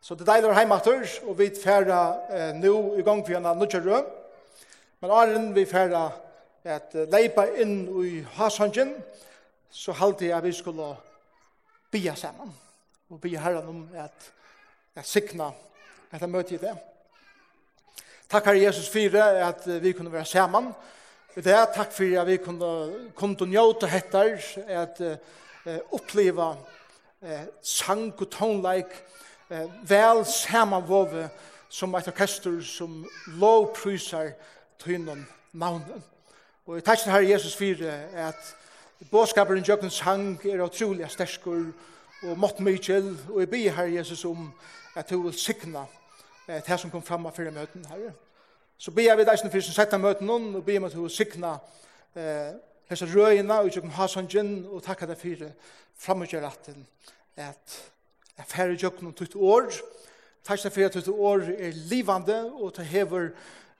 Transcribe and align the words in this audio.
Så 0.00 0.14
det 0.16 0.26
deiler 0.26 0.56
heimater, 0.56 1.04
og 1.28 1.38
vi 1.38 1.50
færa 1.52 2.00
eh, 2.32 2.54
nå 2.56 2.96
i 2.96 3.04
gang 3.04 3.20
for 3.26 3.36
en 3.36 3.48
nødgjørø. 3.58 4.00
Men 5.00 5.10
åren 5.10 5.54
vi 5.54 5.66
færa 5.68 6.08
at 6.64 6.94
leipa 7.12 7.46
inn 7.60 7.88
i 8.04 8.20
Hasangen, 8.36 8.94
så 9.70 9.92
halte 9.92 10.28
jeg 10.28 10.42
vi 10.44 10.52
skulle 10.52 10.94
bia 11.90 12.14
sammen. 12.14 12.52
Og 13.10 13.20
bia 13.20 13.40
herren 13.40 13.68
om 13.68 13.82
at, 13.94 14.32
at 14.96 15.06
sikna 15.06 15.50
etter 16.12 16.30
møte 16.30 16.56
i 16.56 16.62
det. 16.62 16.72
Takk 18.30 18.46
herre 18.46 18.62
Jesus 18.62 18.88
for 18.88 19.20
at 19.20 19.68
vi 19.82 19.92
kunne 19.92 20.12
være 20.12 20.24
sammen. 20.24 20.72
Det 21.34 21.52
er 21.52 21.68
takk 21.74 21.92
for 21.94 22.20
at 22.20 22.26
vi 22.26 22.36
kunne, 22.42 22.70
kunne 23.14 23.46
njøte 23.46 23.86
hettar, 23.86 24.38
at 24.66 25.00
uh, 25.00 25.78
oppleva 25.94 26.52
uh, 26.56 27.44
sang 27.62 28.10
og 28.10 28.30
tonleik, 28.30 28.90
eh, 29.50 29.66
vel 29.88 30.24
samanvåve 30.26 31.28
som 31.68 31.94
et 31.94 32.08
orkester 32.08 32.60
som 32.62 33.06
lovprysar 33.26 34.32
tøynen 34.78 35.26
navnen. 35.52 36.02
Og 36.66 36.74
jeg 36.74 36.84
takk 36.84 36.98
til 36.98 37.12
Herre 37.12 37.30
Jesus 37.30 37.56
for 37.56 37.86
at 38.14 38.56
båskaperen 39.10 39.64
Jøkken 39.64 39.90
sang 39.90 40.40
er 40.46 40.62
utrolig 40.62 41.10
sterskur 41.10 41.72
og 42.22 42.38
mått 42.38 42.60
mykjel, 42.60 43.16
og 43.30 43.40
jeg 43.40 43.50
byr 43.50 43.70
Herre 43.72 43.94
Jesus 43.94 44.24
om 44.24 44.52
at 44.96 45.10
du 45.10 45.22
vil 45.22 45.32
sikna 45.32 45.86
eh, 46.48 46.62
det 46.66 46.80
som 46.80 46.90
kom 46.90 47.02
fram 47.02 47.26
av 47.26 47.36
fyrir 47.36 47.54
møten, 47.54 47.84
Herre. 47.88 48.12
Så 48.78 48.90
byr 48.90 49.10
jeg 49.10 49.18
ved 49.18 49.26
deg 49.28 49.38
som 49.38 49.50
fyrir 49.50 49.64
som 49.64 49.76
setta 49.76 49.98
møten 49.98 50.26
noen, 50.26 50.54
og 50.54 50.64
byr 50.64 50.72
jeg 50.72 50.82
om 50.82 50.88
at 50.88 50.96
du 50.96 51.02
vil 51.02 51.14
sikna 51.14 51.54
eh, 52.16 52.52
hese 52.90 53.08
røyina 53.08 53.60
og 53.60 53.70
Jøkens 53.74 53.94
hasangen, 53.94 54.66
og 54.66 54.82
takk 54.84 55.06
deg 55.08 55.18
fyrir 55.18 55.50
at 55.50 56.68
at 57.36 57.80
Jeg 58.40 58.48
færre 58.48 58.76
jøkken 58.80 59.10
om 59.10 59.12
tutt 59.12 59.34
år. 59.36 59.66
Takk 60.48 60.62
for 60.72 60.86
at 60.86 60.94
tutt 60.96 61.08
år 61.12 61.42
er 61.52 61.74
livande, 61.90 62.38
og 62.56 62.72
det 62.76 62.86
hever 62.88 63.26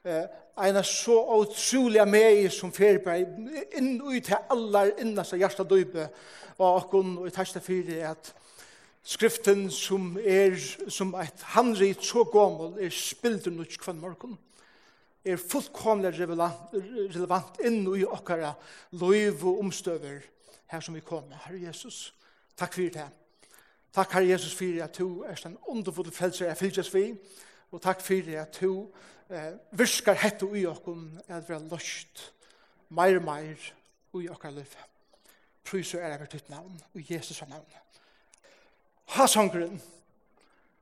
eh, 0.04 0.26
en 0.60 0.80
så 0.84 1.16
utrolig 1.40 2.04
mei 2.04 2.44
som 2.52 2.72
færre 2.72 3.00
på 3.00 3.14
inn 3.80 3.94
ut 4.04 4.20
til 4.26 4.36
aller 4.52 4.92
innast 5.00 5.32
av 5.32 5.40
hjertet 5.40 5.70
døybe 5.70 6.10
og 6.58 6.82
okken, 6.82 7.16
og 7.22 7.32
takk 7.32 7.56
for 7.64 7.94
at 8.10 8.34
skriften 9.00 9.70
som 9.72 10.12
er 10.20 10.60
som 10.92 11.14
et 11.16 11.46
handrit 11.56 12.04
så 12.04 12.26
gammel 12.28 12.76
er 12.84 12.92
spilder 12.92 13.56
nok 13.56 13.80
kvann 13.80 14.04
morgen 14.04 14.36
er 15.24 15.40
fullkomlig 15.40 16.12
relevant 16.20 17.60
inn 17.64 17.82
i 17.96 18.04
okkara 18.04 18.52
loiv 19.00 19.46
og 19.48 19.64
omstøver 19.64 20.20
her 20.70 20.84
som 20.84 20.94
vi 20.96 21.00
kommer. 21.04 21.40
Herre 21.46 21.64
Jesus, 21.64 22.10
takk 22.56 22.76
for 22.76 22.92
det. 22.92 23.08
Takk, 23.94 24.12
Herre 24.12 24.28
Jesus, 24.28 24.54
for 24.54 24.82
at 24.84 24.98
du 24.98 25.22
er 25.22 25.46
en 25.46 25.58
underfull 25.66 26.12
frelser 26.14 26.46
jeg 26.46 26.56
fylgjøs 26.56 26.94
vi, 26.94 27.04
og 27.72 27.82
takk 27.82 28.02
for 28.02 28.36
at 28.38 28.58
du 28.60 28.86
eh, 29.30 29.52
virskar 29.74 30.18
hette 30.18 30.46
ui 30.46 30.62
i 30.62 30.68
okken 30.70 31.08
at 31.26 31.48
vi 31.48 31.54
har 31.54 31.64
løst 31.70 32.22
meir 32.88 33.18
og 33.18 33.26
meir 33.26 33.70
og 34.12 34.22
i 34.22 34.28
okker 34.30 34.54
liv. 34.54 34.76
Prøys 35.66 35.94
er 35.94 36.14
over 36.14 36.30
ditt 36.30 36.50
navn, 36.50 36.80
og 36.94 37.12
Jesus 37.12 37.42
er 37.42 37.50
navn. 37.50 37.66
Hasongren. 39.16 39.82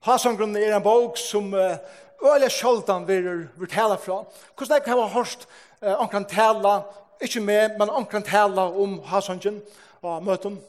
Hasongren 0.05 0.57
er 0.57 0.77
en 0.77 0.85
bok 0.85 1.17
som 1.19 1.53
uh, 1.53 1.81
øyla 2.25 2.49
sjaldan 2.53 3.09
vi 3.09 3.21
vil 3.25 3.69
tala 3.69 3.97
fra. 3.97 4.23
Hvordan 4.57 4.77
er 4.77 4.85
det 4.85 4.93
jeg 4.93 5.01
har 5.01 5.15
hørt 5.17 5.49
uh, 5.83 5.95
omkran 6.03 6.29
tala, 6.29 6.81
ikke 7.21 7.41
med, 7.41 7.79
men 7.79 7.91
omkran 7.91 8.23
tala 8.23 8.69
om 8.69 9.01
Hasongren 9.05 9.63
og 10.03 10.23
møtum. 10.25 10.61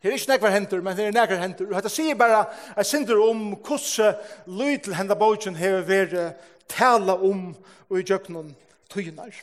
Det 0.00 0.08
er 0.08 0.16
ikke 0.16 0.32
nekvar 0.32 0.54
hentur, 0.54 0.80
men 0.80 0.96
det 0.96 1.06
er 1.06 1.12
nekvar 1.12 1.42
hentur. 1.42 1.66
Og 1.68 1.76
dette 1.76 1.92
sier 1.92 2.16
bare 2.16 2.46
jeg 2.76 2.88
synder 2.88 3.18
om 3.20 3.50
hvordan 3.52 4.16
lyd 4.48 4.88
henda 4.96 5.16
bogen 5.18 5.58
har 5.60 5.82
vært 5.84 6.38
tala 6.72 7.18
om 7.20 7.50
og 7.90 7.98
i 7.98 8.04
djøknon 8.06 8.54
tøynar. 8.88 9.34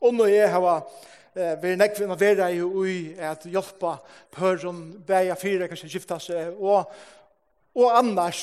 Og 0.00 0.14
når 0.14 0.32
jeg 0.32 0.48
eh, 0.48 1.58
vært 1.60 1.78
nekvar 1.82 2.06
innan 2.06 2.20
vera 2.20 2.48
i 2.54 2.62
ui 2.62 2.96
at 3.20 3.44
hjelpa 3.44 3.98
pøren 4.32 4.80
bæja 5.06 5.36
fyra 5.36 5.68
kanskje 5.68 5.92
skifta 5.92 6.18
seg 6.22 6.56
og, 6.56 6.88
og 7.76 7.98
annars 7.98 8.40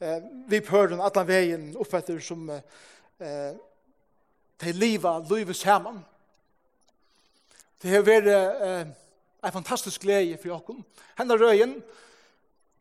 eh, 0.00 0.24
vi 0.48 0.64
pøren 0.64 1.04
atlan 1.04 1.28
vegin 1.28 1.70
uppfattur 1.76 2.24
som 2.24 2.48
eh, 2.48 3.52
til 4.56 4.76
liva 4.80 5.18
livet 5.28 5.56
saman. 5.56 6.00
Det 7.82 7.92
har 7.92 8.04
vært 8.06 8.30
eh, 8.32 8.92
en 9.44 9.52
fantastisk 9.52 10.00
glede 10.00 10.38
for 10.42 10.48
dere. 10.48 10.84
Henne 11.18 11.36
røyen, 11.38 11.74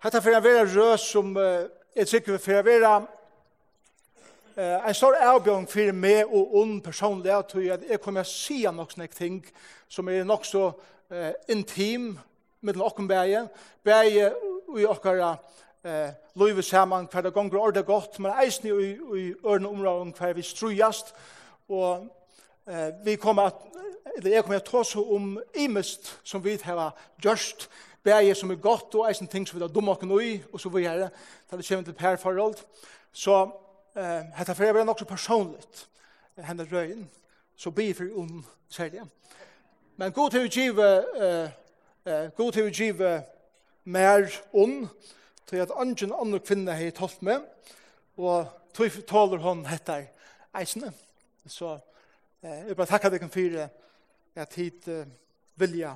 hette 0.04 0.22
for 0.22 0.38
å 0.38 0.44
være 0.44 0.66
rød 0.72 0.98
som 1.02 1.36
uh, 1.38 1.66
er 1.96 2.10
sikker 2.10 2.40
for 2.42 2.60
å 2.60 2.66
være 2.66 2.94
uh, 4.58 4.88
en 4.88 4.98
stor 4.98 5.18
avbjørn 5.20 5.68
for 5.72 5.94
meg 5.96 6.32
og 6.32 6.56
ond 6.62 6.82
personlig, 6.84 7.32
at 7.32 7.56
jeg 7.90 8.02
kommer 8.02 8.24
å 8.24 8.32
si 8.32 8.64
nok 8.64 8.96
sånne 8.96 9.10
ting 9.14 9.42
som 9.92 10.10
er 10.10 10.24
nok 10.28 10.48
så 10.48 10.70
uh, 10.72 11.32
intim 11.52 12.14
med 12.64 12.80
dere 12.80 13.08
bæge, 13.08 13.48
bæge 13.84 14.32
og 14.68 14.80
i 14.80 14.88
dere 15.04 15.36
eh 15.84 16.12
Louis 16.36 16.66
Saman 16.66 17.08
kvar 17.08 17.22
det 17.22 17.34
gongur 17.34 17.60
orða 17.60 17.82
gott 17.86 18.20
men 18.20 18.32
eisen 18.42 18.68
i 18.68 18.94
i 19.20 19.34
ørna 19.46 19.70
områden 19.70 20.14
hver 20.18 20.34
vi 20.34 20.42
strujast 20.42 21.14
og 21.70 22.08
uh, 22.68 22.90
vi 23.06 23.16
kommer 23.16 23.44
at 23.44 23.54
eller 24.18 24.32
jeg 24.32 24.44
kommer 24.44 24.60
til 24.60 24.78
å 24.78 24.84
ta 24.84 25.02
om 25.16 25.40
imest 25.58 26.14
som 26.24 26.44
vi 26.44 26.58
har 26.64 26.94
gjørst, 27.24 27.68
bæje 28.04 28.36
som 28.36 28.52
er 28.52 28.60
godt, 28.62 28.96
og 28.96 29.08
eisen 29.10 29.28
ting 29.28 29.48
som 29.48 29.58
vi 29.58 29.64
har 29.64 29.72
dumme 29.72 29.92
og 29.92 30.04
ui, 30.04 30.44
og 30.52 30.60
så 30.60 30.70
videre, 30.70 31.10
da 31.50 31.58
det 31.58 31.68
kommer 31.68 31.84
til 31.84 31.94
per 31.94 32.16
forhold. 32.16 32.56
Så 33.12 33.50
eh, 33.96 34.26
dette 34.38 34.56
fyrir 34.56 34.82
er 34.82 34.86
nok 34.86 35.00
så 35.00 35.06
personlig, 35.06 35.60
henne 36.38 36.68
røyen, 36.72 37.10
så 37.56 37.72
bi 37.72 37.94
for 37.94 38.20
om 38.20 38.46
særlig. 38.70 39.06
Men 39.98 40.12
god 40.12 40.32
til 40.32 40.46
å 40.46 40.50
give, 40.52 40.88
eh, 41.22 41.50
eh, 42.06 42.30
god 42.38 42.52
til 42.52 42.68
å 42.68 42.74
give 42.74 43.24
mer 43.86 44.28
ond, 44.54 44.88
til 45.48 45.58
at 45.58 45.72
andre 45.76 46.16
andre 46.20 46.40
kvinner 46.40 46.74
har 46.74 46.92
talt 46.92 47.22
med, 47.22 47.42
og 48.18 48.48
tog 48.74 48.92
taler 49.08 49.38
hon 49.38 49.66
hettar 49.66 50.08
eisene. 50.54 50.94
Så 51.48 51.78
eh, 52.44 52.68
jeg 52.68 52.76
bare 52.76 52.88
takker 52.88 53.10
dere 53.10 53.30
for 53.30 53.56
det 53.58 53.70
at 54.36 54.54
hit 54.58 54.88
vilja 55.56 55.94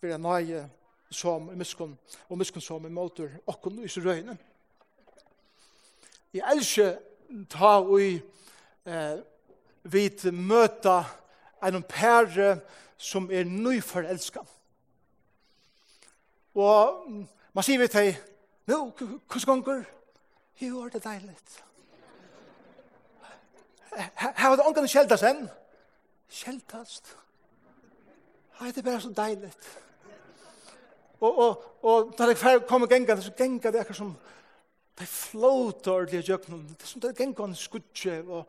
vera 0.00 0.18
nøye 0.20 0.64
som 1.10 1.50
i 1.50 1.56
miskunn, 1.58 1.96
og 2.28 2.38
miskunn 2.38 2.62
som 2.62 2.86
i 2.86 2.92
måter 2.92 3.32
okkun 3.50 3.80
i 3.82 3.88
så 3.90 4.02
røyne. 4.04 4.36
Jeg 6.32 6.46
elsker 6.52 6.98
ta 7.50 7.78
og 7.80 7.96
i 8.02 8.12
eh, 8.86 9.18
vit 9.90 10.24
møta 10.32 11.02
en 11.66 11.82
pære 11.82 12.60
som 12.96 13.30
er 13.32 13.48
nyforelska. 13.48 14.44
Og 16.54 17.08
man 17.54 17.66
sier 17.66 17.80
vi 17.80 17.88
til, 17.90 18.12
nå, 18.70 18.78
hvordan 18.94 19.64
gonger? 19.64 19.84
Jo, 20.60 20.84
er 20.84 20.94
det 20.94 21.04
deilig. 21.04 21.36
Her 23.96 24.48
var 24.48 24.56
det 24.60 24.66
ångan 24.68 24.88
kjeldas 24.88 25.24
enn. 25.26 25.48
Kjeldast. 26.30 27.10
Kjeldast. 27.10 27.29
Nei, 28.60 28.68
det 28.68 28.78
er 28.78 28.82
bare 28.82 29.00
så 29.00 29.12
deilig. 29.16 29.52
Og, 31.20 31.38
og, 31.38 31.64
og 31.82 32.10
da 32.18 32.26
jeg 32.28 32.36
fer 32.36 32.58
kom 32.68 32.84
og 32.84 32.90
genga, 32.92 33.16
så 33.20 33.32
genga 33.36 33.72
det 33.72 33.80
akkur 33.80 33.96
som 33.96 34.10
det 35.00 35.08
flåter 35.08 35.92
ordentlig 35.92 36.20
i. 36.20 36.26
Det 36.26 36.82
er 36.82 36.90
som 36.90 37.00
det 37.00 37.16
genga 37.16 37.46
en 37.48 37.56
skudje, 37.56 38.18
og, 38.28 38.44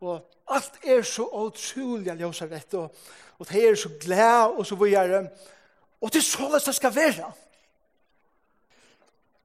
og 0.00 0.52
alt 0.52 0.76
er 0.84 1.00
så 1.08 1.24
utrolig 1.24 2.12
av 2.12 2.20
ljósa 2.20 2.48
rett, 2.50 2.76
og, 2.76 2.92
og 3.38 3.48
det 3.48 3.64
er 3.64 3.80
så 3.80 3.92
glad, 4.00 4.52
og 4.52 4.66
så 4.66 4.76
videre. 4.76 5.24
Og 6.00 6.12
det 6.12 6.20
er 6.20 6.28
således 6.28 6.68
det 6.68 6.74
skal 6.74 6.94
være. 6.96 7.32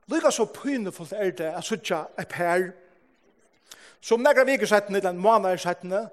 Lykka 0.10 0.32
så 0.36 0.46
pynefullt 0.52 1.14
er 1.16 1.32
det 1.32 1.52
at 1.54 1.64
suttja 1.64 2.04
er 2.18 2.28
per, 2.28 2.72
som 4.02 4.20
negra 4.20 4.44
vikersettene, 4.44 4.98
eller 4.98 5.16
en 5.16 5.24
måneder 5.24 5.60
settene, 5.64 6.10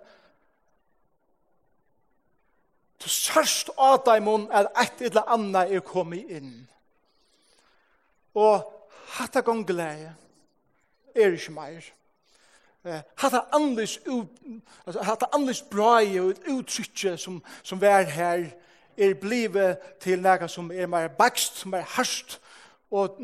Du 3.06 3.10
sørst 3.10 3.68
av 3.78 4.00
deg 4.02 4.24
munn 4.26 4.48
at 4.50 4.66
et 4.82 5.04
eller 5.06 5.28
annet 5.30 5.70
er 5.76 5.82
kommet 5.86 6.26
inn. 6.26 6.64
Og 8.34 8.64
hatt 9.14 9.36
gong 9.46 9.60
glede 9.68 10.08
er 11.14 11.36
ikke 11.36 11.52
mer. 11.54 11.86
Hatt 13.22 13.36
av 13.38 13.54
andres, 13.54 14.00
hatt 15.06 15.22
av 15.22 15.36
andres 15.38 15.60
braie 15.70 16.18
og 16.18 16.48
uttrykket 16.50 17.22
som, 17.22 17.36
som 17.62 17.84
er 17.86 18.10
her 18.10 18.48
er 18.98 19.14
blivet 19.22 19.86
til 20.02 20.26
noe 20.26 20.50
som 20.50 20.72
er 20.74 20.90
mer 20.90 21.06
bakst, 21.14 21.62
som 21.62 21.78
er 21.78 21.86
harst, 21.94 22.40
og 22.90 23.22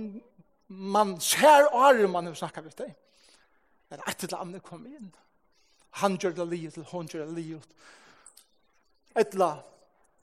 man 0.69 1.17
ser 1.19 1.67
året 1.75 2.07
man 2.11 2.31
har 2.31 2.39
snakket 2.39 2.71
med 2.71 2.79
deg. 2.85 2.95
Men 3.91 4.07
et 4.07 4.25
eller 4.29 4.47
annet 4.47 4.63
kommer 4.63 4.95
inn. 4.95 5.11
Han 5.99 6.15
gjør 6.23 6.39
det 6.39 6.49
livet 6.55 6.95
hun 6.95 7.11
gjør 7.11 7.27
det 7.27 7.35
livet. 7.43 7.69
Et 9.19 9.27
eller 9.35 9.51
annet 9.51 9.72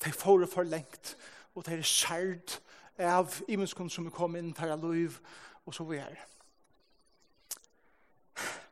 de 0.06 0.12
får 0.12 0.46
for 0.46 0.63
lengt, 0.63 1.18
og 1.56 1.66
de 1.66 1.78
er 1.78 1.86
skjert 1.86 2.60
av 3.00 3.36
imenskene 3.48 3.92
som 3.92 4.07
er 4.07 4.16
kommet 4.16 4.44
inn 4.44 4.54
til 4.56 4.74
liv, 4.84 5.19
og 5.66 5.75
så 5.75 5.86
vi 5.88 6.00
er. 6.01 6.25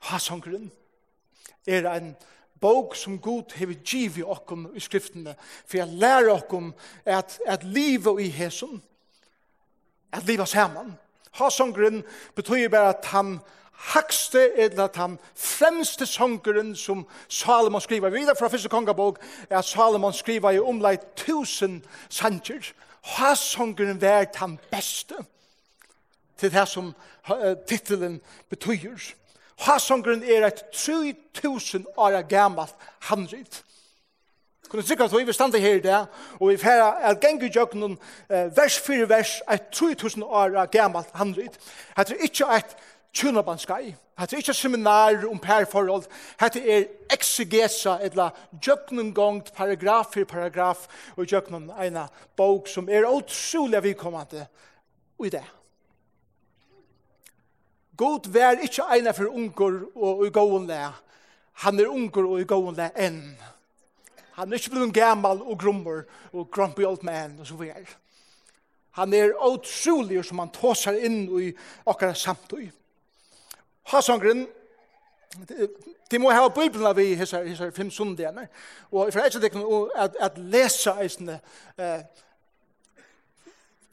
Hasongren 0.08 0.70
er 1.68 1.88
en 1.92 2.14
bok 2.62 2.96
som 2.96 3.20
god 3.20 3.54
hever 3.56 3.76
giv 3.86 4.18
i 4.18 4.24
okken 4.24 4.70
i 4.76 4.82
skriftene, 4.84 5.36
for 5.66 5.78
jeg 5.78 6.00
lærer 6.00 6.32
okken 6.34 6.72
at, 7.06 7.40
at 7.46 7.64
livet 7.64 8.22
i 8.24 8.30
hesen, 8.34 8.82
at 10.12 10.26
livet 10.26 10.48
sammen. 10.48 10.96
Hasongren 11.38 12.04
betyr 12.36 12.70
bare 12.70 12.96
at 12.96 13.06
han 13.12 13.40
hakste 13.78 14.58
eller 14.58 14.88
den 14.88 15.20
fremste 15.36 16.06
songeren 16.06 16.76
som 16.76 17.08
Salomon 17.30 17.82
skriver 17.82 18.10
videre 18.10 18.36
fra 18.40 18.48
første 18.48 18.70
kongabok, 18.70 19.20
er 19.50 19.58
at 19.58 19.66
Salomon 19.66 20.14
skriver 20.14 20.52
i 20.52 20.60
omleit 20.60 21.06
tusen 21.16 21.86
sanger. 22.10 22.74
Hans 23.02 23.40
songeren 23.40 24.02
var 24.02 24.24
den 24.24 24.60
beste 24.72 25.16
til 26.38 26.52
det 26.54 26.68
som 26.68 26.94
titelen 27.68 28.22
betyr. 28.50 28.98
Hans 29.58 29.84
songeren 29.84 30.24
er 30.24 30.48
et 30.48 30.64
3000 30.74 31.86
år 31.98 32.22
gammalt 32.22 32.76
handrit. 33.00 33.64
Kunne 34.70 34.84
sikra 34.84 35.06
at 35.06 35.28
vi 35.28 35.34
standa 35.34 35.58
her 35.58 35.76
i 35.76 35.80
dag, 35.80 36.06
og 36.40 36.50
vi 36.50 36.58
færa 36.58 37.10
at 37.10 37.20
gengu 37.20 37.46
i 37.46 37.52
jøkken 37.56 37.98
vers 38.30 38.80
fyrir 38.80 39.06
vers, 39.06 39.42
et 39.52 39.70
3000 39.72 40.24
år 40.24 40.66
gammalt 40.66 41.08
handrit. 41.14 41.60
Det 41.98 42.12
er 42.12 42.24
ikke 42.24 42.46
et 42.58 42.76
tjunarbanskai. 43.18 43.96
Hette 44.18 44.36
er 44.36 44.42
ikke 44.42 44.54
seminar 44.54 45.26
om 45.30 45.40
perforhold. 45.42 46.06
Hette 46.42 46.62
er 46.62 46.88
exegesa, 47.14 47.98
etla 48.06 48.30
djøknungongt 48.62 49.52
paragraf 49.58 50.14
for 50.14 50.30
paragraf, 50.30 50.88
og 51.18 51.28
djøknun 51.30 51.70
eina 51.78 52.08
bok 52.38 52.70
som 52.70 52.90
er 52.90 53.10
utrolig 53.10 53.84
vidkommande 53.84 54.48
i 55.26 55.34
det. 55.34 55.46
God 57.98 58.30
vær 58.30 58.62
ikke 58.62 58.86
eina 58.94 59.14
for 59.18 59.34
unger 59.34 59.84
og 59.96 60.26
i 60.28 60.34
gåen 60.34 60.68
le. 60.70 60.82
Han 61.66 61.80
er 61.82 61.90
unger 61.90 62.28
og 62.30 62.42
i 62.42 62.50
gåen 62.50 62.78
le 62.78 62.92
enn. 62.94 63.22
Han 64.38 64.52
er 64.52 64.60
ikke 64.60 64.76
blevet 64.76 64.94
gammal 64.94 65.42
og 65.42 65.58
grummer 65.58 66.04
og 66.32 66.52
grumpy 66.54 66.86
old 66.86 67.02
man 67.06 67.40
og 67.40 67.48
så 67.50 67.56
videre. 67.58 67.88
Han 68.98 69.14
er 69.14 69.34
utrolig 69.46 70.24
som 70.26 70.40
han 70.42 70.54
tåsar 70.54 70.98
inn 71.06 71.24
i 71.42 71.50
okkara 71.86 72.14
samtøy. 72.18 72.68
Hasangren, 73.88 74.48
de 76.12 76.20
må 76.20 76.32
ha 76.32 76.48
Bibelen 76.48 76.96
vi 76.98 77.14
hessar, 77.16 77.44
hessar 77.48 77.72
fem 77.76 77.92
sundene, 77.92 78.48
og 78.92 79.12
for 79.14 79.20
jeg 79.20 79.44
ikke 79.44 79.66
at, 79.96 80.16
at 80.20 80.38
lese 80.38 80.94
eisene 81.02 81.40
eh, 81.78 82.02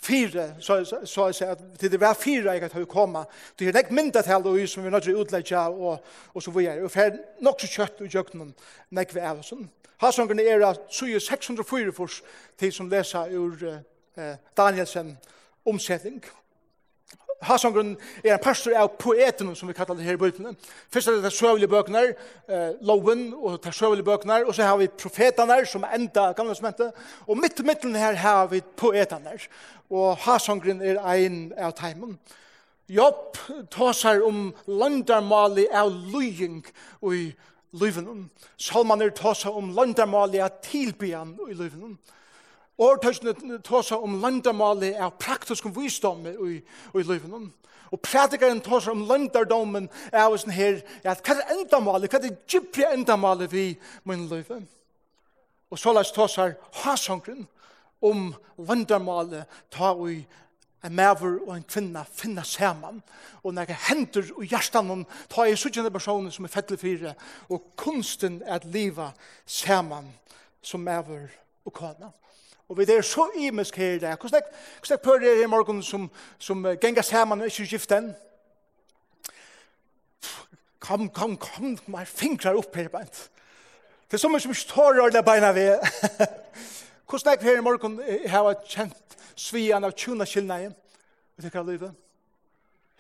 fire, 0.05 0.55
så, 0.61 0.85
så, 0.85 1.00
så 1.05 1.26
jeg 1.26 1.35
sier 1.35 1.55
at 1.55 1.81
det 1.81 2.00
var 2.00 2.14
fire 2.19 2.52
jeg 2.52 2.70
har 2.73 2.85
kommet, 2.85 3.26
det 3.58 3.69
er 3.69 3.79
ikke 3.79 3.94
mindre 3.94 4.23
til 4.23 4.46
og 4.46 4.69
som 4.69 4.82
vi 4.82 4.88
er 4.88 4.93
nødt 4.96 5.06
til 5.06 5.17
å 5.17 5.25
utlegge 5.25 5.64
og, 5.69 6.05
og 6.35 6.43
så 6.43 6.50
videre, 6.50 6.85
og 6.85 6.90
for 6.90 7.19
nok 7.40 7.61
så 7.61 7.73
kjøtt 7.76 8.05
og 8.05 8.12
kjøkken 8.12 8.55
nek 8.90 9.14
vi 9.14 9.20
er 9.20 9.43
sånn. 9.43 9.69
Hasangren 10.02 10.40
er 10.43 10.67
at 10.67 10.90
604 10.90 11.93
for 11.94 12.11
til 12.58 12.73
som 12.73 12.90
leser 12.90 13.31
ur 13.32 13.62
eh, 13.64 14.37
Danielsen 14.56 15.14
omsetning, 15.64 16.25
Hasangren 17.42 17.96
er 18.25 18.34
en 18.34 18.42
pastor 18.42 18.76
av 18.78 18.92
poeten 18.98 19.54
som 19.56 19.69
vi 19.69 19.75
kallar 19.76 19.98
det 19.98 20.06
her 20.06 20.19
i 20.19 20.20
bøkene. 20.20 20.54
Først 20.92 21.08
er 21.08 21.19
det 21.19 21.25
de 21.25 21.31
søvelige 21.31 21.69
bøkene, 21.69 22.14
eh, 22.48 22.70
loven 22.81 23.34
og 23.34 23.64
de 23.64 23.72
søvelige 23.72 24.04
bøkene, 24.04 24.46
og 24.46 24.54
så 24.54 24.62
har 24.62 24.76
vi 24.76 24.88
profetene 24.88 25.66
som 25.66 25.84
enda 25.94 26.32
gamle 26.32 26.54
smentet, 26.54 26.92
og 27.26 27.38
midt 27.38 27.60
i 27.60 27.62
midten 27.62 27.94
her 27.94 28.14
har 28.14 28.46
vi 28.46 28.60
poetene, 28.76 29.38
og 29.90 30.16
Hasangren 30.16 30.82
er 30.82 31.02
ein 31.04 31.52
av 31.58 31.72
teimen. 31.72 32.19
Jobb 32.88 33.38
tåsar 33.70 34.20
om 34.22 34.54
landarmali 34.66 35.66
av 35.72 35.88
lying 35.88 36.64
og 37.00 37.14
i 37.16 37.34
lyvenen. 37.72 38.30
Salman 38.60 39.02
er 39.02 39.14
tåsar 39.16 39.56
om 39.56 39.72
landarmali 39.75 40.42
av 40.44 40.60
tilbyan 40.62 41.38
og 41.40 41.50
i 41.50 41.56
lyvenen. 41.56 41.98
Årtøysene 42.79 43.61
tåsa 43.62 44.00
om 44.03 44.19
landamali 44.23 44.94
av 44.99 45.15
praktisk 45.23 45.69
visdom 45.76 46.26
i, 46.26 46.56
i 46.59 47.03
livet. 47.06 47.50
Og 47.94 48.00
prædikeren 48.03 48.62
tåsa 48.65 48.91
om 48.91 49.05
landardomen 49.06 49.87
av 50.11 50.35
sånn 50.41 50.55
her, 50.55 50.81
at 51.06 51.23
hva 51.23 51.37
er 51.38 51.53
endamali, 51.55 52.11
hva 52.11 52.19
er 52.19 52.35
gypri 52.50 52.87
endamali 52.88 53.47
vi 53.50 53.67
min 54.09 54.26
livet? 54.31 54.65
Og 55.71 55.79
så 55.79 55.94
lest 55.94 56.15
tåsa 56.15 56.50
hasongren 56.82 57.47
om 58.03 58.32
landamali 58.59 59.44
ta 59.71 59.93
ui 59.94 60.25
en 60.85 60.93
maver 60.93 61.38
og 61.47 61.55
en 61.55 61.62
kvinna 61.65 62.03
finna 62.11 62.43
saman. 62.44 62.99
Og 63.43 63.55
når 63.55 63.71
jeg 63.71 63.82
hender 63.88 64.26
og 64.35 64.44
hjertan 64.44 64.91
om 64.91 65.06
ta 65.32 65.47
i 65.47 65.55
sånne 65.56 65.94
personer 65.94 66.35
som 66.35 66.44
er 66.44 66.53
fettelig 66.53 66.82
fire, 66.82 67.15
og 67.49 67.71
kunsten 67.79 68.43
er 68.43 68.59
at 68.59 68.69
liva 68.69 69.12
saman 69.47 70.11
som 70.62 70.85
maver 70.85 71.31
og 71.65 71.73
kvinna. 71.73 72.11
Og 72.69 72.78
vi 72.78 72.87
er 72.88 73.02
så 73.02 73.31
imisk 73.37 73.76
her 73.76 73.93
i 73.93 73.99
dag. 73.99 74.16
Hvordan 74.16 74.43
er 74.43 74.88
det 74.88 75.00
på 75.00 75.12
er 75.12 75.43
i 75.43 75.46
morgen 75.46 75.82
som, 75.82 76.11
som 76.38 76.64
uh, 76.64 76.72
ganger 76.81 77.02
sammen 77.02 77.40
og 77.40 77.46
ikke 77.46 77.66
giften? 77.66 78.14
Kom, 80.78 81.08
kom, 81.11 81.37
kom, 81.37 81.78
man 81.87 82.06
fingrar 82.06 82.56
opp 82.56 82.76
her 82.76 82.88
beint. 82.88 83.31
Det 84.11 84.16
er 84.19 84.20
så 84.20 84.28
mye 84.28 84.40
som 84.40 84.52
ikke 84.52 84.69
tårer 84.69 85.05
alle 85.05 85.22
beina 85.25 85.52
ved. 85.56 85.78
Hvordan 87.08 87.32
er 87.32 87.37
det 87.37 87.49
her 87.49 87.58
i 87.58 87.64
morgen 87.64 88.00
jeg 88.05 88.31
har 88.31 88.55
kjent 88.69 89.16
svian 89.37 89.84
av 89.84 89.93
tjuna 89.96 90.26
kylneien? 90.28 90.75
Vet 91.37 91.52
du 91.52 91.56
hva 91.56 91.64
livet. 91.66 91.94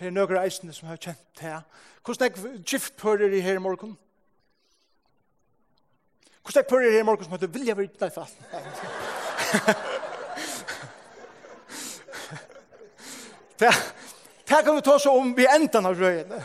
Her 0.00 0.10
er 0.10 0.16
nøyre 0.16 0.42
eisene 0.42 0.72
som 0.72 0.88
har 0.88 0.96
kjent 0.96 1.40
det. 1.40 1.60
Hvordan 2.04 2.30
er 2.30 2.62
gift 2.66 2.96
pør 2.96 3.22
er 3.22 3.36
i 3.36 3.40
her 3.40 3.60
i 3.60 3.62
morgen? 3.62 3.96
Hvordan 6.42 6.58
er 6.58 6.62
det 6.62 6.68
på 6.68 6.76
pør 6.76 6.90
her 6.90 7.00
i 7.00 7.08
morgen 7.08 7.24
som 7.24 7.36
har 7.36 7.46
vilja 7.46 7.76
vidt 7.78 8.00
deg 8.00 8.12
fast? 8.12 8.40
Nei, 8.52 8.64
det, 13.58 13.74
det 14.48 14.64
kan 14.64 14.74
vi 14.74 14.82
ta 14.82 14.94
oss 14.94 15.06
om 15.06 15.34
vi 15.36 15.46
enda 15.46 15.78
av 15.78 16.00
røyene. 16.00 16.44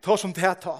Ta 0.00 0.12
oss 0.12 0.24
om 0.24 0.32
det 0.32 0.60
ta. 0.62 0.78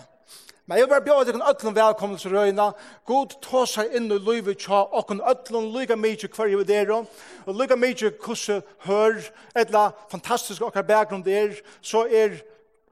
Men 0.67 0.78
jeg 0.78 0.87
vil 0.87 0.93
bare 0.93 1.02
bjøre 1.02 1.25
dere 1.26 1.50
ødlen 1.50 1.75
velkommen 1.75 2.19
til 2.19 2.31
røyene. 2.37 2.72
God 3.05 3.28
ta 3.43 3.67
seg 3.67 3.94
inn 3.99 4.06
i 4.06 4.19
livet 4.22 4.58
tja, 4.62 4.87
og 4.87 5.11
en 5.11 5.22
ødlen 5.26 5.72
lykke 5.75 5.96
mye 5.99 6.28
hver 6.31 6.46
vi 6.52 6.64
dere, 6.69 7.00
og 7.43 7.55
lykke 7.58 7.76
mye 7.76 8.12
hvordan 8.14 8.62
hør, 8.87 9.19
et 9.56 9.67
eller 9.67 9.90
fantastisk 10.12 10.62
akkurat 10.62 10.87
bakgrunn 10.87 11.26
der, 11.26 11.58
så 11.82 12.06
er 12.06 12.39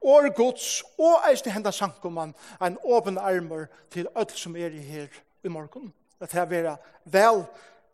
år 0.01 0.29
gods, 0.35 0.83
og 0.99 1.23
eisen 1.29 1.51
henda 1.55 1.71
sankumann, 1.71 2.35
en 2.61 2.77
åpen 2.83 3.17
armer 3.17 3.65
til 3.91 4.07
ødel 4.11 4.37
som 4.37 4.55
er 4.55 4.69
i 4.75 4.83
her 4.83 5.07
i 5.43 5.47
morgen. 5.47 5.93
Det 6.19 6.35
er 6.35 6.45
vera 6.45 6.75
vel 7.05 7.45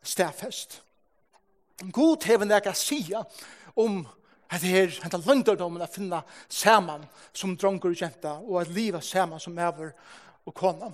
stafest. 0.06 0.80
God 1.92 2.24
hever 2.24 2.48
nek 2.48 2.66
a 2.70 2.74
sia 2.74 3.24
om 3.76 4.04
at 4.50 4.62
det 4.62 4.72
er 4.78 4.94
hentan 5.02 5.24
lønderdommen 5.26 5.82
a 5.82 5.90
finna 5.90 6.22
saman 6.48 7.04
som 7.34 7.56
dronker 7.58 7.90
og 7.90 8.00
jenta, 8.00 8.38
og 8.38 8.60
at 8.62 8.72
liva 8.72 9.02
saman 9.02 9.42
som 9.42 9.54
mever 9.56 9.92
og 10.46 10.54
kona. 10.54 10.92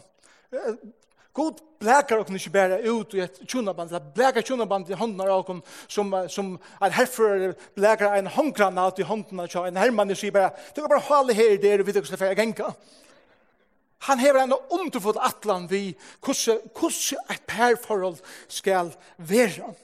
God 1.33 1.61
blekar 1.81 2.21
okkur 2.21 2.37
ikke 2.37 2.53
bare 2.53 2.81
ut 2.85 3.15
i 3.17 3.23
et 3.25 3.39
tjunaband, 3.49 3.89
det 3.89 4.15
blekar 4.15 4.45
tjunaband 4.45 4.91
i 4.91 4.97
hånden 4.99 5.21
av 5.25 5.39
okkur 5.39 5.63
som, 5.89 6.13
som 6.29 6.51
er 6.81 6.97
herfor 6.97 7.55
blekar 7.77 8.19
en 8.19 8.29
håndgranat 8.29 9.01
i 9.01 9.07
hånden 9.09 9.41
av 9.41 9.69
en 9.69 9.81
hermann 9.81 10.13
i 10.13 10.19
sier 10.19 10.35
bare, 10.35 10.53
det 10.75 10.85
var 10.85 10.93
bare 10.93 11.07
halig 11.09 11.39
her 11.39 11.57
der, 11.63 11.85
vi 11.85 11.93
vet 11.93 12.03
ikke 12.03 12.21
hva 12.21 12.35
genka. 12.37 12.73
Han 14.03 14.19
hever 14.19 14.43
en 14.43 14.55
underfull 14.71 15.19
atlan 15.23 15.69
vi 15.71 15.95
hvordan 16.25 16.61
et 17.31 17.43
perforhold 17.47 18.19
skal 18.49 18.93
være. 19.17 19.75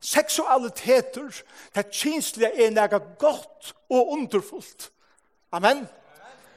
Seksualiteter, 0.00 1.42
det 1.74 1.90
kinslige 1.90 2.52
er 2.54 2.70
nega 2.70 3.00
godt 3.18 3.74
og 3.90 4.12
underfullt. 4.14 4.92
Amen. 5.52 5.88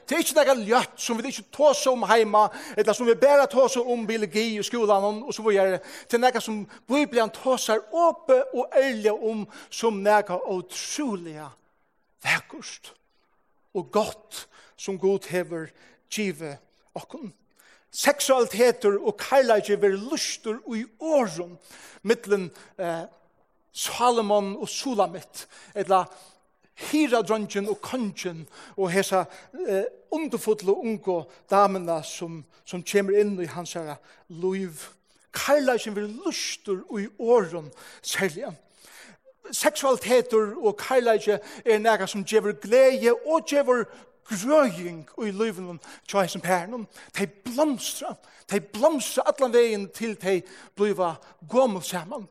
Det 0.05 0.17
er 0.17 0.21
ikke 0.25 0.35
nega 0.35 0.53
ljøtt 0.59 0.97
som 0.99 1.17
vi 1.17 1.29
ikke 1.31 1.47
tås 1.55 1.85
om 1.87 2.03
heima, 2.03 2.49
eller 2.77 2.93
som 2.93 3.07
vi 3.07 3.15
bare 3.15 3.47
tås 3.49 3.77
om 3.79 4.05
biologi 4.07 4.59
i 4.59 4.63
skolan 4.63 5.23
og 5.23 5.33
så 5.33 5.45
videre. 5.45 5.79
Det 6.05 6.19
er 6.19 6.25
nega 6.25 6.41
som 6.43 6.65
Bibelen 6.87 7.31
tåser 7.33 7.79
åpe 7.93 8.43
og 8.53 8.75
ærlige 8.77 9.13
om 9.13 9.45
som 9.69 10.01
nega 10.03 10.37
utrolige 10.51 11.47
vekkust 12.21 12.93
og 13.73 13.87
godt 13.91 14.47
som 14.77 14.99
god 14.99 15.31
hever 15.31 15.71
givet 16.11 16.59
okkun. 16.95 17.31
Seksualiteter 17.91 18.95
og 18.99 19.17
kærleikje 19.19 19.81
ver 19.81 19.97
lustur 19.99 20.61
ui 20.65 20.85
årum 20.99 21.57
mittlen 22.07 22.49
eh, 22.79 23.03
Salomon 23.73 24.55
og 24.57 24.69
Sulamit, 24.69 25.47
etla 25.75 26.05
hira 26.89 27.21
dronjen 27.21 27.69
og 27.69 27.81
konjen 27.83 28.45
og 28.77 28.91
hesa 28.91 29.25
eh, 29.67 29.85
underfotlo 30.11 30.75
ungo 30.81 31.21
damena 31.49 32.01
som, 32.03 32.41
som 32.65 32.83
kommer 32.83 33.19
inn 33.21 33.37
i 33.41 33.49
hans 33.51 33.75
herra 33.77 33.97
luiv. 34.29 34.87
Karlaisen 35.31 35.95
vil 35.95 36.09
lustur 36.25 36.83
ui 36.89 37.05
i 37.05 37.11
åren 37.19 37.69
særlig. 38.01 38.51
Seksualiteter 39.51 40.55
og 40.57 40.77
karlaisen 40.79 41.39
er 41.65 41.79
nega 41.79 42.07
som 42.07 42.25
gjever 42.27 42.57
glede 42.59 43.13
og 43.25 43.45
gjever 43.47 43.85
grøying 44.29 45.03
i 45.25 45.31
løyven 45.31 45.79
tja 46.07 46.21
heisen 46.21 46.41
pernen. 46.41 46.87
De 47.17 47.27
blomstra, 47.27 48.15
de 48.51 48.61
blomstra 48.61 49.25
allan 49.31 49.53
veien 49.53 49.89
til 49.95 50.15
de 50.21 50.41
bliva 50.75 51.15
gommel 51.49 51.83
saman. 51.83 52.27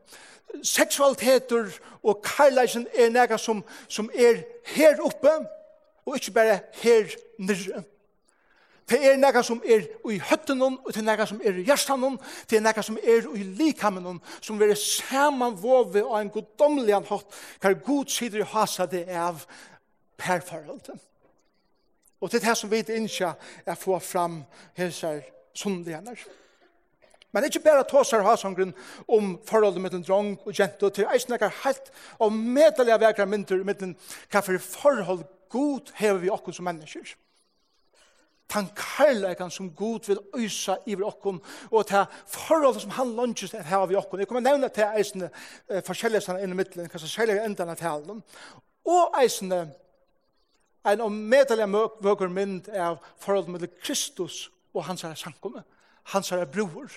Seksualiteter 0.63 1.71
og 2.03 2.21
karlæsen 2.23 2.87
er 2.93 3.09
nega 3.09 3.37
som, 3.37 3.63
som 3.87 4.09
er 4.13 4.43
her 4.75 4.99
oppe, 5.01 5.31
og 6.05 6.15
ikke 6.15 6.31
bare 6.31 6.59
her 6.81 7.15
nyrre. 7.39 7.83
Det 8.89 8.99
er 9.07 9.15
nega 9.15 9.39
som 9.45 9.61
er 9.63 9.85
i 10.11 10.17
høtten 10.19 10.61
og 10.61 10.89
det 10.89 10.97
er 10.99 11.05
nega 11.07 11.25
som 11.25 11.39
er 11.45 11.59
i 11.61 11.63
hjertan 11.63 12.17
det 12.49 12.57
er 12.57 12.63
nega 12.65 12.81
som 12.83 12.97
er 12.97 13.29
i 13.37 13.43
likamen 13.43 14.19
som 14.41 14.61
er 14.61 14.73
samanvåve 14.75 16.03
av 16.03 16.17
en 16.19 16.33
goddomlig 16.33 16.95
anhått, 16.97 17.29
hver 17.61 17.77
god 17.85 18.11
sider 18.11 18.43
i 18.43 18.49
hasa 18.51 18.85
det 18.85 19.05
av 19.07 19.45
perforholdet. 20.17 20.99
Og 22.21 22.31
det 22.31 22.41
er 22.41 22.49
det 22.49 22.57
som 22.57 22.71
vi 22.71 22.83
ikke 22.83 23.33
er 23.65 23.75
få 23.75 23.99
fram 23.99 24.43
hese 24.77 25.21
sundligene. 25.53 26.15
Men 27.31 27.47
ikke 27.47 27.63
bare 27.63 27.87
tåser 27.87 28.23
ha 28.25 28.35
sånn 28.37 28.73
om 29.07 29.35
forholdet 29.47 29.81
mellom 29.81 30.03
drong 30.03 30.31
og 30.43 30.53
jente, 30.55 30.85
og 30.85 30.93
til 30.93 31.07
eisen 31.07 31.33
er 31.33 31.61
helt 31.63 31.91
og 32.19 32.33
medelig 32.33 32.93
av 32.93 33.01
vekere 33.01 33.29
mynter 33.31 33.63
mellom 33.63 33.95
hva 34.31 34.41
for 34.43 34.59
forhold 34.59 35.23
god 35.51 35.93
hever 35.99 36.19
vi 36.19 36.31
okkur 36.31 36.55
som 36.55 36.67
mennesker. 36.67 37.13
Tan 38.51 38.67
kærleikan 38.75 39.51
som 39.51 39.69
god 39.75 40.09
vil 40.09 40.19
øysa 40.35 40.75
iver 40.85 41.07
okken, 41.07 41.39
og 41.71 41.87
til 41.87 42.03
forhold 42.27 42.81
som 42.83 42.91
han 42.97 43.15
lunches 43.15 43.53
er 43.55 43.63
hever 43.63 43.87
vi 43.87 43.95
okken. 43.95 44.19
Jeg 44.19 44.27
kommer 44.27 44.43
nevna 44.43 44.67
til 44.67 44.91
eisen 44.91 45.29
forskjellige 45.87 46.27
sann 46.27 46.41
inn 46.43 46.51
i 46.51 46.59
middelen, 46.59 46.91
hva 46.91 46.99
som 46.99 47.11
skjellige 47.11 47.45
endene 47.47 47.77
til. 47.79 48.19
Og 48.91 49.15
eisen 49.23 49.55
en 50.87 51.01
omedelig 51.05 51.67
vøker 52.01 52.31
mynd 52.31 52.69
av 52.73 52.97
forhold 53.21 53.51
med 53.53 53.67
Kristus 53.83 54.49
og 54.73 54.85
hans 54.87 55.05
her 55.05 55.15
sankomme, 55.15 55.63
hans 56.13 56.29
her 56.29 56.45
bror. 56.45 56.89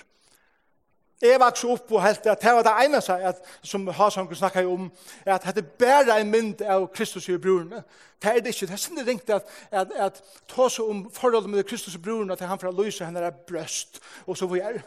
Jeg 1.21 1.39
vaks 1.39 1.63
opp 1.63 1.91
og 1.95 2.01
helt 2.03 2.25
at 2.27 2.41
det 2.43 2.51
var 2.53 2.65
det 2.65 2.73
ene 2.83 2.99
seg, 3.01 3.21
at, 3.23 3.37
som 3.63 3.85
Hasanker 3.87 4.35
snakket 4.35 4.67
om, 4.67 4.89
at 5.25 5.45
det 5.55 5.63
bare 5.79 6.17
en 6.19 6.31
mynd 6.31 6.61
av 6.61 6.89
Kristus 6.93 7.29
og 7.31 7.39
brorene. 7.41 7.83
Det 8.21 8.31
er 8.31 8.41
det 8.43 8.51
ikke. 8.51 8.67
Det 8.67 8.75
er 8.75 8.81
sånn 8.81 8.99
det 8.99 9.05
ringte 9.07 9.37
at, 9.37 9.53
at, 9.71 9.93
at 10.07 10.19
ta 10.51 10.67
seg 10.71 10.89
om 10.91 11.05
forholdet 11.15 11.51
med 11.53 11.67
Kristus 11.69 11.95
og 11.95 12.03
brorene 12.03 12.35
til 12.35 12.49
han 12.49 12.59
for 12.59 12.71
å 12.71 12.75
løse 12.75 13.07
henne 13.07 13.23
er 13.23 13.37
brøst, 13.47 14.01
og 14.27 14.37
så 14.37 14.49
videre. 14.51 14.83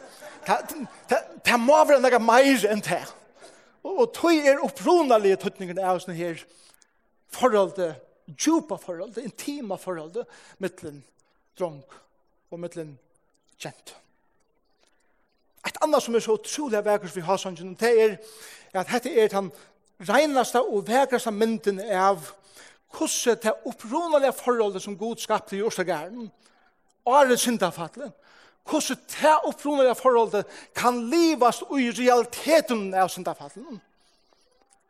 Det, 1.09 1.23
Det 1.45 1.57
må 1.59 1.79
være 1.81 2.01
noe 2.03 2.21
mer 2.21 2.67
enn 2.69 2.85
det. 2.85 3.01
Og, 3.81 3.93
og 3.95 4.13
tog 4.13 4.35
er 4.35 4.61
opprunalige 4.61 5.39
tøtningen 5.41 5.81
av 5.81 6.03
sånne 6.03 6.17
her 6.19 6.45
forholdet 7.33 7.97
djupa 8.37 8.77
forhold, 8.77 9.17
intima 9.17 9.77
forhold, 9.77 10.23
mittlen 10.57 11.03
drong 11.59 11.81
og 12.51 12.59
mittlen 12.59 12.93
kjent. 13.59 13.95
Et 15.67 15.81
annet 15.83 16.03
som 16.03 16.15
er 16.15 16.23
så 16.23 16.37
utrolig 16.39 16.83
vekkert 16.85 17.15
vi 17.15 17.25
har 17.25 17.37
sannsyn, 17.37 17.75
det 17.79 17.91
er 18.03 18.15
at 18.73 18.91
dette 18.93 19.11
er 19.11 19.31
den 19.31 19.51
reinaste 20.07 20.61
og 20.61 20.87
vekkerste 20.87 21.31
mynden 21.35 21.81
av 21.81 22.31
hvordan 22.95 23.37
det 23.43 23.53
opprunalige 23.69 24.33
forholdet 24.33 24.81
som 24.81 24.97
Gud 24.97 25.19
skapte 25.21 25.57
i 25.57 25.61
Ørstegæren, 25.61 26.31
året 27.05 27.39
syndafattelig, 27.39 28.11
hvordan 28.69 28.97
det 29.21 29.35
opprunalige 29.43 29.95
forholdet 29.95 30.45
kan 30.75 31.09
livast 31.09 31.63
i 31.71 31.91
realiteten 31.91 32.93
av 32.93 33.09
syndafattelig. 33.09 33.79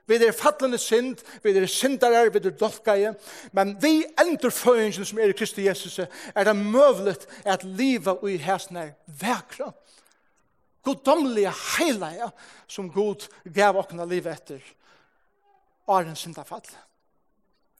Vi 0.10 0.18
er 0.18 0.34
fattlende 0.34 0.78
synd, 0.82 1.20
vi 1.44 1.52
er 1.54 1.68
syndere, 1.70 2.32
vi 2.34 2.42
er 2.42 2.56
dolkaje, 2.58 3.14
men 3.54 3.76
vi 3.82 4.04
endur 4.18 4.50
som 4.50 5.20
er 5.20 5.30
i 5.30 5.38
Kristi 5.38 5.68
Jesus 5.68 6.00
er 6.00 6.44
det 6.44 6.56
møvlet 6.56 7.28
at 7.46 7.64
livet 7.64 8.26
i 8.26 8.38
hæsen 8.38 8.78
er 8.78 8.96
vekra. 9.06 9.72
Goddomlige 10.84 11.54
heilige 11.78 12.32
som 12.68 12.90
Gud 12.90 13.28
gav 13.54 13.78
okna 13.78 14.06
livet 14.06 14.34
etter 14.34 14.62
er 15.90 16.08
en 16.08 16.16
syndafall. 16.16 16.66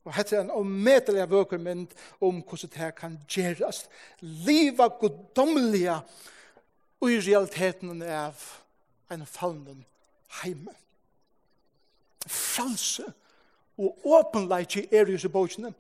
Og 0.06 0.14
hette 0.14 0.36
er 0.36 0.42
en 0.42 0.52
omedelig 0.54 1.26
vøkermynd 1.30 1.88
om 2.22 2.42
hvordan 2.42 2.72
det 2.76 2.96
kan 2.96 3.18
gjerast. 3.30 3.90
Livet 4.22 5.00
goddomlige 5.00 6.00
og 7.00 7.12
i 7.12 7.20
realiteten 7.20 8.02
er 8.02 8.32
en 9.12 9.26
fallende 9.26 9.84
heimen 10.44 10.76
fralse 12.28 13.04
og 13.80 14.00
åpenleitje 14.06 14.88
er 14.92 15.08
i 15.08 15.12
disse 15.12 15.30
bøkene. 15.30 15.74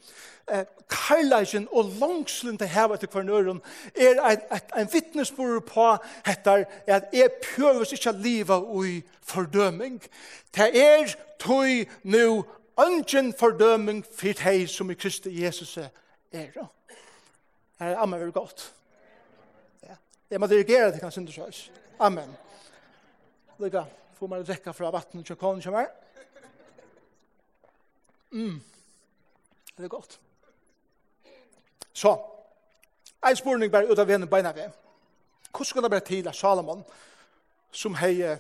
Eh, 0.51 0.65
Karleitjen 0.89 1.67
og 1.71 1.91
langslen 1.99 2.57
til 2.57 2.67
heva 2.67 2.95
etter 2.95 3.11
hver 3.11 3.25
nøren 3.27 3.59
er 3.95 4.21
et, 4.31 4.45
et, 4.55 4.71
en 4.77 4.89
vittnesbord 4.93 5.61
på 5.67 5.89
etter 6.27 6.63
at 6.87 7.11
jeg 7.13 7.35
prøves 7.43 7.91
ikke 7.93 8.13
å 8.13 8.21
leve 8.23 8.59
i 8.87 8.95
fordøming. 9.21 9.99
Det 10.55 10.69
er 10.73 11.13
tog 11.39 11.91
nu 12.03 12.45
ønsken 12.79 13.33
fordøming 13.37 14.01
for 14.07 14.33
deg 14.43 14.65
som 14.71 14.91
i 14.91 14.97
Kristi 14.97 15.35
Jesus 15.43 15.77
er. 15.77 15.91
Det 16.31 16.47
er 17.79 17.95
Amen 17.99 18.19
veldig 18.19 18.33
godt. 18.33 18.73
Ja. 19.83 19.95
Jeg 20.31 20.39
må 20.39 20.47
dirigere 20.47 20.85
det 20.85 20.93
til 20.99 21.03
hans 21.03 21.17
undersøys. 21.17 21.71
Amen. 21.99 22.31
Lykke, 23.59 23.85
får 24.19 24.27
man 24.27 24.49
rekka 24.49 24.71
fra 24.71 24.91
vattnet 24.91 25.25
til 25.25 25.35
kålen 25.35 25.61
kommer. 25.61 25.87
Amen. 25.87 26.08
Mm. 28.31 28.61
Det 29.77 29.83
er 29.83 29.87
godt. 29.87 30.19
Så, 31.93 32.25
en 33.29 33.35
spurning 33.35 33.71
bare 33.71 33.91
ut 33.91 33.99
av 33.99 34.07
vennen 34.07 34.29
beina 34.29 34.51
ved. 34.51 34.69
Hvordan 35.51 35.65
skal 35.65 35.83
det 35.83 35.91
være 35.91 35.99
til 35.99 36.27
at 36.27 36.35
Salomon, 36.35 36.83
som 37.71 37.95
hei 37.95 38.37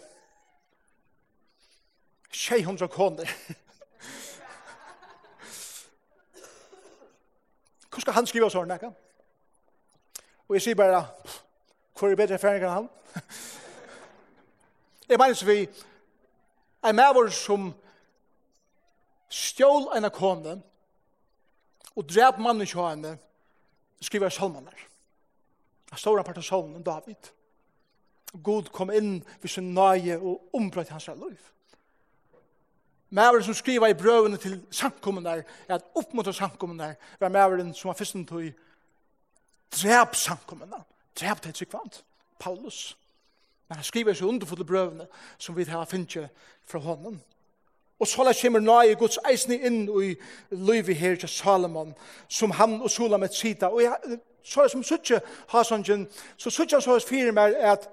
tjei 2.31 2.63
hundra 2.63 2.87
kroner, 2.87 3.25
hvordan 7.89 8.01
skal 8.01 8.13
han 8.13 8.27
skrive 8.27 8.49
sånn, 8.51 8.71
ikke? 8.71 8.91
Og 10.47 10.55
jeg 10.55 10.61
sier 10.61 10.75
bare, 10.75 11.03
hvor 11.99 12.09
er 12.09 12.15
bedre 12.15 12.33
erfaring 12.37 12.63
enn 12.63 12.73
han? 12.73 12.89
jeg 15.09 15.17
mener 15.17 15.33
så 15.33 15.45
vi, 15.45 15.69
en 16.85 16.95
maver 16.95 17.29
som 17.33 17.73
stjål 19.29 19.91
en 19.97 20.07
av 20.07 20.13
kone, 20.15 20.55
og 21.95 22.07
drep 22.09 22.39
mannen 22.39 22.67
til 22.67 22.81
henne, 22.81 23.17
skriver 24.01 24.31
salmen 24.31 24.65
der. 24.65 24.87
Jeg 25.91 25.99
står 25.99 26.23
part 26.23 26.37
av 26.37 26.45
salmen, 26.45 26.83
David. 26.83 27.31
God 28.43 28.69
kom 28.71 28.91
inn 28.93 29.23
ved 29.41 29.49
sin 29.49 29.73
nøye 29.73 30.19
og 30.19 30.53
ombrøt 30.53 30.91
hans 30.93 31.07
liv. 31.07 31.39
Mæveren 33.09 33.43
som 33.43 33.53
skriver 33.57 33.87
i 33.87 33.97
brøvene 33.97 34.37
til 34.37 34.59
samkommen 34.71 35.25
der, 35.25 35.41
er 35.67 35.75
at 35.75 35.85
opp 35.95 36.13
mot 36.13 36.35
samkommen 36.35 36.79
der, 36.79 36.93
var 37.19 37.29
mæveren 37.29 37.73
som 37.73 37.89
var 37.89 37.97
fyrsten 37.97 38.25
til 38.25 38.53
drep 39.73 40.15
samkommen 40.15 40.69
der. 40.69 40.85
Drep 41.19 41.41
til 41.41 41.55
sikvant, 41.55 42.03
Paulus. 42.39 42.97
Men 43.67 43.75
han 43.75 43.83
skriver 43.83 44.13
så 44.13 44.25
underfulle 44.25 44.65
brøvene 44.65 45.07
som 45.37 45.57
vi 45.57 45.63
har 45.63 45.85
finnet 45.85 46.29
fra 46.65 46.79
hånden. 46.79 47.21
Og 47.99 48.07
så 48.07 48.23
la 48.23 48.33
kommer 48.41 48.59
nøye 48.59 48.95
Guds 48.95 49.19
eisne 49.27 49.57
inn 49.59 49.81
i 50.03 50.13
livet 50.51 50.95
her 50.95 51.15
til 51.15 51.29
Salomon, 51.29 51.93
som 52.27 52.51
han 52.51 52.81
og 52.81 52.89
Sulamet 52.91 53.33
sida. 53.33 53.67
Og 53.67 53.83
jeg, 53.83 54.19
så 54.43 54.61
er 54.61 54.67
som 54.67 54.83
suttje 54.83 55.19
har 55.49 55.63
så 55.63 56.49
suttje 56.49 56.75
han 56.75 56.81
så 56.81 56.95
er 56.95 56.99
fire 57.07 57.31
mer 57.31 57.55
at 57.73 57.89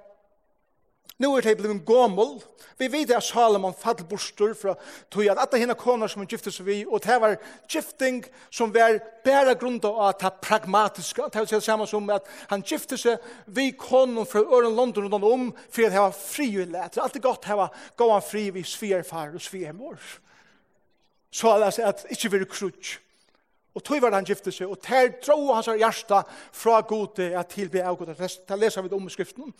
Nu 1.18 1.30
er 1.36 1.40
det 1.40 1.56
blevet 1.56 1.84
gommel. 1.88 2.42
Vi 2.78 2.90
vet 2.92 3.10
at 3.16 3.24
Salomon 3.24 3.74
fall 3.74 4.02
bostur 4.04 4.52
fra 4.54 4.74
tog 5.10 5.24
at 5.24 5.38
alle 5.40 5.60
henne 5.62 5.76
koner 5.78 6.10
som 6.12 6.20
han 6.20 6.28
gifte 6.28 6.52
seg 6.52 6.66
vi, 6.66 6.82
og 6.84 7.00
det 7.06 7.16
var 7.22 7.38
gifting 7.72 8.18
som 8.52 8.74
var 8.74 8.98
bæra 9.24 9.54
grunn 9.56 9.78
av 9.88 10.02
at 10.10 10.20
det 10.20 10.32
pragmatiske. 10.44 11.30
Det 11.32 11.40
var 11.40 11.48
det 11.48 11.62
samme 11.64 11.86
som 11.88 12.10
at 12.12 12.28
han 12.50 12.64
gifte 12.66 12.98
seg 13.00 13.24
vi 13.46 13.70
koner 13.72 14.28
fra 14.28 14.44
Øren 14.44 14.76
London 14.76 15.08
rundt 15.08 15.24
om, 15.24 15.48
for 15.70 15.88
det 15.88 15.96
var 15.96 16.12
fri 16.12 16.50
og 16.60 16.68
lett. 16.74 16.92
Det 16.92 17.00
er 17.00 17.08
alltid 17.08 17.24
godt 17.24 17.48
det 17.48 17.58
var 17.62 17.82
gåan 17.96 18.28
fri 18.28 18.50
vi 18.52 18.66
sverfar 18.68 19.32
og 19.32 19.40
svermor. 19.40 19.96
Så 21.32 21.48
er 21.48 21.64
det 21.64 21.84
at 21.84 22.06
ikke 22.12 22.32
vi 22.32 22.44
er 22.44 22.48
krutsk. 22.50 23.00
Og 23.76 23.84
tog 23.84 24.00
var 24.00 24.14
han 24.16 24.24
gifte 24.24 24.52
seg, 24.54 24.70
og 24.72 24.80
ter 24.80 25.10
tro 25.20 25.52
hans 25.52 25.68
hjärsta 25.68 26.22
fra 26.52 26.78
gode 26.88 27.26
at 27.36 27.50
tilbe 27.52 27.82
av 27.84 27.98
gode. 28.00 28.14
Det 28.16 28.56
leser 28.58 28.86
vi 28.86 28.94
om 28.96 29.06
i 29.06 29.12
skriften. 29.12 29.52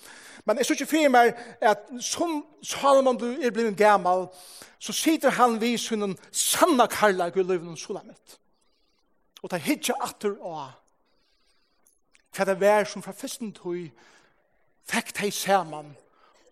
Men 0.44 0.56
jeg 0.56 0.64
synes 0.64 0.80
ikke 0.80 0.90
fyrir 0.90 1.12
meg 1.12 1.34
at 1.60 1.84
som 2.00 2.38
Salomon 2.64 3.20
er 3.36 3.52
blevet 3.52 3.76
gammal, 3.76 4.30
så 4.78 4.92
sitter 4.96 5.36
han 5.36 5.60
vis 5.60 5.88
hunden 5.92 6.16
sanna 6.32 6.86
karla 6.88 7.28
i 7.28 7.42
løven 7.42 7.74
og 7.74 7.78
sola 7.78 8.00
mitt. 8.06 8.38
Og 9.42 9.52
det 9.52 9.60
hitja 9.68 9.98
atter 10.00 10.32
av 10.40 10.72
hva 12.36 12.44
det 12.44 12.56
vær 12.60 12.88
som 12.88 13.04
fra 13.04 13.12
fyrsten 13.16 13.52
tog 13.56 13.84
fikk 14.88 15.12
de 15.20 15.30
saman 15.32 15.92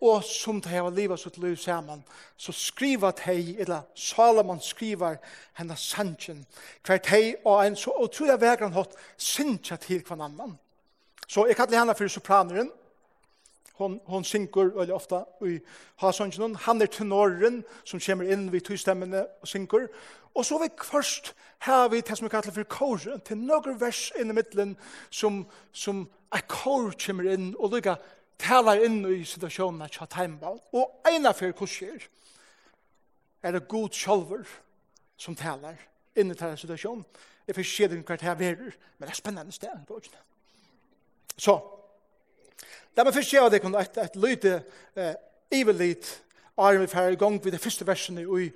og 0.00 0.24
som 0.24 0.60
de 0.60 0.68
har 0.68 0.90
livet 0.90 1.20
sitt 1.20 1.38
liv 1.38 1.56
sammen, 1.56 2.04
så 2.36 2.52
skriver 2.52 3.10
de, 3.24 3.56
eller 3.60 3.82
Salomon 3.94 4.60
skriver 4.60 5.16
henne 5.58 5.76
sannsyn, 5.76 6.44
hver 6.86 7.02
de 7.10 7.34
og 7.44 7.66
en 7.66 7.76
så 7.76 7.94
utrolig 8.04 8.40
vegran 8.40 8.76
hatt 8.76 8.96
sinnsja 9.18 9.76
til 9.76 10.02
hver 10.02 10.20
annan. 10.20 10.58
Så 11.28 11.46
jeg 11.46 11.56
kallar 11.56 11.78
henne 11.78 11.94
for 11.94 12.08
sopraneren, 12.08 12.72
hon, 13.74 14.00
hon 14.06 14.24
synkur 14.24 14.68
veldig 14.76 14.94
ofta 14.94 15.24
i 15.42 15.58
hasangen, 15.98 16.54
han 16.54 16.82
er 16.82 16.86
tenoren 16.86 17.64
som 17.84 18.00
kommer 18.00 18.30
inn 18.30 18.52
vid 18.52 18.62
tystemmene 18.68 19.24
og 19.42 19.50
synkur 19.50 19.88
og 20.34 20.44
så 20.44 20.58
vi 20.58 20.68
først 20.82 21.34
har 21.58 21.88
vi 21.88 22.00
det 22.00 22.18
som 22.18 22.24
vi 22.24 22.28
kallar 22.28 22.52
for 22.52 22.62
kåren, 22.62 23.20
til 23.20 23.38
nokre 23.38 23.76
vers 23.80 24.10
inn 24.18 24.30
i 24.30 24.34
middelen 24.34 24.76
som, 25.10 25.44
som 25.72 26.08
a 26.34 26.40
kår 26.40 26.96
kommer 27.06 27.30
inn 27.30 27.52
og 27.58 27.76
lukka 27.76 27.94
talar 28.38 28.82
inn 28.84 29.00
i 29.08 29.22
situasjonen 29.24 29.84
av 29.84 29.92
Tjataimbaun, 29.92 30.60
og 30.72 31.08
eina 31.08 31.32
fyrir 31.36 31.56
kurser 31.56 32.08
er 33.44 33.52
det 33.52 33.68
god 33.68 33.94
sjolver 33.94 34.44
som 35.16 35.36
talar 35.36 35.78
inn 36.16 36.32
i 36.32 36.36
denne 36.36 36.58
situasjonen. 36.58 37.04
Jeg 37.46 37.56
får 37.58 37.68
se 37.68 37.88
det 37.88 38.00
hva 38.00 38.16
det 38.16 38.28
er 38.30 38.56
men 38.98 39.06
det 39.06 39.10
er 39.10 39.18
spennende 39.18 39.52
sted 39.52 39.84
på 39.86 39.98
åkene. 39.98 40.20
Så, 41.36 41.58
da 42.96 43.04
man 43.04 43.12
fyrir 43.12 43.50
det 43.50 43.60
kun 43.60 43.74
et, 43.74 43.98
et 43.98 44.16
lyde 44.16 44.62
eh, 44.96 45.14
ivelit 45.50 46.22
arm 46.56 46.80
vi 46.80 47.12
i 47.12 47.18
gang 47.18 47.44
ved 47.44 47.52
det 47.52 47.60
første 47.60 47.86
versene 47.86 48.22
i 48.22 48.50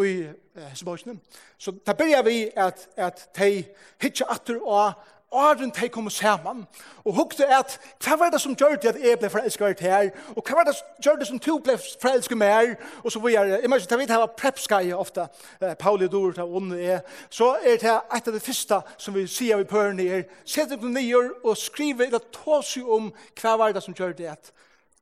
i 0.00 0.24
eh, 0.56 0.68
Hesebøkene. 0.70 1.18
Så 1.58 1.72
da 1.86 1.92
begynner 1.92 2.22
vi 2.22 2.50
at, 2.56 2.88
at 2.96 3.28
de 3.36 3.64
hittar 4.00 4.30
atter 4.32 4.60
og 4.62 4.92
åren 5.32 5.72
de 5.80 5.88
kom 5.88 6.10
sammen, 6.10 6.66
og 7.04 7.14
hukte 7.14 7.46
at 7.46 7.78
hva 8.04 8.16
var 8.20 8.30
det 8.30 8.40
som 8.40 8.54
gjør 8.56 8.76
det 8.76 8.92
at 8.92 9.00
jeg 9.02 9.18
ble 9.18 9.30
forelsket 9.30 9.80
her, 9.80 10.10
og 10.36 10.42
hva 10.44 10.58
var 10.58 10.68
det 10.68 10.74
som 10.76 11.02
gjør 11.04 11.18
det 11.20 11.28
som 11.28 11.38
du 11.38 11.58
ble 11.64 11.76
forelsket 12.02 12.38
med 12.38 12.52
her, 12.52 12.74
og 13.04 13.12
så 13.12 13.20
var 13.20 13.30
Jeg 13.30 13.70
mener, 13.70 13.86
jeg 13.90 13.98
vet 13.98 14.10
her 14.10 14.18
var 14.18 14.34
prepskai 14.36 14.92
ofte, 14.92 15.28
eh, 15.60 15.74
Pauli 15.74 16.08
Dor, 16.08 16.34
og 16.38 16.48
hun 16.60 16.72
er, 16.72 17.00
så 17.30 17.56
er 17.64 17.76
det 17.76 18.00
et 18.16 18.28
av 18.28 18.34
det 18.34 18.42
første 18.42 18.80
som 18.98 19.14
vi 19.14 19.26
sier 19.26 19.56
vi 19.56 19.64
pører 19.64 19.92
ned, 19.92 20.24
sette 20.44 20.78
på 20.78 20.86
nye 20.86 21.30
og 21.44 21.56
skrive, 21.56 22.06
eller 22.06 22.20
ta 22.32 22.60
seg 22.62 22.88
om 22.88 23.12
hva 23.40 23.56
var 23.56 23.72
det 23.72 23.82
som 23.82 23.94
gjør 23.94 24.12
det 24.12 24.28
at 24.36 24.52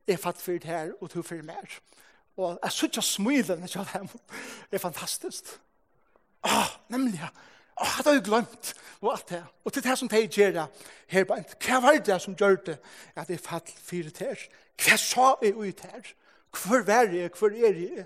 jeg 0.07 0.19
fatt 0.19 0.41
for 0.41 0.51
det 0.51 0.63
her, 0.63 0.91
og 1.01 1.09
tog 1.09 1.25
for 1.25 1.43
mer. 1.43 1.79
Og 2.37 2.59
jeg 2.63 2.71
synes 2.71 2.89
ikke 2.89 3.01
smilen, 3.01 3.63
ikke 3.63 3.79
av 3.79 3.93
dem, 3.93 4.09
er 4.71 4.77
fantastisk. 4.77 5.59
Ah, 6.43 6.69
nemlig, 6.89 7.19
ja. 7.21 7.29
Åh, 7.81 7.97
det 7.97 8.05
har 8.05 8.13
jeg 8.13 8.23
glemt. 8.23 8.73
Og 9.01 9.11
alt 9.13 9.29
det. 9.29 9.43
Og 9.65 9.73
til 9.73 9.83
det 9.83 9.97
som 9.97 10.09
de 10.09 10.27
gjør 10.27 10.51
det, 10.51 10.65
her 11.07 11.23
på 11.25 11.33
en. 11.33 11.45
Hva 11.65 11.81
var 11.81 11.97
det 12.05 12.21
som 12.21 12.35
gjør 12.37 12.55
det? 12.65 12.77
At 13.15 13.29
jeg 13.29 13.39
fatt 13.41 13.71
fire 13.83 14.09
ter. 14.13 14.47
Hva 14.77 14.97
sa 14.97 15.33
jeg 15.41 15.55
ut 15.55 15.85
her? 15.85 16.13
Hvor 16.51 16.83
var 16.85 17.09
jeg? 17.09 17.31
Hvor 17.39 17.49
er 17.49 17.73
jeg? 17.73 18.05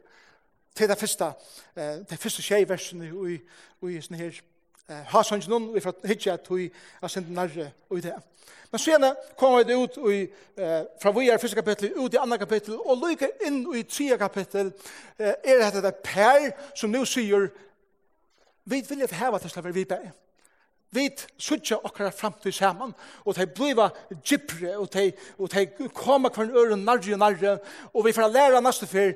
Til 0.76 0.90
det 0.90 0.98
første, 0.98 1.26
eh, 1.76 2.00
det 2.10 2.20
første 2.20 2.42
tjej 2.42 2.70
versen 2.70 3.04
i, 3.04 3.34
i, 3.34 3.36
i 3.90 4.02
sånne 4.04 4.20
her 4.20 4.40
eh, 4.90 5.04
ha 5.12 5.22
sånn 5.24 5.44
noen, 5.48 5.70
vi 5.72 5.84
får 5.84 6.02
hitje 6.04 6.34
at 6.34 6.50
vi 6.52 6.66
har 7.00 7.12
sendt 7.12 7.32
nærre 7.32 7.70
og 7.90 8.02
det. 8.04 8.16
Men 8.72 8.82
senere 8.84 9.16
kommer 9.40 9.64
det 9.64 9.78
ut 9.80 9.98
i, 10.12 10.18
eh, 10.58 10.82
fra 11.02 11.14
vi 11.16 11.30
er 11.30 11.40
første 11.40 11.56
kapittel, 11.56 11.94
ut 11.96 12.14
i 12.14 12.20
andre 12.20 12.38
kapittel, 12.38 12.76
og 12.76 13.00
lykker 13.06 13.48
inn 13.48 13.62
i 13.72 13.84
tredje 13.84 14.18
kapittel, 14.18 14.74
eh, 15.20 15.34
er 15.44 15.72
det 15.72 15.84
det 15.84 15.96
per 16.04 16.52
som 16.76 16.92
nå 16.92 17.06
sier 17.06 17.48
vi 18.66 18.82
vil 18.90 19.08
heva 19.12 19.40
til 19.40 19.50
slaver 19.50 19.72
vi 19.72 19.86
bæg. 19.86 20.12
Vi 20.92 21.10
sutja 21.38 21.78
okkara 21.84 22.10
framtid 22.10 22.52
saman, 22.52 22.94
og 23.26 23.36
de 23.36 23.48
bliva 23.48 23.90
gypre, 24.24 24.78
og 24.78 24.94
de, 24.94 25.12
og 25.38 25.52
de 25.52 25.90
koma 25.94 26.30
kvar 26.30 26.50
øren 26.56 26.86
narri 26.86 27.14
og 27.14 27.20
narri, 27.20 27.58
og 27.94 28.06
vi 28.06 28.14
får 28.14 28.32
læra 28.32 28.62
næste 28.62 28.88
fyr, 28.88 29.14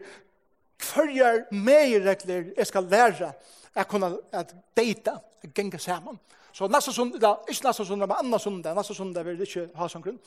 hverjar 0.79 1.45
meiregler 1.51 2.51
jeg 2.57 2.67
skal 2.67 2.83
læra 2.83 3.31
at 3.75 3.87
kunna 3.87 4.11
at 4.31 4.55
deita, 4.77 5.19
at 5.43 5.53
genga 5.53 5.77
saman. 5.77 6.19
Så 6.51 6.67
nästa 6.67 6.91
söndag, 6.91 7.37
ikke 7.49 7.67
nästa 7.67 7.83
söndag, 7.83 8.07
men 8.07 8.17
andra 8.19 8.39
söndag, 8.39 8.75
nästa 8.75 8.93
sunda 8.93 9.23
vil 9.23 9.37
det 9.39 9.69
ha 9.75 9.87
sånn 9.87 10.03
grunn, 10.03 10.19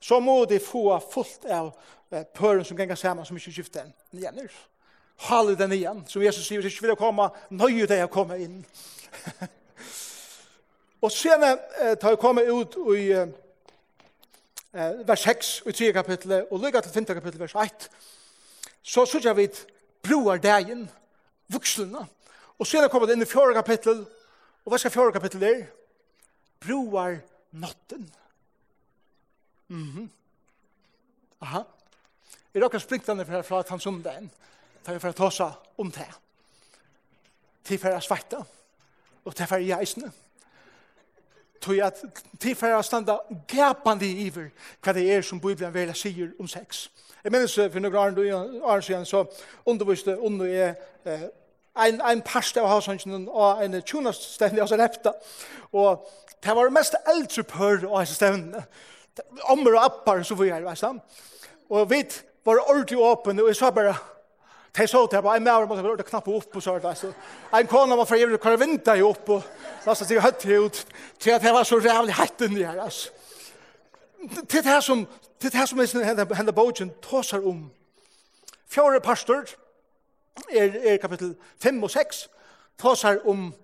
Så 0.00 0.20
må 0.20 0.44
de 0.44 0.58
få 0.60 0.98
fullt 1.12 1.44
av 1.44 1.72
eh, 2.10 2.62
som 2.64 2.76
genga 2.76 2.96
saman, 2.96 3.24
som 3.24 3.36
inte 3.36 3.50
skiftar 3.50 3.92
jämner 4.10 4.50
hale 5.16 5.56
den 5.58 5.72
igjen. 5.72 6.04
Som 6.08 6.22
Jesus 6.22 6.46
sier, 6.46 6.60
hvis 6.60 6.74
ikke 6.74 6.86
vil 6.86 6.94
jeg 6.94 7.00
komme, 7.00 7.28
nøye 7.50 7.88
deg 7.88 8.04
å 8.04 8.12
komme 8.12 8.38
inn. 8.42 8.60
og 11.04 11.12
sen 11.12 11.44
eh, 11.46 11.94
tar 12.00 12.14
jeg 12.14 12.20
komme 12.22 12.44
ut 12.48 12.76
i 12.96 13.06
eh, 13.16 13.30
vers 15.08 15.24
6 15.24 15.54
i 15.66 15.76
3 15.76 15.92
kapitlet, 15.96 16.50
og 16.50 16.62
lykke 16.62 16.84
til 16.84 16.94
5 16.98 17.08
kapitlet, 17.14 17.40
vers 17.46 17.56
1. 17.64 17.88
Så 18.86 19.06
synes 19.06 19.24
jeg 19.24 19.38
vi 19.38 19.48
bruer 20.06 20.42
dagen, 20.42 20.86
vukslene. 21.52 22.06
Og 22.58 22.68
sen 22.68 22.88
kommer 22.90 23.08
det 23.08 23.16
inn 23.16 23.26
i 23.26 23.30
4 23.30 23.56
kapitlet, 23.56 24.04
og 24.64 24.72
hva 24.72 24.80
skal 24.80 24.94
4 24.94 25.16
kapitlet 25.16 25.48
er? 25.48 25.64
Broer 26.60 27.20
natten. 27.52 28.06
Mhm. 29.68 30.04
Mm 30.04 30.12
Aha. 31.44 31.60
Er 32.54 32.62
dere 32.64 32.78
springtene 32.80 33.26
fra, 33.28 33.42
fra 33.44 33.58
Tansundagen? 33.62 34.30
Ja 34.32 34.46
Da 34.86 34.94
vi 34.94 35.08
å 35.08 35.12
ta 35.18 35.30
seg 35.34 35.80
om 35.82 35.90
det. 35.90 36.06
Til 37.66 37.78
for 37.82 37.96
å 37.96 38.00
svarte, 38.00 38.44
Og 39.26 39.34
til 39.34 39.46
for 39.46 39.58
å 39.58 39.66
gjøre 39.66 40.12
Tog 41.60 41.80
at 41.82 42.02
til 42.38 42.54
for 42.54 42.76
å 42.76 42.82
stande 42.82 43.16
gapande 43.48 44.06
i 44.06 44.26
iver 44.26 44.52
hva 44.84 44.92
det 44.94 45.08
er 45.10 45.22
som 45.22 45.40
Bibelen 45.40 45.74
vil 45.74 45.90
sier 45.94 46.30
om 46.38 46.46
sex. 46.48 46.90
Jeg 47.24 47.32
minnes 47.32 47.54
for 47.54 47.80
noen 47.82 48.60
år 48.62 48.80
siden 48.80 49.06
så 49.06 49.24
underviste 49.66 50.14
under 50.20 50.46
jeg 50.46 50.76
eh, 51.04 51.28
ein 51.76 52.00
ein 52.00 52.22
pasta 52.22 52.60
av 52.60 52.68
hausangen 52.68 53.28
og 53.28 53.62
ein 53.62 53.82
tunas 53.82 54.16
stendig 54.16 54.62
og 54.62 54.68
så 54.68 54.76
repta. 54.76 55.12
Og 55.72 56.06
det 56.44 56.54
var 56.56 56.70
mest 56.70 56.94
eldre 57.06 57.42
pør 57.42 57.88
og 57.88 58.00
ein 58.00 58.06
stendig. 58.06 58.62
Ommer 59.50 59.74
og 59.74 59.84
appar 59.84 60.22
så 60.22 60.34
vi 60.34 60.48
er, 60.48 60.62
veist. 60.62 60.84
Og 61.68 61.90
vi 61.90 62.04
var 62.44 62.62
ordentlig 62.68 62.98
åpne, 62.98 63.42
og 63.42 63.48
jeg 63.48 63.56
sa 63.56 63.70
bare, 63.70 63.96
De 64.76 64.86
så 64.86 65.06
til, 65.06 65.22
bare, 65.22 65.36
en 65.36 65.44
maver 65.44 65.66
måtte 65.66 65.84
være 65.84 66.04
knappe 66.04 66.32
opp 66.36 66.56
og 66.56 66.62
så 66.62 66.74
det. 66.78 66.96
Så, 66.98 67.12
en 67.58 67.68
kone 67.70 67.96
var 67.96 68.04
fra 68.04 68.18
Gjøvrig, 68.20 68.40
hvor 68.42 68.52
jeg 68.52 68.60
vinda 68.60 68.96
opp 69.06 69.30
og 69.32 69.46
nesten 69.86 70.08
sikkert 70.08 70.24
høyt 70.24 70.44
i 70.44 70.58
ut, 70.58 70.80
til 71.18 71.30
at 71.32 71.44
jeg 71.44 71.54
var 71.54 71.64
så 71.64 71.78
rævlig 71.80 72.14
hatt 72.14 72.44
inni 72.44 72.64
her, 72.64 72.82
altså. 72.82 73.10
Til 74.48 74.64
det 74.64 74.82
som, 74.84 75.06
til 75.40 75.52
det 75.52 75.68
som 75.68 75.80
henne 76.34 76.52
bogen 76.52 76.92
tåser 77.02 77.46
om. 77.46 77.70
Fjore 78.68 79.00
pastor, 79.00 79.46
er, 80.50 80.76
er 80.92 80.96
kapittel 81.00 81.36
5 81.62 81.82
og 81.82 81.90
6, 81.90 82.28
tåser 82.78 83.22
om 83.28 83.54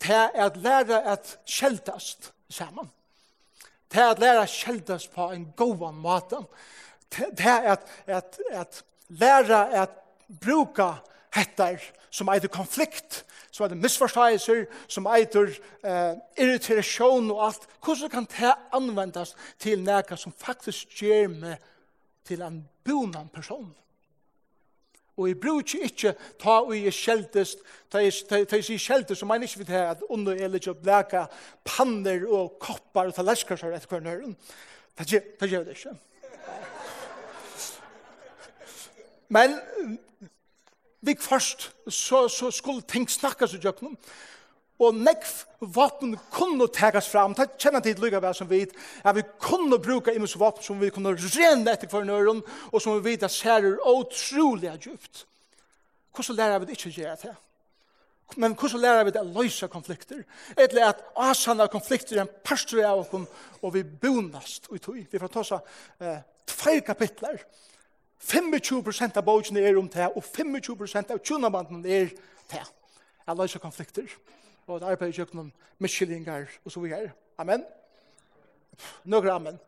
til 0.00 0.28
at 0.34 0.56
lære 0.56 1.02
at 1.12 1.38
kjeldast 1.46 2.32
sammen. 2.50 2.90
Til 3.90 4.00
at 4.00 4.18
lære 4.18 4.46
kjeldast 4.46 5.12
på 5.14 5.30
en 5.30 5.52
god 5.56 5.92
måte. 5.92 6.36
Til 7.10 7.48
at, 7.48 7.86
at, 8.06 8.38
at 8.50 8.84
lære 9.08 9.72
at 9.74 9.90
bruka 10.40 10.94
hettar 11.34 11.80
som 12.10 12.28
eitur 12.28 12.50
konflikt, 12.52 13.24
som 13.50 13.66
eitur 13.66 13.82
misforståelser, 13.82 14.64
som 14.88 15.06
eitur 15.10 15.50
eh, 15.84 16.14
irritation 16.38 17.30
og 17.30 17.44
alt. 17.46 17.68
Hvordan 17.84 18.10
kan 18.10 18.30
det 18.30 18.54
anvendast 18.74 19.36
til 19.58 19.82
nega 19.82 20.18
som 20.18 20.34
faktisk 20.36 21.02
gjør 21.02 21.30
meg 21.34 21.70
til 22.26 22.42
en 22.46 22.64
bonan 22.86 23.30
person? 23.32 23.70
Og 25.20 25.28
jeg 25.28 25.40
bruker 25.40 25.84
ikke 25.84 26.14
ta 26.40 26.60
og 26.62 26.72
jeg 26.72 26.94
kjeldest, 26.96 27.64
ta 27.92 28.00
jeg 28.00 28.14
sier 28.16 28.80
kjeldest, 28.80 29.18
så 29.20 29.26
mener 29.28 29.44
jeg 29.44 29.52
ikke 29.52 29.64
vidt 29.64 29.74
her 29.74 29.90
at 29.92 30.04
under 30.08 30.38
er 30.38 30.48
litt 30.48 30.68
å 30.70 30.76
leka 30.86 31.26
panner 31.66 32.24
og 32.24 32.56
koppar 32.62 33.10
og 33.10 33.18
talaskar 33.18 33.60
etter 33.68 33.90
hver 33.90 34.06
nøyren. 34.06 34.36
Det 34.96 35.50
gjør 35.50 35.66
det 35.66 35.76
ikke. 35.76 35.92
Men 39.30 39.54
vi 41.00 41.16
først 41.20 41.70
så, 41.88 42.28
så 42.28 42.50
skulle 42.50 42.82
ting 42.82 43.10
snakkes 43.10 43.54
i 43.54 43.60
jøkken. 43.62 43.94
Og 44.80 44.96
nekv 44.96 45.28
vapen 45.76 46.14
kunne 46.32 46.66
tegas 46.72 47.08
fram. 47.12 47.34
Det 47.36 47.50
kjenner 47.60 47.82
tid 47.84 48.00
lykka 48.00 48.20
vel 48.24 48.34
som 48.36 48.48
vet. 48.50 48.72
At 49.04 49.14
vi 49.16 49.24
kunne 49.38 49.78
bruka 49.78 50.12
imens 50.16 50.38
vapen 50.40 50.64
som 50.64 50.80
vi 50.80 50.90
kunne 50.92 51.12
rene 51.14 51.74
etter 51.74 51.90
for 51.92 52.06
nøren, 52.08 52.40
og 52.72 52.82
som 52.82 52.96
vi 52.96 53.12
vet 53.12 53.28
at 53.28 53.34
særer 53.34 53.78
utrolig 53.84 54.72
djupt. 54.80 55.26
Hvordan 56.16 56.36
lærer 56.36 56.58
vi 56.58 56.70
det 56.70 56.78
ikke 56.78 56.96
gjøre 56.96 57.16
det? 57.22 57.36
Men 58.36 58.54
hvordan 58.54 58.80
lærer 58.80 59.04
vi 59.04 59.14
det 59.14 59.22
å 59.22 59.32
løse 59.42 59.68
konflikter? 59.68 60.24
Eller 60.56 60.90
at 60.90 61.04
asana 61.18 61.68
konflikter 61.70 62.16
er 62.16 62.24
en 62.24 62.36
pastor 62.44 62.82
av 62.86 63.04
oss, 63.04 63.30
og 63.62 63.74
vi 63.74 63.84
bonast. 63.84 64.70
Vi 64.70 65.18
får 65.18 65.28
ta 65.28 65.44
oss 65.44 65.52
eh, 65.54 66.22
tve 66.46 66.80
kapitler. 66.80 67.36
kapitler 67.36 67.44
25% 68.20 69.16
av 69.16 69.24
bøkene 69.24 69.60
er 69.64 69.78
om 69.78 69.88
det, 69.88 70.08
og 70.16 70.24
25% 70.24 71.12
av 71.14 71.22
tjunabanden 71.24 71.84
er 71.86 72.10
det. 72.50 72.64
Jeg 73.26 73.36
løser 73.36 73.62
konflikter, 73.62 74.06
og 74.66 74.80
det 74.80 74.88
arbeider 74.90 75.24
ikke 75.24 75.36
noen 75.38 75.52
miskillinger, 75.78 76.46
og 76.64 76.72
så 76.72 76.80
videre. 76.80 77.12
Amen. 77.38 77.64
Nøkker 79.04 79.32
amen. 79.32 79.58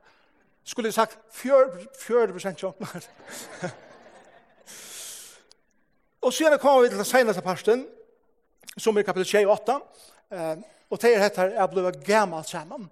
Skulle 0.65 0.87
jeg 0.87 0.95
sagt 0.95 1.19
40% 1.35 2.63
jo. 2.63 2.73
og 6.23 6.33
så 6.33 6.59
kommer 6.61 6.83
vi 6.83 6.89
til 6.89 6.97
den 6.97 7.05
seneste 7.05 7.43
parsten, 7.43 7.87
som 8.77 8.97
er 8.97 9.03
kapitel 9.03 9.49
28, 9.49 9.81
og 10.91 11.03
det 11.03 11.15
er 11.15 11.23
dette 11.23 11.43
er 11.43 11.67
blevet 11.67 12.05
gammelt 12.05 12.49
sammen. 12.49 12.91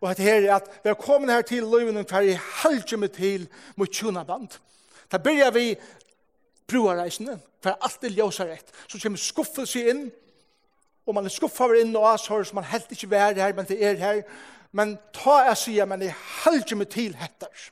Og 0.00 0.08
dette 0.08 0.30
er 0.30 0.54
at 0.54 0.70
vi 0.82 0.88
har 0.88 0.94
kommet 0.94 1.30
her 1.34 1.42
til 1.42 1.62
løyvene 1.62 2.02
hver 2.08 2.20
i 2.20 2.38
halvdjemme 2.62 3.08
til 3.08 3.48
mot 3.76 3.90
tjunaband. 3.92 4.48
Da 5.10 5.18
byrja 5.18 5.50
vi 5.50 5.74
bruareisene, 6.70 7.40
for 7.62 7.76
alt 7.80 8.04
er 8.04 8.14
ljøsar 8.14 8.50
rett. 8.52 8.72
Så 8.88 9.00
kommer 9.02 9.18
skuffelse 9.18 9.82
inn, 9.90 10.06
og 11.06 11.16
man 11.16 11.26
er 11.26 11.34
skuffa 11.34 11.66
inn 11.80 11.96
og 11.96 12.06
asår, 12.12 12.44
så 12.46 12.54
man 12.54 12.68
helt 12.70 12.92
ikke 12.94 13.10
vær 13.10 13.34
her, 13.34 13.54
men 13.56 13.66
det 13.66 13.80
er 13.84 13.98
her. 13.98 14.22
Men 14.72 14.98
ta 15.12 15.40
jeg 15.48 15.58
sier, 15.58 15.88
men 15.90 16.02
jeg 16.06 16.14
halger 16.14 16.78
med 16.78 16.92
til 16.94 17.16
hettar. 17.18 17.70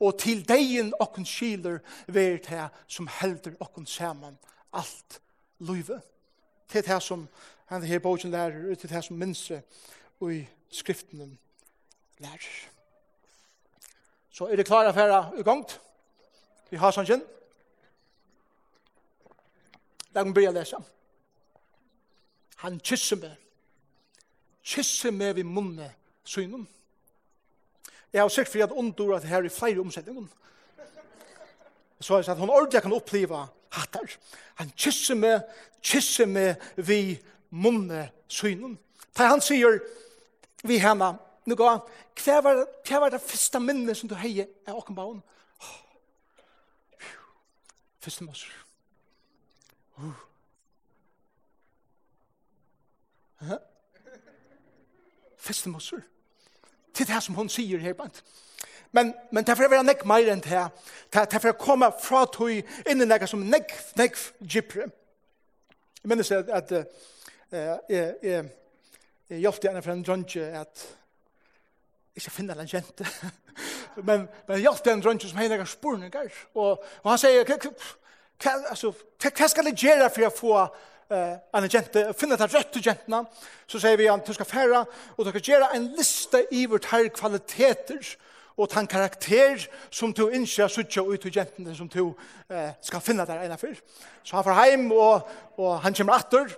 Og 0.00 0.18
til 0.20 0.42
degen 0.44 0.92
okken 1.00 1.24
skiler 1.24 1.78
vær 2.12 2.36
det 2.44 2.66
som 2.92 3.08
helder 3.20 3.56
okken 3.64 3.86
saman 3.88 4.36
alt 4.76 5.20
løyve. 5.58 6.02
Til 6.68 6.84
det 6.84 7.02
som 7.02 7.28
han 7.66 7.82
her 7.82 7.98
bogen 7.98 8.30
lærer, 8.30 8.74
til 8.74 8.90
det 8.90 9.04
som 9.04 9.16
minse 9.16 9.62
og 10.20 10.34
i 10.34 10.42
skriften 10.70 11.38
lærer. 12.18 12.52
Så 14.30 14.44
er 14.44 14.56
det 14.56 14.66
klare 14.68 14.92
for 14.92 15.16
å 15.16 15.20
gå 15.38 15.46
gongt? 15.46 15.78
Vi 16.70 16.76
har 16.76 16.92
sannsyn. 16.92 17.22
La 20.14 20.24
meg 20.24 20.34
begynne 20.34 20.56
å 20.56 20.60
lese. 20.60 20.80
Han 22.64 22.80
kysser 22.80 23.20
meg. 23.20 23.36
Kysser 24.66 25.12
meg 25.14 25.36
ved 25.36 25.44
munnet 25.44 25.94
synen. 26.26 26.64
Jeg 28.12 28.22
har 28.22 28.32
sikkert 28.32 28.52
for 28.52 28.64
at 28.64 28.72
ondor 28.72 29.16
at 29.16 29.28
her 29.28 29.44
er 29.44 29.52
flere 29.52 29.80
omsetninger. 29.80 30.26
Så 32.00 32.16
jeg 32.16 32.24
sa 32.24 32.32
at 32.32 32.40
hun 32.40 32.50
ordentlig 32.50 32.82
kan 32.82 32.96
oppleve 32.96 33.44
hattar. 33.76 34.16
Han 34.56 34.72
kysser 34.76 35.14
meg, 35.20 35.44
kysser 35.84 36.26
meg 36.26 36.56
ved 36.76 37.16
munnet 37.50 38.12
synen. 38.28 38.78
Da 39.16 39.30
han 39.30 39.44
sier 39.44 39.78
vi 40.64 40.80
henne, 40.80 41.12
nu 41.46 41.54
gå, 41.54 41.68
hva 42.24 42.40
var, 42.42 42.64
hva 42.88 43.00
var 43.04 43.12
det 43.12 43.22
første 43.22 43.60
minnet 43.60 43.96
som 43.96 44.08
du 44.10 44.16
heier 44.18 44.48
av 44.66 44.80
åkenbauen? 44.80 45.20
Er 45.20 45.35
Første 48.06 48.24
måser. 48.24 48.46
Uh. 49.98 50.12
Hæ? 53.40 53.54
Første 55.36 55.68
måser. 55.68 55.96
Til 56.94 57.06
det 57.06 57.22
som 57.22 57.34
hun 57.34 57.48
sier 57.48 57.78
her, 57.78 57.92
bant. 57.92 58.24
Men, 58.92 59.14
men 59.32 59.44
det 59.44 59.50
er 59.50 59.58
for 59.58 59.66
å 59.66 59.72
være 59.72 59.88
nekk 59.88 60.04
meir 60.06 60.30
enn 60.30 60.44
det. 60.44 60.62
Det 61.10 61.24
er 61.24 61.42
for 61.42 61.50
å 61.50 61.58
komme 61.58 61.88
fra 61.98 62.22
tog 62.30 62.54
inn 62.54 63.02
i 63.02 63.10
nekk 63.10 63.26
som 63.26 63.42
nekk, 63.42 63.74
nekk 63.98 64.22
gypre. 64.54 64.86
Jeg 65.98 66.12
minnes 66.12 66.30
at, 66.30 66.54
at 66.60 66.72
uh, 66.78 66.86
jeg, 67.90 68.14
jeg, 68.22 68.48
jeg 69.34 69.42
hjelpte 69.48 69.66
gjerne 69.66 69.82
for 69.82 69.96
en 69.96 70.06
drønge 70.06 70.46
at 70.62 70.86
jeg 72.14 72.22
skal 72.22 72.38
finne 72.38 72.54
en 72.54 72.74
jente. 72.76 73.10
men, 73.96 74.28
men 74.46 74.62
jag 74.62 74.76
den 74.84 75.02
runt 75.02 75.22
som 75.22 75.38
henne 75.38 75.54
er 75.54 75.64
spurninger. 75.64 76.28
Og, 76.54 76.84
og 77.02 77.10
han 77.10 77.18
sier, 77.18 77.44
vad 79.38 79.50
ska 79.50 79.62
det 79.62 79.82
göra 79.82 80.08
för 80.10 80.22
att 80.22 80.38
få 80.38 80.68
eh 81.08 81.36
en 81.52 81.68
gente 81.68 82.12
finna 82.12 82.36
det 82.36 82.46
rätt 82.46 82.72
till 82.72 82.82
gentna 82.82 83.26
så 83.66 83.80
säger 83.80 83.96
vi 83.96 84.08
att 84.08 84.26
du 84.26 84.34
ska 84.34 84.44
färra 84.44 84.86
och 85.16 85.24
du 85.24 85.30
ska 85.30 85.52
göra 85.52 85.70
en 85.70 85.92
lista 85.92 86.38
över 86.38 86.90
här 86.90 87.08
kvaliteter 87.08 88.06
och 88.56 88.70
tan 88.70 88.86
karaktär 88.86 89.68
som 89.90 90.12
du 90.12 90.32
inte 90.32 90.68
söker 90.68 91.14
ut 91.14 91.22
till 91.22 91.32
gentna 91.32 91.74
som 91.74 91.88
du 91.88 92.14
eh, 92.56 92.70
ska 92.80 93.00
finna 93.00 93.24
där 93.24 93.44
ena 93.44 93.56
för 93.56 93.76
så 94.22 94.36
han 94.36 94.44
får 94.44 94.50
hem 94.50 94.92
och 94.92 95.28
och 95.56 95.78
han 95.78 95.94
kommer 95.94 96.12
åter 96.12 96.56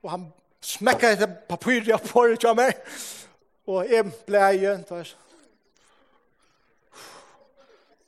och 0.00 0.10
han 0.10 0.32
smäcker 0.60 1.16
det 1.16 1.48
papper 1.48 1.82
jag 1.86 2.02
på 2.02 2.26
det 2.26 2.42
jag 2.42 2.56
med 2.56 2.74
och 3.64 3.86
är 3.86 4.26
bläje 4.26 4.84
då 4.88 5.04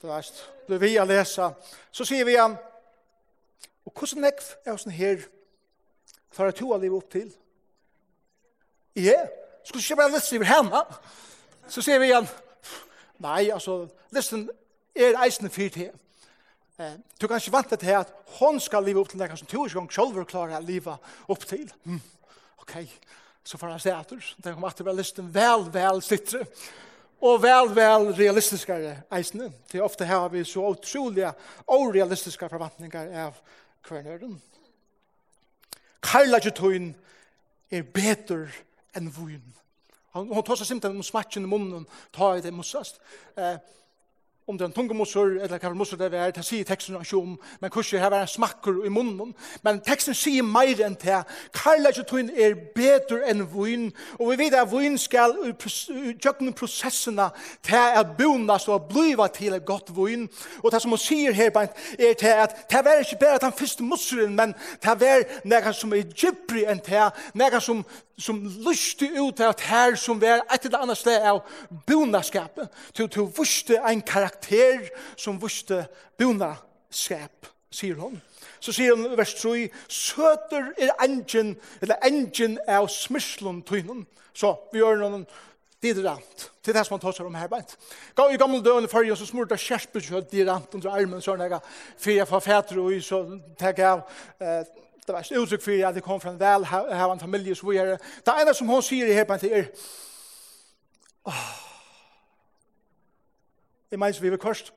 du 0.04 0.10
veist, 0.10 0.42
blir 0.68 0.80
vi 0.82 0.90
å 1.00 1.06
lese, 1.08 1.46
så 1.88 2.04
sier 2.04 2.26
vi 2.28 2.34
igjen, 2.34 2.58
og 3.88 3.92
hvordan 3.96 4.26
nekv 4.26 4.50
er 4.66 4.76
sånn 4.76 4.92
her, 4.92 5.22
for 6.34 6.50
at 6.50 6.58
to 6.58 6.68
har 6.74 6.82
livet 6.82 6.98
opp 6.98 7.08
til? 7.14 7.30
Ja, 9.00 9.16
skulle 9.64 9.80
ikke 9.80 9.96
bare 10.02 10.12
lese 10.12 10.36
over 10.36 10.50
henne? 10.50 10.84
Så 11.72 11.80
sier 11.86 12.02
vi 12.02 12.10
igjen, 12.10 12.28
nei, 13.24 13.48
altså, 13.54 13.86
listen 14.12 14.44
er 14.92 15.16
eisende 15.24 15.52
fyrt 15.54 15.80
her. 15.80 15.96
Eh, 16.76 17.00
du 17.16 17.24
kan 17.24 17.40
ikke 17.40 17.56
vante 17.56 17.80
til 17.80 17.96
at 17.96 18.12
hon 18.42 18.60
skal 18.60 18.84
livet 18.84 19.00
opp 19.00 19.12
til 19.14 19.24
nekv 19.24 19.40
som 19.40 19.48
to 19.48 19.64
ikke 19.64 19.80
gang 19.80 19.92
selv 19.94 20.24
klarer 20.28 20.68
livet 20.68 21.12
opp 21.32 21.48
til. 21.48 21.64
Mm. 21.88 22.02
Ok, 22.60 22.76
så 23.40 23.56
får 23.56 23.72
han 23.72 23.80
se 23.80 23.96
etter, 23.96 24.32
den 24.36 24.52
kommer 24.52 24.74
at 24.74 24.80
det 24.82 24.84
var 24.84 25.00
listen 25.00 25.32
vel, 25.32 25.70
vel 25.72 26.04
sittre. 26.04 26.44
Ja 26.44 26.83
og 27.24 27.40
vel, 27.42 27.70
vel 27.72 28.10
realistiskere 28.18 28.98
eisene. 29.16 29.48
Til 29.70 29.82
ofte 29.84 30.04
har 30.04 30.28
vi 30.32 30.44
så 30.44 30.66
utrolige 30.74 31.32
og 31.66 31.94
realistiske 31.94 32.48
forventninger 32.48 33.12
av 33.24 33.38
kvernøren. 33.84 34.36
Karlagetøyen 36.04 36.92
er 37.72 37.86
bedre 37.94 38.48
enn 38.96 39.08
vun. 39.14 39.54
Han, 40.14 40.28
tar 40.46 40.60
seg 40.60 40.68
simpelthen 40.68 41.00
om 41.00 41.06
smatjen 41.06 41.46
i 41.46 41.50
munnen, 41.50 41.86
tar 42.14 42.38
i 42.38 42.44
det 42.44 42.52
mussast. 42.54 43.00
Eh, 43.40 43.56
om 44.46 44.58
det 44.58 44.76
er 44.76 44.80
en 44.82 44.96
mossor, 44.96 45.26
eller 45.40 45.58
hva 45.58 45.70
mossor 45.72 45.96
det 45.96 46.10
er, 46.12 46.30
det 46.30 46.44
sier 46.44 46.66
teksten 46.68 46.98
ikke 47.00 47.16
om, 47.16 47.38
men 47.60 47.70
kurset 47.72 48.00
her 48.00 48.10
var 48.12 48.26
en 48.26 48.28
smakker 48.28 48.82
i 48.84 48.90
munnen, 48.92 49.32
men 49.64 49.80
teksten 49.80 50.14
sier 50.14 50.44
mer 50.44 50.82
enn 50.84 50.98
det. 51.00 51.22
Karlagetun 51.56 52.28
er 52.28 52.58
bedre 52.76 53.22
enn 53.30 53.46
vun, 53.48 53.88
og 54.18 54.34
vi 54.34 54.38
vet 54.42 54.56
at 54.58 54.68
vun 54.68 54.98
skal 55.00 55.32
gjøkne 55.56 56.52
prosessene 56.52 57.30
til 57.64 57.88
at 58.02 58.12
bonas 58.18 58.68
og 58.68 58.90
bliva 58.92 59.30
til 59.32 59.56
et 59.56 59.64
godt 59.64 59.94
vun, 59.96 60.28
og 60.60 60.72
det 60.72 60.82
som 60.82 60.92
hun 60.92 61.00
sier 61.00 61.32
her, 61.32 61.48
er 61.98 62.12
til 62.12 62.36
at 62.44 62.58
det 62.68 62.84
er 62.84 63.00
ikke 63.00 63.22
bare 63.24 63.40
den 63.46 63.56
første 63.56 63.82
mossoren, 63.82 64.36
men 64.36 64.52
det 64.84 65.08
er 65.08 65.24
noe 65.48 65.72
som 65.72 65.96
er 65.96 66.04
gypri 66.12 66.66
enn 66.68 66.84
det, 66.84 67.08
noe 67.32 67.64
som 67.64 67.80
som 68.18 68.38
lyste 68.66 69.08
ut 69.16 69.40
av 69.42 69.60
her 69.60 69.96
som 69.98 70.20
var 70.22 70.44
et 70.52 70.66
eller 70.66 70.84
annet 70.84 70.98
sted 70.98 71.24
av 71.26 71.42
bonaskapet, 71.86 72.70
til 72.94 73.08
å 73.22 73.30
vuste 73.36 73.80
en 73.80 74.02
karakter 74.06 74.88
som 75.16 75.40
vuste 75.42 75.84
bonaskap, 76.20 77.50
sier 77.74 77.98
hun. 77.98 78.20
Så 78.60 78.72
sier 78.72 78.94
hun 78.94 79.10
i 79.10 79.18
vers 79.18 79.34
3, 79.36 79.68
søter 79.90 80.70
er 80.80 80.94
engin, 81.04 81.56
eller 81.82 82.00
engin 82.06 82.58
av 82.70 82.88
smyslun 82.92 83.62
tynen. 83.66 84.06
Så 84.34 84.54
vi 84.72 84.80
gjør 84.80 85.02
noen 85.02 85.26
didrant. 85.84 86.50
til 86.64 86.74
det 86.74 86.86
som 86.86 86.94
han 86.94 87.00
tar 87.00 87.12
seg 87.12 87.26
om 87.28 87.34
her 87.36 87.48
beint. 87.52 87.74
I 88.16 88.38
gamle 88.40 88.62
døgn 88.64 88.86
i 88.86 88.88
fargen, 88.88 89.16
så 89.20 89.26
smurte 89.28 89.58
kjerspekjøtt 89.60 90.30
didrant 90.32 90.72
under 90.74 90.94
armen, 90.96 91.20
så 91.20 91.34
er 91.34 91.42
det 91.42 91.50
jeg 91.50 91.60
fyrer 92.00 92.30
for 92.30 92.40
fætre 92.40 92.80
og 92.80 93.02
så 93.04 93.20
tar 93.60 93.74
jeg 93.76 93.90
av 93.90 94.06
det 95.06 95.14
var 95.14 95.20
et 95.20 95.36
uttrykk 95.36 95.62
for 95.62 95.86
at 95.88 95.94
det 95.94 96.02
kom 96.02 96.20
fra 96.20 96.32
en 96.32 96.40
velhavende 96.40 97.20
familie, 97.20 97.54
så 97.54 97.66
vi 97.68 97.76
er 97.76 97.96
det 97.96 98.34
ene 98.40 98.54
som 98.54 98.68
hun 98.68 98.82
sier 98.82 99.06
i 99.06 99.16
her 99.16 99.26
på 99.28 99.36
en 99.36 99.42
tid 99.42 99.52
er, 99.52 99.68
åh, 101.28 101.44
jeg 103.90 103.98
mener 103.98 104.20
vi 104.20 104.30
vil 104.32 104.40
kørst. 104.40 104.72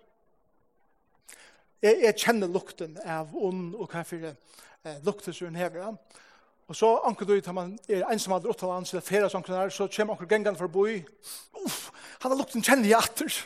Jeg, 1.82 2.00
jeg 2.04 2.16
kjenner 2.18 2.48
lukten 2.48 2.98
av 3.06 3.32
ond 3.34 3.76
og 3.76 3.90
hva 3.90 4.04
for 4.06 4.28
eh, 4.28 5.00
lukten 5.06 5.34
som 5.34 5.48
hun 5.48 5.58
hever. 5.58 5.96
Og 6.68 6.76
så 6.76 6.90
anker 7.08 7.26
du 7.26 7.34
ut, 7.34 7.48
man 7.56 7.78
er 7.88 8.04
ensam 8.12 8.36
av 8.36 8.46
åtta 8.50 8.68
land, 8.68 8.90
eller 8.92 9.06
fera 9.06 9.30
som 9.30 9.44
her, 9.48 9.70
så 9.70 9.88
kommer 9.88 10.13
anker 10.13 10.30
gengen 10.30 10.58
for 10.60 10.68
å 10.68 10.74
bo 10.74 10.84
i. 10.92 10.98
Uff, 11.63 11.88
han 12.20 12.34
har 12.34 12.40
lukten 12.40 12.66
kjenner 12.66 12.90
jeg 12.90 13.00
atter. 13.00 13.40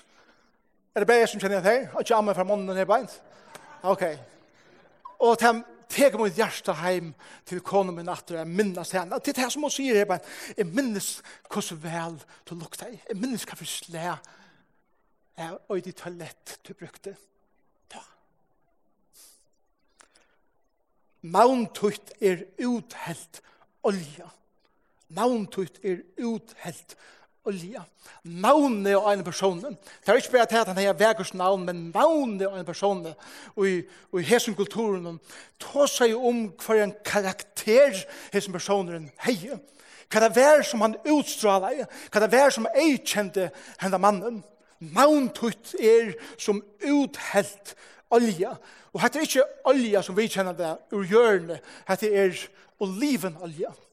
Er 0.96 1.04
det 1.04 1.08
bare 1.08 1.22
jeg 1.22 1.30
som 1.32 1.44
kjenner 1.44 1.60
jeg 1.60 1.67
her? 1.67 1.84
Og 1.94 2.02
ikke 2.02 2.17
amme 2.17 2.36
fra 2.36 2.48
månen 2.48 2.76
her 2.76 2.89
beint? 2.89 3.13
Ok. 3.88 4.04
Og 5.22 5.38
til 5.39 5.62
teg 5.91 6.17
mot 6.19 6.36
hjärsta 6.36 6.75
heim 6.82 7.12
til 7.45 7.62
konum 7.65 7.99
min 7.99 8.10
atter, 8.12 8.39
jeg 8.39 8.49
minnes 8.49 8.93
henne. 8.95 9.19
Det 9.19 9.34
er 9.34 9.43
det 9.43 9.51
som 9.54 9.65
hun 9.67 9.73
sier 9.73 10.01
her, 10.01 10.08
men 10.10 10.23
jeg 10.58 10.69
minnes 10.71 11.10
hvordan 11.51 11.82
vel 11.84 12.17
du 12.49 12.56
lukta 12.56 12.89
i. 12.89 12.99
Jeg 13.10 13.19
minnes 13.19 13.45
hva 13.47 13.60
for 13.60 13.69
slæ 13.69 14.08
er 15.41 15.56
og 15.69 15.77
i 15.77 15.91
toalett 15.95 16.58
du 16.67 16.73
brukte. 16.77 17.15
Da. 17.91 18.01
Mauntutt 21.21 22.13
er 22.21 22.45
uthelt 22.65 23.41
olja. 23.84 24.30
Mauntutt 25.12 25.82
er 25.84 26.04
uthelt 26.19 26.95
olja 26.95 27.19
olja. 27.45 27.84
Navnet 28.23 28.97
av 28.97 29.12
en 29.12 29.23
person. 29.23 29.62
Det 29.62 30.10
er 30.10 30.19
ikke 30.19 30.36
bare 30.36 30.62
at 30.62 30.69
han 30.69 30.77
har 30.77 30.97
vegers 30.97 31.34
navn, 31.34 31.65
men 31.65 31.89
navnet 31.93 32.47
av 32.47 32.60
en 32.60 32.67
person. 32.67 33.04
Og 33.56 33.67
i, 33.67 33.82
og 34.12 34.21
i 34.21 34.27
hesen 34.30 34.56
kulturen, 34.58 35.19
ta 35.62 35.88
seg 35.89 36.13
om 36.15 36.47
hva 36.62 36.77
en 36.84 36.95
karakter 37.06 37.97
hesen 38.34 38.54
personen 38.54 39.10
heier. 39.25 39.60
Hva 40.12 40.25
det 40.25 40.34
var 40.36 40.65
som 40.67 40.84
han 40.84 40.97
utstrålet, 41.08 41.86
hva 42.12 42.23
det 42.23 42.32
var 42.34 42.51
som 42.51 42.67
jeg 42.75 42.99
kjente 43.08 43.49
henne 43.82 44.01
mannen. 44.01 44.41
Navntutt 44.82 45.75
er 45.80 46.15
som 46.41 46.60
uthelt 46.82 47.75
olja. 48.12 48.58
Og 48.91 48.99
hette 49.01 49.21
er 49.21 49.30
ikke 49.30 49.69
olja 49.71 50.01
som 50.04 50.17
vi 50.17 50.27
kjenner 50.27 50.58
det 50.58 50.73
ur 50.91 51.06
hjørnet, 51.08 51.62
hette 51.88 52.10
er 52.12 52.36
olivenolja. 52.82 53.71
olja 53.71 53.90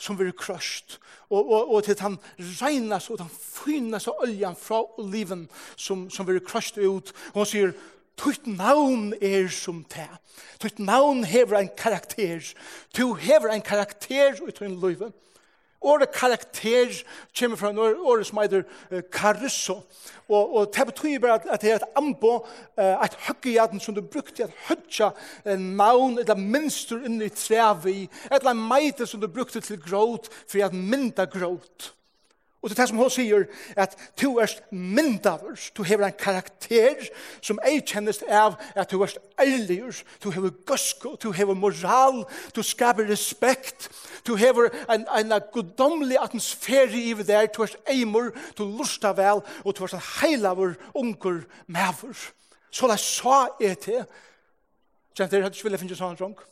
som 0.00 0.16
blir 0.18 0.32
krøst, 0.36 0.98
og, 1.30 1.44
og, 1.44 1.74
og 1.74 1.84
til 1.84 1.94
at 1.94 2.04
han 2.04 2.18
regnes 2.40 3.08
og 3.10 3.20
han 3.22 3.30
finnes 3.30 4.08
av 4.10 4.24
oljan 4.24 4.58
fra 4.58 4.80
oliven 4.98 5.44
som, 5.76 6.08
som 6.10 6.26
blir 6.26 6.42
krøst 6.44 6.80
ut, 6.80 7.12
og 7.34 7.42
han 7.44 7.50
sier, 7.52 7.74
Tutt 8.20 8.44
navn 8.44 9.14
er 9.24 9.46
som 9.48 9.78
te. 9.88 10.04
Tutt 10.60 10.76
navn 10.82 11.22
hever 11.24 11.56
en 11.56 11.70
karakter. 11.72 12.44
Tu 12.92 13.04
hever 13.16 13.54
en 13.54 13.62
karakter 13.64 14.36
ut 14.42 14.60
i 14.60 14.66
en 14.66 14.76
løyve. 14.82 15.08
Året 15.80 16.12
karakter 16.12 16.92
kommer 17.38 17.56
fra 17.56 17.70
året 18.04 18.26
som 18.26 18.38
heter 18.38 18.66
karusso. 19.12 19.78
Og, 20.28 20.56
og 20.56 20.74
det 20.76 20.86
betyr 20.86 21.18
bare 21.18 21.38
at, 21.40 21.46
at 21.50 21.62
det 21.62 21.70
er 21.70 21.78
et 21.80 21.96
ambo, 21.96 22.34
et 22.78 23.16
høggejaden 23.26 23.80
som 23.80 23.94
du 23.96 24.02
brukte, 24.02 24.44
at 24.44 24.58
høgja 24.68 25.10
navn, 25.56 26.18
et 26.20 26.34
minster 26.38 27.00
inni 27.06 27.30
trevi, 27.32 28.02
et 28.28 28.42
eller 28.42 28.58
meite 28.58 29.06
som 29.06 29.20
du 29.20 29.28
brukte 29.28 29.60
til 29.64 29.80
gråt, 29.80 30.28
for 30.46 30.66
at 30.66 30.76
mynda 30.76 31.24
gråt. 31.24 31.94
Og 32.62 32.68
det 32.68 32.78
er 32.78 32.82
det 32.82 32.88
som 32.90 32.98
hun 33.00 33.10
sier, 33.10 33.44
at 33.76 33.94
du 34.20 34.36
er 34.36 34.52
myndaver, 34.70 35.56
du 35.76 35.82
hever 35.82 36.04
en 36.06 36.18
karakter 36.18 37.06
som 37.40 37.60
ei 37.64 37.78
kjennes 37.80 38.20
av 38.28 38.58
at 38.76 38.90
du 38.92 39.00
er 39.00 39.14
ærligers, 39.40 40.02
du 40.20 40.28
hever 40.30 40.52
gusko, 40.68 41.14
du 41.16 41.30
hever 41.32 41.56
moral, 41.56 42.26
du 42.56 42.60
skaper 42.62 43.08
respekt, 43.08 43.88
du 44.28 44.34
hever 44.36 44.68
en, 44.92 45.08
en 45.08 45.32
godomlig 45.52 46.20
atmosfære 46.20 47.00
i 47.00 47.14
der, 47.22 47.48
du 47.48 47.62
er 47.64 47.78
eimur, 47.88 48.28
du 48.58 48.66
lusta 48.68 49.14
vel, 49.16 49.40
og 49.64 49.76
du 49.76 49.84
er 49.84 49.96
en 49.96 50.06
heilavur, 50.20 50.76
unger, 50.94 51.42
maver. 51.66 52.28
Så 52.70 52.86
la 52.86 53.00
sa 53.00 53.46
jeg 53.60 53.80
til, 53.88 54.04
kjent 55.16 55.32
dere, 55.32 55.48
hadde 55.48 55.56
ikke 55.56 55.70
ville 55.70 55.80
finne 55.80 55.96
sånn 55.96 56.20
drunk. 56.20 56.44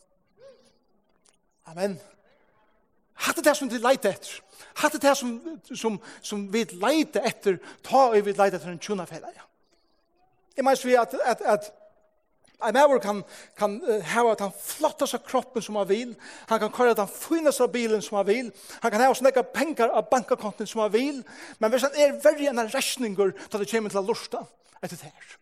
Amen. 1.69 2.01
Hatt 3.29 3.37
det 3.37 3.45
der 3.45 3.59
som 3.59 3.69
du 3.69 3.77
leit 3.77 4.09
etter. 4.09 4.39
Hatt 4.79 4.97
det 5.03 5.17
som, 5.19 5.35
som, 5.75 5.99
som 6.23 6.47
vi 6.53 6.65
leiter 6.79 7.25
etter, 7.27 7.59
ta 7.83 8.09
og 8.13 8.21
vi 8.23 8.33
leiter 8.33 8.59
etter 8.59 8.71
en 8.73 8.81
tjona 8.83 9.07
Ja. 9.11 9.47
Jeg 10.57 10.65
mener 10.65 10.87
vi 10.87 10.97
at, 10.99 11.15
at, 11.25 11.41
at 11.41 11.75
En 12.59 12.75
maver 12.75 12.99
kan, 12.99 13.21
kan 13.55 13.77
hava 14.03 14.33
at 14.33 14.41
han 14.43 14.51
flottas 14.51 15.13
av 15.15 15.23
kroppen 15.23 15.63
som 15.63 15.77
han 15.79 15.87
vil. 15.89 16.15
Han 16.49 16.59
kan 16.59 16.73
kalla 16.75 16.91
at 16.91 16.99
han 17.05 17.13
finnes 17.13 17.61
av 17.63 17.71
bilen 17.71 18.03
som 18.03 18.17
han 18.19 18.27
vil. 18.27 18.49
Han 18.83 18.91
kan 18.91 19.01
hava 19.01 19.15
snakka 19.15 19.45
pengar 19.55 19.93
av 19.95 20.09
bankakonten 20.11 20.67
som 20.67 20.83
han 20.83 20.91
vil. 20.93 21.21
Men 21.63 21.71
hvis 21.71 21.87
han 21.87 21.95
er 21.95 22.17
verri 22.25 22.49
enn 22.51 22.59
en 22.59 22.73
resningur, 22.73 23.31
da 23.53 23.61
det 23.63 23.71
kommer 23.71 23.95
til 23.95 24.03
å 24.03 24.09
lusta 24.09 24.43
etter 24.83 24.97
det 24.97 25.13
her. 25.13 25.37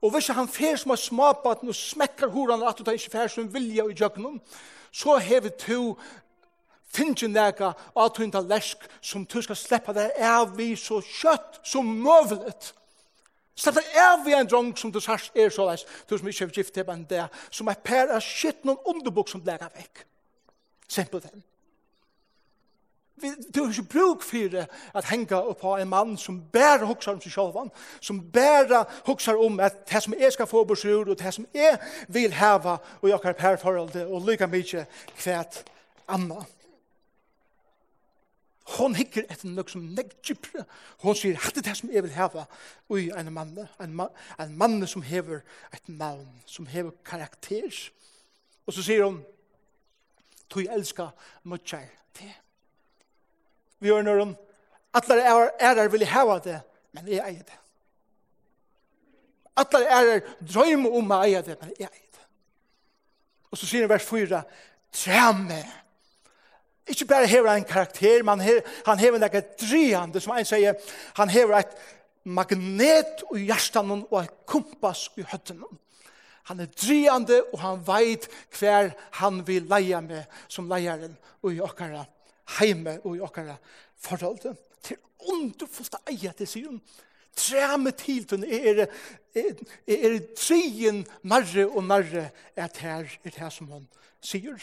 Og 0.00 0.14
hvis 0.14 0.32
han 0.32 0.48
fer 0.48 0.80
som 0.80 0.94
har 0.94 1.02
smapat 1.02 1.68
og 1.68 1.76
smekkar 1.76 2.32
horan 2.32 2.64
at 2.64 2.80
du 2.80 2.86
tar 2.86 2.96
ikke 2.96 3.12
fer 3.18 3.28
som 3.28 3.52
vilja 3.52 3.84
i 3.84 3.96
jøgnum, 4.00 4.40
så 4.88 5.18
hever 5.20 5.52
du 5.66 5.92
finnes 6.90 7.22
jo 7.22 7.28
nega 7.30 7.72
at 7.72 7.94
av 7.94 8.12
tøyn 8.16 8.32
tallersk 8.34 8.86
som 9.00 9.24
du 9.24 9.38
skal 9.42 9.58
sleppa 9.58 9.94
deg 9.96 10.16
av 10.26 10.54
vi 10.56 10.72
så 10.78 11.00
kjøtt 11.04 11.60
som 11.66 11.86
møvlet. 11.86 12.72
Slepp 13.60 13.76
deg 13.76 14.00
av 14.00 14.24
vi 14.24 14.34
en 14.34 14.48
drong 14.48 14.72
som 14.78 14.92
du 14.92 15.00
sars 15.04 15.28
er 15.34 15.52
så 15.52 15.68
leis, 15.68 15.84
du 16.08 16.16
som 16.16 16.28
ikke 16.30 16.46
har 16.46 16.56
gift 16.56 16.74
til 16.74 16.90
en 16.90 17.04
det, 17.08 17.26
som 17.50 17.68
er 17.68 17.82
per 17.84 18.14
av 18.14 18.24
shit 18.24 18.64
noen 18.64 18.80
underbok 18.88 19.28
som 19.28 19.44
lega 19.44 19.68
vekk. 19.74 20.04
Simpelt 20.90 21.28
den. 21.28 21.42
Du 23.52 23.58
har 23.60 23.68
ikke 23.68 23.82
bruk 23.92 24.22
for 24.24 24.48
det 24.48 24.62
at 24.96 25.08
henge 25.10 25.36
opp 25.36 25.58
på 25.60 25.74
en 25.76 25.90
mann 25.90 26.14
som 26.16 26.38
bare 26.52 26.86
hukser 26.88 27.12
om 27.12 27.20
seg 27.20 27.34
selv, 27.34 27.58
som 28.00 28.22
bare 28.32 28.86
hukser 29.06 29.36
om 29.36 29.60
at 29.60 29.82
det 29.90 30.00
som 30.02 30.16
jeg 30.16 30.32
skal 30.32 30.48
få 30.48 30.62
på 30.64 30.72
bursur, 30.72 31.10
og 31.10 31.18
det 31.18 31.34
som 31.34 31.44
jeg 31.54 31.76
vil 32.08 32.32
heve, 32.32 32.78
og 33.02 33.08
jeg 33.10 33.20
har 33.24 33.36
perforholdet, 33.36 34.06
og 34.06 34.24
lykke 34.24 34.48
mye 34.48 34.86
kvært 35.18 35.60
annet. 36.08 36.59
Hon 38.76 38.94
hikker 38.94 39.26
etter 39.26 39.50
noe 39.50 39.66
som 39.70 39.82
negg 39.96 40.12
djupere. 40.22 40.62
Hon 41.02 41.16
sier, 41.18 41.38
hatt 41.42 41.58
det 41.58 41.74
som 41.74 41.90
jeg 41.90 42.04
vil 42.06 42.14
heva 42.14 42.44
ui 42.92 43.08
en 43.16 43.32
mann, 43.34 43.56
en, 43.82 43.94
ma 43.96 44.06
en 44.38 44.52
mann 44.58 44.86
som 44.86 45.02
hever 45.02 45.42
et 45.74 45.88
navn, 45.88 46.28
som 46.46 46.68
hever 46.70 46.94
karakter. 47.06 47.70
Og 48.66 48.76
så 48.76 48.84
sier 48.86 49.02
hon, 49.06 49.18
tog 50.50 50.70
elska 50.70 51.08
møtjar 51.50 51.88
te. 52.14 52.30
Vi 53.80 53.90
gjør 53.90 54.06
når 54.06 54.22
hon, 54.24 54.36
atler 54.94 55.24
er, 55.24 55.50
er 55.58 55.90
vil 55.90 56.06
heva 56.06 56.38
det, 56.44 56.60
men 56.92 57.10
jeg 57.10 57.24
eier 57.24 57.42
det. 57.46 57.58
Atler 59.60 59.86
er 59.90 60.14
er 60.14 60.26
drøyme 60.40 60.90
om 60.94 61.10
å 61.10 61.22
eier 61.24 61.42
det, 61.46 61.56
men 61.60 61.72
jeg 61.78 61.90
eier 61.90 62.06
det. 62.06 62.26
Og 63.50 63.58
så 63.58 63.66
sier 63.66 63.86
han 63.86 63.90
vers 63.90 64.06
4, 64.06 64.42
Tremme, 64.94 65.60
Ikke 66.88 67.06
bare 67.06 67.26
hever 67.26 67.52
en 67.52 67.64
karakter, 67.64 68.22
men 68.22 68.40
he, 68.40 68.60
han 68.86 68.98
hever 68.98 69.22
en 69.22 69.42
drihande, 69.60 70.20
som 70.20 70.36
en 70.36 70.48
sier, 70.48 70.74
han 71.16 71.30
hever 71.30 71.60
et 71.60 71.76
magnet 72.24 73.22
i 73.36 73.44
hjertan 73.48 73.92
og 74.00 74.16
et 74.22 74.32
kompass 74.48 75.08
i 75.16 75.24
høtten. 75.26 75.62
Han 76.50 76.60
er 76.60 76.70
drihande, 76.72 77.42
og 77.52 77.60
han 77.62 77.84
veit 77.86 78.26
hver 78.58 78.90
han 79.20 79.42
vil 79.46 79.68
leie 79.70 80.00
med 80.02 80.40
som 80.48 80.68
leieren 80.70 81.14
og 81.42 81.54
i 81.54 81.60
okkara 81.62 82.02
heime 82.58 82.98
og 83.04 83.16
i 83.16 83.22
okkara 83.22 83.54
forhold. 84.00 84.56
Til 84.82 84.98
underfullt 85.30 85.94
å 85.94 86.02
eie 86.10 86.32
til 86.36 86.48
siden. 86.48 86.80
Træme 87.36 87.92
til 87.94 88.24
den 88.28 88.44
er, 88.44 88.82
er, 88.82 88.88
er, 89.38 89.54
er 89.86 90.18
drien 90.34 91.04
marre 91.22 91.68
og 91.68 91.84
marre 91.86 92.30
at 92.56 92.82
her 92.82 93.06
er 93.06 93.36
det 93.36 93.52
som 93.54 93.70
han 93.70 93.86
sier 94.24 94.58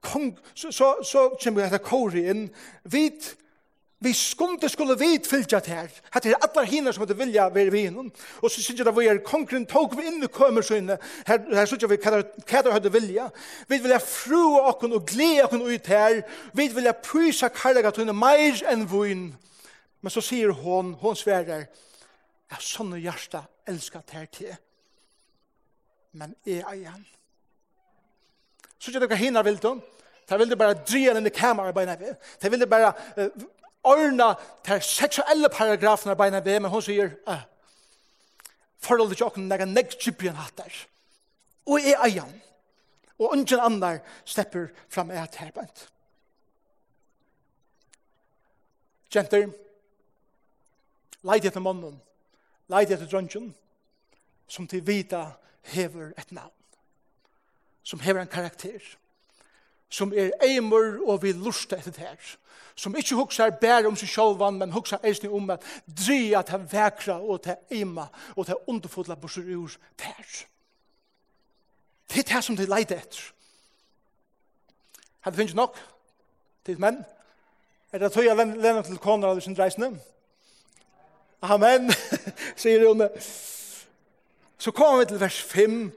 kong, 0.00 0.38
så, 0.54 0.72
så, 0.72 0.94
så 1.04 1.28
kommer 1.42 1.66
dette 1.66 1.82
kåret 1.84 2.30
inn. 2.32 2.48
Vit, 2.84 3.36
vi 4.00 4.12
skunde 4.16 4.68
skulle 4.68 4.96
vit 4.98 5.26
fylgja 5.28 5.60
til 5.60 5.74
her. 5.76 5.90
Hette 6.14 6.30
er 6.30 6.40
allar 6.40 6.64
hinar 6.64 6.94
som 6.96 7.02
hadde 7.04 7.18
vilja 7.18 7.50
være 7.52 7.72
vi 7.74 7.82
innom. 7.90 8.08
Og 8.40 8.50
så 8.50 8.62
synes 8.62 8.80
jeg 8.80 8.96
vi 8.96 9.06
er 9.06 9.20
kongren 9.24 9.66
tog 9.68 9.92
vi 9.98 10.06
inn 10.08 10.24
i 10.24 10.30
kømer 10.32 10.64
så 10.64 10.78
inne. 10.80 10.96
Her, 11.26 11.42
her 11.52 11.68
synes 11.68 11.82
jeg 11.82 11.90
vi 11.90 11.98
hva 12.00 12.62
der 12.64 12.72
hadde 12.72 12.92
vilja. 12.92 13.28
Vi 13.68 13.78
vilja 13.78 14.00
frua 14.00 14.64
okken 14.72 14.96
og 14.96 15.04
glede 15.06 15.44
okken 15.44 15.66
ut 15.68 15.92
her. 15.92 16.22
Vi 16.54 16.68
vilja 16.74 16.96
prysa 16.96 17.52
karlagat 17.52 18.00
hunne 18.00 18.16
meir 18.16 18.64
enn 18.72 18.88
vun. 18.88 19.28
Men 20.00 20.10
så 20.10 20.24
sier 20.24 20.48
hon, 20.56 20.94
hon 21.02 21.16
sverer, 21.16 21.66
ja, 22.48 22.56
sånne 22.56 23.02
hjärsta 23.04 23.44
elskar 23.68 24.00
ter 24.08 24.24
til. 24.32 24.56
Men 26.16 26.32
er 26.48 26.64
eian. 26.72 27.04
Så 28.80 28.90
ikke 28.90 29.04
dere 29.04 29.20
hinner 29.20 29.44
vil 29.44 29.60
du. 29.60 29.74
De 30.30 30.38
ville 30.38 30.56
bare 30.56 30.74
dreie 30.74 31.14
den 31.14 31.26
i 31.26 31.32
kamera 31.34 31.72
beina 31.72 31.96
ved. 32.00 32.16
De 32.42 32.50
ville 32.50 32.66
bare 32.66 32.92
uh, 33.16 33.44
ordne 33.84 34.34
de 34.66 34.80
seksuelle 34.80 35.48
paragrafene 35.52 36.16
beina 36.16 36.40
ved, 36.40 36.60
men 36.60 36.70
hun 36.70 36.82
sier, 36.82 37.10
uh, 37.28 37.42
forholdet 38.80 39.16
til 39.16 39.26
åkken, 39.26 39.50
jeg 39.50 39.60
er 39.60 39.72
negtjipjen 39.74 40.38
hatt 40.38 40.56
der. 40.58 40.76
Og 41.66 41.82
jeg 41.84 41.98
eier 42.06 42.24
han. 42.24 42.36
Og 43.20 43.32
ungen 43.32 43.60
annar 43.60 43.98
stepper 44.24 44.70
fram 44.88 45.10
et 45.10 45.36
her 45.36 45.50
beint. 45.52 45.88
Jenter, 49.14 49.50
leid 51.26 51.44
etter 51.44 51.60
mannen, 51.60 51.98
leid 52.70 52.94
etter 52.94 53.10
drøntjen, 53.10 53.50
som 54.48 54.66
til 54.70 54.86
vita 54.86 55.26
hever 55.74 56.14
et 56.16 56.32
navn 56.32 56.59
som 57.82 58.00
hever 58.00 58.20
en 58.20 58.30
karakter, 58.30 58.80
som 59.88 60.12
er 60.12 60.30
eimer 60.42 61.00
og 61.06 61.22
vil 61.22 61.40
lusta 61.42 61.76
etter 61.76 61.90
det 61.90 62.04
her, 62.04 62.36
som 62.74 62.96
ikke 62.96 63.18
huksar 63.18 63.50
bare 63.60 63.88
om 63.88 63.96
seg 63.98 64.08
sjálvan, 64.08 64.58
men 64.58 64.72
huksar 64.72 65.02
eisne 65.04 65.28
om 65.34 65.50
at 65.52 65.64
dria 65.86 66.40
til 66.46 66.62
vekra 66.70 67.18
og 67.20 67.42
til 67.44 67.58
eima 67.76 68.06
og 68.36 68.46
til 68.46 68.62
underfodla 68.66 69.14
bursur 69.20 69.44
ur 69.56 69.74
der. 69.98 70.30
Det 72.10 72.18
er 72.18 72.34
det 72.34 72.44
som 72.44 72.56
de 72.56 72.66
leide 72.66 72.96
etter. 72.96 73.20
Hadde 75.20 75.36
finnes 75.36 75.54
nok 75.54 75.76
til 76.64 76.80
menn. 76.80 77.04
Er 77.92 77.98
det 77.98 78.12
tøya 78.12 78.34
lennom 78.34 78.84
til 78.84 78.98
konar 78.98 79.34
av 79.34 79.40
sin 79.40 79.54
dreisne? 79.54 79.92
Amen, 81.42 81.92
sier 82.60 82.86
hun. 82.88 83.04
Så 84.58 84.70
kommer 84.70 84.98
vi 84.98 85.10
til 85.10 85.20
vers 85.20 85.42
5, 85.42 85.92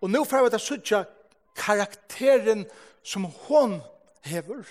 og 0.00 0.10
nå 0.10 0.24
får 0.24 0.44
vi 0.44 0.50
til 0.50 0.60
sutja 0.60 1.04
karakteren 1.58 2.64
som 3.02 3.26
hon 3.46 3.80
hever. 4.24 4.62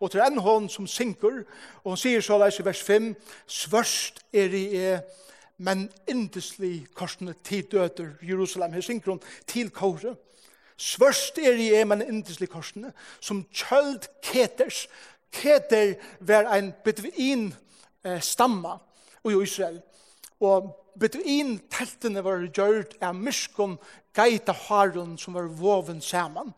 Og 0.00 0.10
til 0.10 0.20
en 0.20 0.38
hon 0.38 0.68
som 0.68 0.86
synker, 0.86 1.42
og 1.82 1.94
hon 1.94 2.00
sier 2.00 2.24
så 2.24 2.36
leis 2.38 2.60
i 2.60 2.64
vers 2.66 2.82
5, 2.84 3.14
svørst 3.48 4.20
er 4.32 4.52
i 4.54 4.64
e, 4.76 4.98
men 5.58 5.86
indeslig 6.08 6.86
korsene 6.94 7.32
tid 7.44 7.70
døter 7.72 8.12
Jerusalem. 8.22 8.72
Her 8.76 8.84
synker 8.84 9.14
hon 9.14 9.22
til 9.48 9.70
kåre. 9.72 10.14
Svørst 10.76 11.38
er 11.40 11.56
i 11.56 11.70
e, 11.74 11.84
men 11.88 12.04
indesli 12.04 12.46
korsene, 12.46 12.92
som 13.20 13.46
kjøld 13.52 14.04
keters. 14.22 14.84
Keter 15.32 15.96
var 16.20 16.48
ein 16.52 16.74
bedvin 16.84 17.48
eh, 18.04 18.20
stamma 18.20 18.76
i 19.24 19.32
Israel. 19.42 19.80
Og 20.40 20.70
beduin 21.00 21.56
teltene 21.72 22.22
var 22.24 22.44
gjørt 22.46 22.96
av 23.04 23.16
myskon 23.16 23.76
geita 24.16 24.54
harun 24.66 25.16
som 25.20 25.36
var 25.36 25.48
voven 25.48 26.00
saman. 26.00 26.54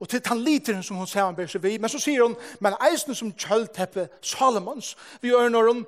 Og 0.00 0.08
til 0.08 0.20
den 0.24 0.42
literen 0.44 0.82
som 0.82 0.98
hun 1.00 1.08
samanber 1.08 1.48
seg 1.48 1.62
vi, 1.64 1.78
men 1.78 1.90
så 1.90 2.00
sier 2.02 2.24
hun, 2.26 2.34
men 2.60 2.76
eisen 2.90 3.14
som 3.16 3.32
kjølteppe 3.32 4.08
Salomons, 4.24 4.94
vi 5.22 5.30
gjør 5.30 5.48
når 5.52 5.70
hun, 5.70 5.84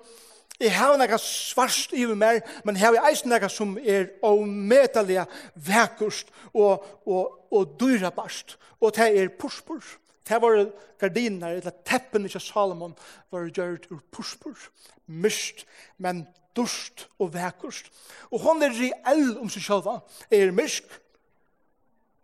jeg 0.57 0.73
har 0.73 0.97
noe 0.97 1.19
svarst 1.21 1.93
i 1.93 2.07
mer, 2.17 2.41
men 2.65 2.79
her 2.81 2.97
er 2.97 3.11
eisen 3.11 3.29
noe 3.29 3.51
som 3.53 3.75
er 3.77 4.09
omedelig 4.25 5.27
vekkurst 5.67 6.33
og, 6.55 6.87
og, 7.05 7.35
og 7.53 7.77
dyrabast, 7.81 8.57
og 8.81 8.95
det 8.97 9.11
er 9.21 9.35
purspurs. 9.37 9.99
Det 10.29 10.41
var 10.43 10.59
gardiner, 10.99 11.49
eller 11.49 11.75
teppen 11.85 12.27
i 12.27 12.29
Salomon, 12.29 12.97
var 13.31 13.47
gjørt 13.47 13.87
ur 13.91 14.01
purspur, 14.11 14.59
myst, 15.07 15.67
men 15.99 16.27
durst 16.57 17.09
og 17.19 17.35
vekkust. 17.35 17.93
Og 18.31 18.41
hon 18.41 18.63
er 18.63 18.75
reell 18.75 19.37
om 19.39 19.51
seg 19.53 19.63
sjølva, 19.63 20.01
er 20.31 20.55
myrsk, 20.55 20.89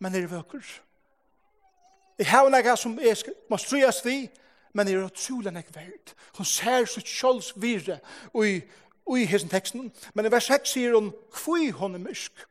men 0.02 0.16
er 0.18 0.26
vekkust. 0.30 0.80
Jeg 2.18 2.28
har 2.30 2.50
noe 2.50 2.76
som 2.76 2.98
jeg 3.00 3.34
må 3.50 3.58
strøyes 3.58 4.02
vi, 4.04 4.16
men 4.72 4.88
er 4.88 5.04
utrolig 5.04 5.52
nek 5.52 5.70
verd. 5.74 6.14
Hun 6.36 6.48
ser 6.48 6.86
sitt 6.88 7.08
sjølvs 7.08 7.52
virre 7.60 7.98
i, 8.44 8.60
i 9.16 9.26
hessen 9.28 9.50
teksten, 9.52 9.90
men 10.14 10.26
i 10.26 10.32
vers 10.32 10.48
6 10.50 10.74
sier 10.76 10.96
hun, 10.96 11.10
hvor 11.42 11.64
hun 11.80 11.96
er 11.98 12.04
myrsk, 12.04 12.46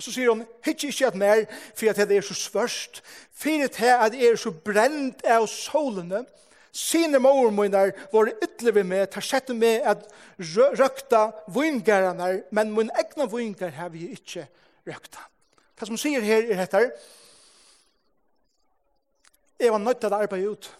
Og 0.00 0.04
så 0.06 0.14
sier 0.14 0.30
hun, 0.32 0.46
hitt 0.64 0.80
ikke 0.88 1.10
at 1.10 1.16
mer, 1.20 1.42
for 1.76 1.92
at 1.92 1.98
det 2.08 2.16
er 2.16 2.24
så 2.24 2.32
svørst, 2.32 3.02
for 3.36 3.64
at 3.66 4.14
det 4.14 4.22
er 4.24 4.38
så 4.40 4.48
brent 4.48 5.20
av 5.28 5.44
solene, 5.44 6.22
sine 6.72 7.18
mor 7.20 7.50
var 7.52 8.30
ytler 8.32 8.72
vi 8.78 8.84
med, 8.86 9.10
tar 9.12 9.26
sett 9.26 9.52
med 9.52 9.84
at 9.84 10.06
røkta 10.78 11.26
vingarene, 11.52 12.46
men 12.48 12.72
min 12.72 12.92
egna 12.96 13.26
vingar 13.28 13.74
har 13.76 13.92
vi 13.92 14.06
ikke 14.14 14.46
røkta. 14.88 15.26
Det 15.76 15.88
som 15.90 16.00
sier 16.00 16.24
her 16.24 16.48
er 16.48 16.62
dette, 16.64 16.84
jeg 19.60 19.76
var 19.76 19.84
nødt 19.84 20.00
til 20.00 20.16
å 20.16 20.22
arbeide 20.24 20.54
ut. 20.56 20.70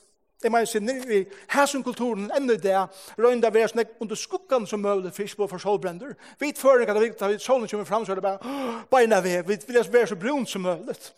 Jeg 0.43 0.53
mener, 0.53 0.65
sinne, 0.65 0.95
vi 1.07 1.19
i 1.21 1.67
som 1.67 1.83
kulturen 1.85 2.31
enda 2.37 2.55
det, 2.57 2.77
røynda 3.19 3.51
vi 3.53 3.61
er 3.61 3.69
snakk 3.69 3.89
under 4.01 4.17
skuggan 4.17 4.67
som 4.67 4.81
møvlet 4.81 5.15
fisk 5.15 5.37
på 5.37 5.47
for 5.47 5.61
solbrender. 5.61 6.15
Vi 6.41 6.53
fører 6.57 6.81
ikke 6.81 7.25
at 7.25 7.31
vi 7.31 7.39
solen 7.39 7.69
kommer 7.69 7.85
fram, 7.85 8.07
så 8.07 8.13
er 8.13 8.21
det 8.21 8.25
bare, 8.25 8.85
beina 8.91 9.21
vi, 9.21 9.37
vi 9.47 9.59
vil 9.67 9.93
være 9.93 10.07
så 10.07 10.17
brun 10.17 10.47
som 10.47 10.63
møvlet. 10.65 11.13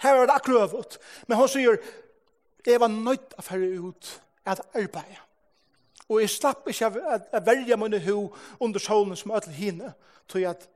Her 0.00 0.14
er 0.14 0.26
det 0.26 0.34
akkurat 0.34 0.98
Men 1.28 1.38
hun 1.38 1.48
sier, 1.48 1.76
jeg 2.66 2.80
var 2.80 2.88
nøyt 2.88 3.36
å 3.38 3.42
fære 3.44 3.68
ut 3.80 4.20
at 4.46 4.60
arbeid. 4.74 5.20
Og 6.08 6.20
jeg 6.20 6.30
slapp 6.30 6.68
ikke 6.68 6.88
å 6.88 7.40
verja 7.44 7.76
munne 7.80 8.00
hu 8.04 8.30
under 8.60 8.80
solen 8.80 9.16
som 9.16 9.32
ødel 9.36 9.52
hine, 9.52 9.92
tog 10.28 10.44
at 10.48 10.68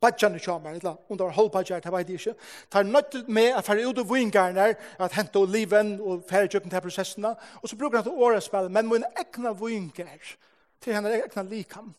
badjan 0.00 0.36
i 0.36 0.38
kjamar, 0.38 0.76
eller 0.76 0.96
om 1.08 1.18
det 1.18 1.24
var 1.24 1.36
halvbadjar, 1.36 1.80
det 1.80 1.92
vet 1.92 2.08
jeg 2.08 2.20
ikke. 2.20 2.34
Det 2.72 2.78
er 2.80 2.88
nødt 2.88 3.28
med 3.28 3.56
å 3.56 3.62
fære 3.64 3.86
ut 3.88 4.00
av 4.02 4.10
vingarne, 4.12 4.66
at 4.98 5.16
hente 5.16 5.40
og 5.40 5.52
liven 5.52 5.96
og 6.00 6.24
fære 6.28 6.50
kjøkken 6.52 6.72
til 6.72 6.84
prosessene, 6.84 7.32
og 7.62 7.68
så 7.68 7.78
bruker 7.80 8.00
han 8.00 8.06
til 8.08 8.16
året 8.16 8.36
årespillet, 8.36 8.72
men 8.72 8.90
mine 8.90 9.10
egna 9.18 9.54
vingar, 9.56 10.32
til 10.80 10.94
henne 10.94 11.14
egna 11.16 11.42
likam, 11.48 11.94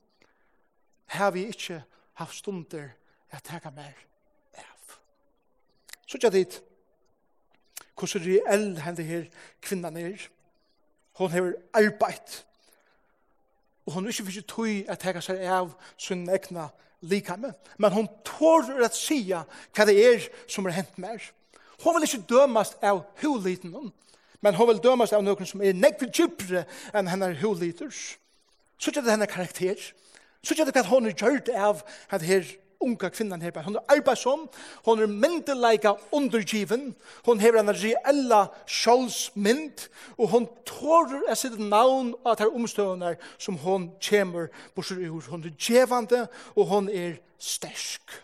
har 1.07 1.31
vi 1.31 1.47
ikke 1.47 1.81
haft 2.21 2.36
stunder 2.36 2.89
at 3.31 3.43
teka 3.43 3.71
mer 3.75 3.95
av. 4.57 4.97
Så 6.07 6.19
tja 6.21 6.29
dit, 6.31 6.62
hvordan 7.97 8.25
reell 8.25 8.67
henne 8.83 9.07
her 9.07 9.29
kvinnan 9.62 9.97
er, 9.97 10.27
hon 11.17 11.31
har 11.33 11.53
arbeidt, 11.73 12.43
og 13.88 13.93
hon 13.93 14.08
ikke 14.12 14.28
fyrir 14.28 14.43
tøy 14.43 14.73
at 14.91 15.00
teka 15.00 15.21
seg 15.23 15.39
av 15.47 15.71
sin 15.95 16.26
egna 16.28 16.67
likame, 17.08 17.54
men 17.80 17.93
hon 17.95 18.10
tårer 18.28 18.84
at 18.84 18.97
sia 18.97 19.45
hva 19.71 19.86
det 19.88 19.95
er 20.02 20.28
som 20.52 20.67
er 20.67 20.76
hent 20.76 21.00
mer. 21.00 21.23
Hon 21.84 21.95
vil 21.95 22.08
ikke 22.08 22.26
dømast 22.28 22.76
av 22.84 23.06
huliten 23.21 23.71
hon, 23.73 23.93
men 24.43 24.58
hon 24.58 24.67
vil 24.73 24.84
dømast 24.84 25.15
av 25.15 25.23
noen 25.23 25.47
som 25.47 25.63
er 25.63 25.78
nekve 25.78 26.10
djupere 26.12 26.65
enn 26.91 27.08
hennar 27.08 27.38
huliters. 27.39 28.17
Så 28.78 28.91
er 28.91 29.00
det 29.00 29.13
hennar 29.13 29.32
karakter, 29.32 29.80
så 30.43 30.54
er 30.54 30.67
det 30.67 30.76
hva 30.76 30.84
hon 30.91 31.08
er 31.08 31.15
gjørt 31.15 31.50
av 31.56 31.86
at 32.12 32.26
her 32.28 32.43
unga 32.79 33.09
kvinnan 33.09 33.41
her. 33.41 33.51
Hon 33.63 33.75
er 33.75 33.93
arbeidsom, 33.95 34.49
hon 34.85 34.99
er 34.99 35.07
myndelaika 35.07 35.93
undergiven, 36.11 36.95
hon 37.25 37.39
hever 37.39 37.59
en 37.59 37.73
reella 37.73 38.47
sjålsmynd, 38.67 39.87
og 40.17 40.29
hon 40.29 40.47
tårer 40.65 41.25
av 41.29 41.39
sitt 41.39 41.57
navn 41.59 42.13
av 42.25 42.37
de 42.39 42.49
omstøvene 42.49 43.15
som 43.37 43.57
hon 43.63 43.89
kommer 44.09 44.51
borsur 44.75 45.01
ur. 45.01 45.23
Hon 45.29 45.45
er 45.45 45.55
djevande, 45.57 46.27
og 46.55 46.69
hon 46.71 46.89
er 46.89 47.17
stersk. 47.39 48.21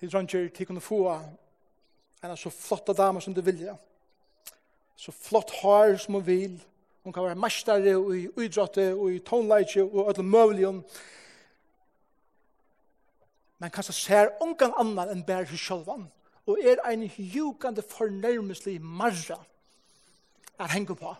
Til 0.00 0.10
dronjer, 0.10 0.48
til 0.50 0.66
kunne 0.66 0.82
få 0.82 1.06
en 1.12 2.36
så 2.36 2.50
flotta 2.50 2.94
dame 2.94 3.20
som 3.22 3.34
du 3.34 3.40
vilja, 3.42 3.76
så 4.96 5.12
flott 5.14 5.50
har 5.62 5.96
som 5.98 6.14
hun 6.14 6.26
vil, 6.26 6.60
Hon 7.02 7.12
kan 7.12 7.24
være 7.24 7.38
mestare 7.38 7.96
og 7.96 8.12
i 8.16 8.28
idrotte 8.44 8.92
og 8.94 9.12
i 9.12 9.18
tonleitje 9.18 9.82
og 9.82 10.08
alle 10.08 10.22
møvlige. 10.22 10.72
Men 13.58 13.70
kanskje 13.70 13.94
ser 13.94 14.34
ungan 14.42 14.74
annan 14.78 15.10
enn 15.10 15.24
bærer 15.26 15.50
seg 15.50 15.58
sjølvan 15.58 16.06
og 16.46 16.58
er 16.58 16.82
ein 16.86 17.04
hjukande 17.06 17.82
fornærmeslig 17.86 18.80
marra 18.82 19.38
er 20.58 20.72
henger 20.74 20.94
på. 20.94 21.14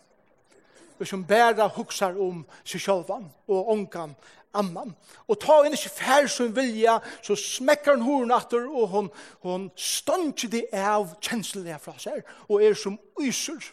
Og 1.00 1.06
som 1.06 1.24
bæra 1.26 1.66
huksar 1.68 2.18
om 2.18 2.44
seg 2.64 2.82
sjølvan 2.82 3.26
og 3.48 3.70
ungan 3.74 4.14
annan. 4.54 4.94
Og 5.26 5.38
ta 5.40 5.62
inn 5.64 5.74
ikke 5.74 5.94
fær 5.96 6.28
som 6.30 6.52
vilja, 6.54 6.98
så 7.24 7.36
smekkar 7.38 7.96
hun 7.96 8.04
horen 8.06 8.34
atter, 8.36 8.66
og 8.68 8.88
hun, 8.92 9.08
hun 9.42 9.70
ståndkje 9.76 10.50
det 10.52 10.64
av 10.76 11.14
kjensler 11.24 11.78
fra 11.82 11.96
seg, 11.98 12.22
og 12.48 12.62
er 12.62 12.76
som 12.78 12.98
yser. 13.20 13.72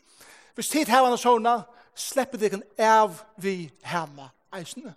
Hvis 0.55 0.71
tid 0.71 0.89
hevane 0.91 1.19
sånne, 1.19 1.59
slepper 1.99 2.41
dere 2.41 2.61
av 2.79 3.21
vi 3.37 3.69
hemma 3.83 4.29
eisne. 4.55 4.95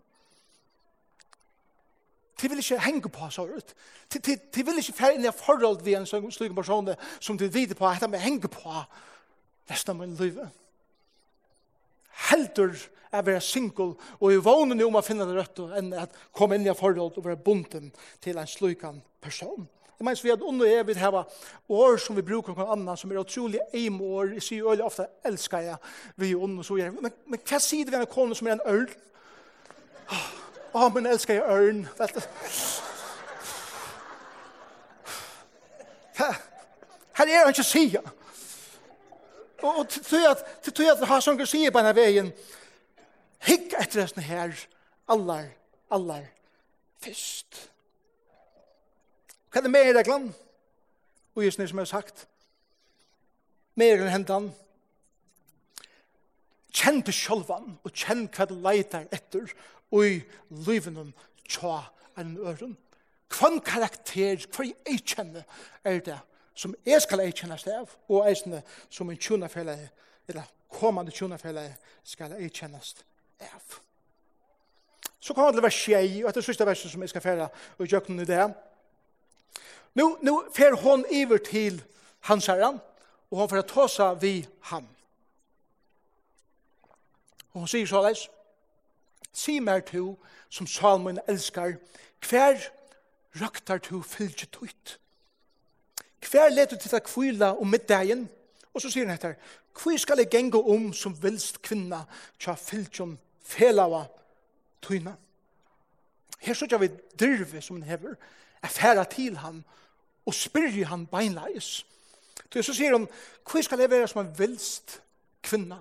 De 2.43 2.49
vil 2.51 2.59
ikke 2.59 2.81
henge 2.83 3.11
på 3.13 3.29
så 3.31 3.45
ut. 3.47 3.75
De, 4.13 4.65
vil 4.67 4.81
ikke 4.81 4.97
fære 4.97 5.15
inn 5.15 5.27
i 5.27 5.35
forhold 5.35 5.85
vi 5.87 5.95
en 5.95 6.07
slik 6.07 6.55
person 6.55 6.91
som 7.21 7.39
de 7.39 7.49
videre 7.53 7.79
på 7.79 7.87
at 7.87 8.03
de 8.03 8.19
henge 8.19 8.51
på 8.51 8.73
resten 9.71 9.95
av 9.95 10.01
min 10.01 10.17
liv. 10.19 10.41
Heldur 12.31 12.75
er 13.13 13.23
være 13.23 13.41
single 13.45 13.95
og 14.19 14.33
i 14.33 14.41
vånen 14.43 14.83
om 14.83 14.99
å 14.99 15.05
finne 15.05 15.27
det 15.29 15.37
rødt 15.37 15.63
enn 15.79 15.93
at 15.95 16.17
komme 16.35 16.59
inn 16.59 16.67
i 16.67 16.75
forhold 16.75 17.19
og 17.19 17.25
være 17.25 17.45
bunden 17.45 17.93
til 18.21 18.41
en 18.41 18.51
slik 18.51 18.85
person. 19.21 19.69
Det 20.03 20.07
mener 20.07 20.23
vi 20.23 20.31
at 20.31 20.41
under 20.43 20.67
er 20.67 20.83
vi 20.83 20.95
hava 20.99 21.21
år 21.69 21.97
som 21.97 22.17
vi 22.17 22.23
bruker 22.27 22.57
noen 22.57 22.71
annan, 22.75 22.97
som 22.99 23.11
er 23.13 23.21
utrolig 23.21 23.61
eim 23.71 24.01
år, 24.03 24.33
jeg 24.35 24.43
sier 24.43 24.59
jo 24.59 24.73
øyelig 24.73 24.83
ofte, 24.85 25.07
elskar 25.25 25.63
jeg 25.63 25.77
vi 26.19 26.35
under, 26.35 26.63
så 26.67 26.75
gjør 26.75 26.91
Men, 26.91 27.13
men 27.31 27.43
hva 27.47 27.61
sier 27.63 27.85
det 27.87 27.95
ved 27.95 28.01
en 28.01 28.11
kone 28.11 28.35
som 28.35 28.49
er 28.51 28.57
en 28.57 28.65
ørn? 28.67 28.89
Å, 30.11 30.19
oh, 30.75 30.89
men 30.91 31.07
elskar 31.07 31.39
jeg 31.39 31.47
ørn. 31.47 31.87
Her 36.19 37.23
er 37.23 37.39
han 37.39 37.55
ikke 37.55 37.71
sier. 37.71 38.13
Og, 39.63 39.87
til 39.87 40.03
tog 40.03 40.31
at, 40.33 40.47
til 40.67 40.81
tog 40.81 40.97
at 40.97 41.09
han 41.15 41.23
som 41.23 41.47
sier 41.47 41.71
på 41.71 41.79
denne 41.79 41.95
veien, 41.95 42.35
hikk 43.47 43.79
etter 43.79 44.03
hesten 44.03 44.27
her, 44.27 44.51
allar, 45.07 45.47
allar, 45.95 46.27
fyrst. 47.07 47.69
Hva 49.53 49.61
er 49.61 49.67
det 49.67 49.71
mer 49.71 49.93
reglan? 49.99 50.31
Og 51.35 51.45
just 51.45 51.61
det 51.61 51.69
som 51.69 51.79
jeg 51.79 51.87
har 51.87 52.01
sagt, 52.01 52.27
mer 53.77 54.01
enn 54.01 54.13
hentan. 54.13 54.53
kjenn 56.73 57.03
til 57.05 57.15
sjølvan, 57.15 57.75
og 57.85 57.93
kjenn 57.93 58.25
hva 58.33 58.47
du 58.49 58.55
leitar 58.57 59.05
etter, 59.13 59.51
og 59.93 60.07
i 60.09 60.23
livenum 60.65 61.13
tja 61.45 61.83
enn 62.17 62.39
øren. 62.41 62.79
Kvann 63.33 63.61
karakter, 63.61 64.41
hva 64.49 64.65
jeg 64.65 65.03
kjenner, 65.05 65.45
er 65.85 66.01
det 66.01 66.19
som 66.55 66.75
jeg 66.85 67.01
skal 67.05 67.21
jeg 67.25 67.37
kjenne 67.37 67.59
stav, 67.61 67.93
og 68.09 68.27
eisene 68.29 68.63
som 68.89 69.11
en 69.11 69.21
tjunafelle, 69.21 69.77
eller 70.29 70.49
kommande 70.73 71.13
tjunafelle, 71.13 71.65
skal 72.05 72.37
jeg 72.41 72.53
kjenne 72.57 72.81
stav. 72.81 73.79
Så 75.21 75.35
kommer 75.35 75.53
det 75.53 75.61
til 75.61 75.69
vers 75.69 75.81
6, 75.85 76.19
og 76.25 76.29
etter 76.33 76.45
sørste 76.49 76.67
verset 76.67 76.93
som 76.93 77.05
jeg 77.05 77.13
skal 77.13 77.25
fære, 77.25 77.49
og 77.79 77.87
gjøkken 77.87 78.21
i 78.21 78.29
det, 78.29 78.49
Nu, 79.95 80.19
nu 80.23 80.45
fer 80.55 80.75
hon 80.75 81.05
iver 81.11 81.39
til 81.39 81.83
hans 82.21 82.47
herran, 82.47 82.81
og 83.31 83.39
hon 83.39 83.49
fer 83.49 83.59
at 83.59 83.67
tåsa 83.69 84.13
vi 84.13 84.47
ham. 84.61 84.87
Og 87.53 87.65
hon 87.65 87.69
sier 87.69 87.87
såleis, 87.87 88.29
Si 89.33 89.59
mer 89.61 89.81
to, 89.81 90.19
som 90.49 90.67
Salmon 90.67 91.19
elskar, 91.29 91.73
hver 92.29 92.61
raktar 93.41 93.79
to 93.79 94.03
fylgje 94.03 94.47
tøyt? 94.53 94.99
Hver 96.31 96.53
leter 96.53 96.77
til 96.77 96.97
å 96.97 97.01
kvila 97.01 97.55
om 97.57 97.73
middagen, 97.73 98.27
og 98.73 98.85
så 98.85 98.91
sier 98.93 99.09
han 99.09 99.17
etter, 99.17 99.39
hvor 99.73 99.97
skal 99.97 100.21
jeg 100.21 100.29
gengo 100.31 100.61
om 100.69 100.91
som 100.93 101.17
vilst 101.23 101.63
kvinna 101.65 102.03
tja 102.39 102.53
fylgjum 102.61 103.17
felava 103.41 104.05
tuina? 104.85 105.17
Her 106.45 106.59
sier 106.59 106.81
vi 106.83 106.93
dyrve 107.17 107.63
som 107.65 107.81
han 107.81 107.89
hever, 107.89 108.19
er 108.63 108.69
færa 108.69 109.05
til 109.09 109.41
han, 109.41 109.63
og 109.65 109.82
og 110.27 110.35
spyrir 110.35 110.91
han 110.91 111.07
beinleis. 111.11 111.83
Så 112.53 112.75
sier 112.75 112.93
han, 112.93 113.09
hva 113.49 113.63
skal 113.65 113.81
jeg 113.81 113.91
være 113.91 114.09
som 114.11 114.23
en 114.23 114.35
vilst 114.37 114.99
kvinna? 115.45 115.81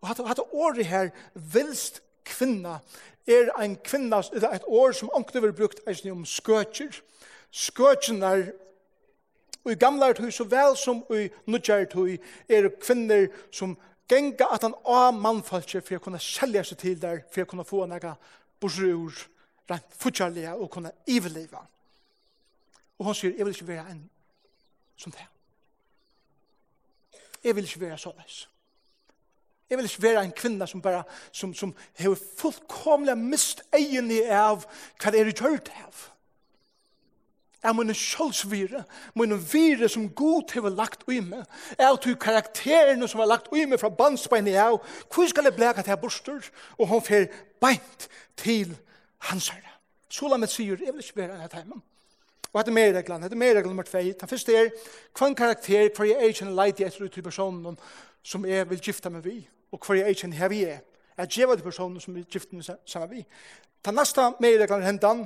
Og 0.00 0.08
hatt, 0.08 0.22
hatt 0.28 0.44
året 0.52 0.86
her, 0.88 1.10
vilst 1.34 2.00
kvinna, 2.26 2.78
er 3.26 3.50
ein 3.58 3.76
kvinna, 3.84 4.22
er 4.32 4.48
et 4.54 4.68
år 4.68 4.94
som 4.96 5.10
ångte 5.14 5.42
var 5.42 5.54
brukt 5.56 5.82
eisne 5.88 6.14
om 6.14 6.24
skøtjer. 6.24 7.00
Skøtjen 7.50 8.22
er, 8.22 8.50
og 9.64 9.72
i 9.72 9.78
gamle 9.80 10.12
tøy 10.14 10.30
så 10.30 10.46
vel 10.48 10.76
som 10.78 11.02
i 11.10 11.26
nødgjær 11.50 11.88
tøy, 11.90 12.16
er 12.48 12.70
kvinner 12.80 13.28
som 13.50 13.76
genga 14.08 14.48
at 14.54 14.62
han 14.62 14.76
av 14.86 15.16
mannfalskje 15.18 15.82
for 15.82 15.98
å 15.98 16.04
kunne 16.04 16.22
selge 16.22 16.62
seg 16.68 16.82
til 16.82 17.00
der, 17.02 17.24
for 17.32 17.42
å 17.42 17.50
kunne 17.50 17.66
få 17.66 17.86
noe 17.90 18.14
bursur, 18.62 19.24
rent 19.66 19.96
fortjærlige 19.98 20.54
og 20.54 20.70
kunne 20.70 20.94
iveleve. 21.10 21.64
Og 22.98 23.06
hun 23.06 23.14
sier, 23.14 23.34
jeg 23.36 23.46
vil 23.46 23.54
ikke 23.54 23.68
være 23.68 23.90
en 23.92 24.04
som 24.96 25.12
det. 25.12 25.26
Jeg 27.44 27.56
vil 27.56 27.64
ikke 27.64 27.80
være 27.80 27.98
såleis. 27.98 28.48
Jeg 29.70 29.78
vil 29.78 29.84
ikke 29.84 30.02
være 30.02 30.24
en 30.24 30.32
kvinne 30.32 30.66
som 30.66 30.82
bare, 30.82 31.02
som, 31.32 31.54
som 31.54 31.74
har 31.98 32.18
fullkomlig 32.38 33.18
mist 33.18 33.62
egen 33.74 34.10
i 34.10 34.20
av 34.22 34.62
hva 35.02 35.10
det 35.10 35.20
er 35.20 35.30
i 35.30 35.34
kjørt 35.34 35.70
av. 35.82 36.04
Er 37.66 37.74
mine 37.74 37.94
kjølsvire, 37.98 38.84
mine 39.18 39.38
vire 39.52 39.88
som 39.90 40.06
god 40.14 40.54
har 40.54 40.70
lagt 40.70 41.02
ui 41.08 41.18
meg, 41.20 41.42
er 41.78 41.96
til 41.98 42.14
karakterene 42.16 43.08
som 43.08 43.20
har 43.20 43.30
lagt 43.32 43.50
ui 43.50 43.64
meg 43.66 43.80
fra 43.82 43.90
bandsbein 43.90 44.46
i 44.46 44.54
av, 44.54 44.78
hvor 45.10 45.26
skal 45.26 45.48
jeg 45.48 45.56
blæka 45.56 45.82
til 45.82 45.98
borster, 45.98 46.46
og 46.78 46.88
hun 46.88 47.02
fer 47.02 47.26
beint 47.60 48.08
til 48.38 48.76
hans 49.30 49.48
herre. 49.50 49.74
Solamet 50.08 50.50
sier, 50.50 50.78
jeg 50.78 50.94
vil 50.94 51.02
ikke 51.02 51.24
være 51.24 51.34
en 51.34 51.48
av 51.48 51.58
heimen. 51.58 51.82
Og 52.52 52.60
hette 52.60 52.74
mer 52.74 52.92
reglan, 52.96 53.22
hette 53.22 53.38
mer 53.38 53.54
reglan 53.54 53.72
nummer 53.74 53.86
2. 53.86 54.02
Den 54.20 54.30
første 54.30 54.56
er, 54.56 54.70
hva 55.18 55.28
en 55.28 55.38
karakter, 55.38 55.90
hva 55.96 56.08
jeg 56.08 56.16
er 56.16 56.30
jeg 56.30 56.38
kjenner 56.40 56.58
leid 56.58 56.80
etter 56.80 57.04
ut 57.04 57.12
til 57.12 57.26
personen 57.26 57.78
som 58.26 58.46
jeg 58.48 58.68
vil 58.70 58.82
gifte 58.82 59.10
meg 59.12 59.24
vi, 59.26 59.38
og 59.72 59.82
hva 59.82 59.96
er 59.96 60.12
jeg 60.12 60.32
her 60.38 60.52
vi 60.52 60.64
er. 60.64 60.82
Jeg 61.16 61.32
gjeva 61.38 61.56
til 61.56 61.64
personen 61.64 62.00
som 62.00 62.14
vil 62.14 62.26
gifta 62.30 62.56
med 62.56 62.66
sammen 62.66 63.10
vi. 63.10 63.24
Ta 63.84 63.92
neste 63.94 64.30
mer 64.40 64.58
reglan 64.60 64.82
er 64.82 64.90
hendan, 64.90 65.24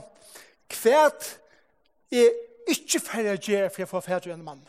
hva 0.71 1.09
er 2.11 2.31
ikke 2.71 3.01
ferdig 3.01 3.35
å 3.35 3.43
gjøre 3.43 3.71
for 3.71 3.83
jeg 3.83 3.91
får 3.91 4.07
ferdig 4.07 4.33
en 4.35 4.45
mann, 4.45 4.63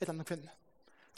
eller 0.00 0.14
en 0.14 0.24
kvinne. 0.26 0.52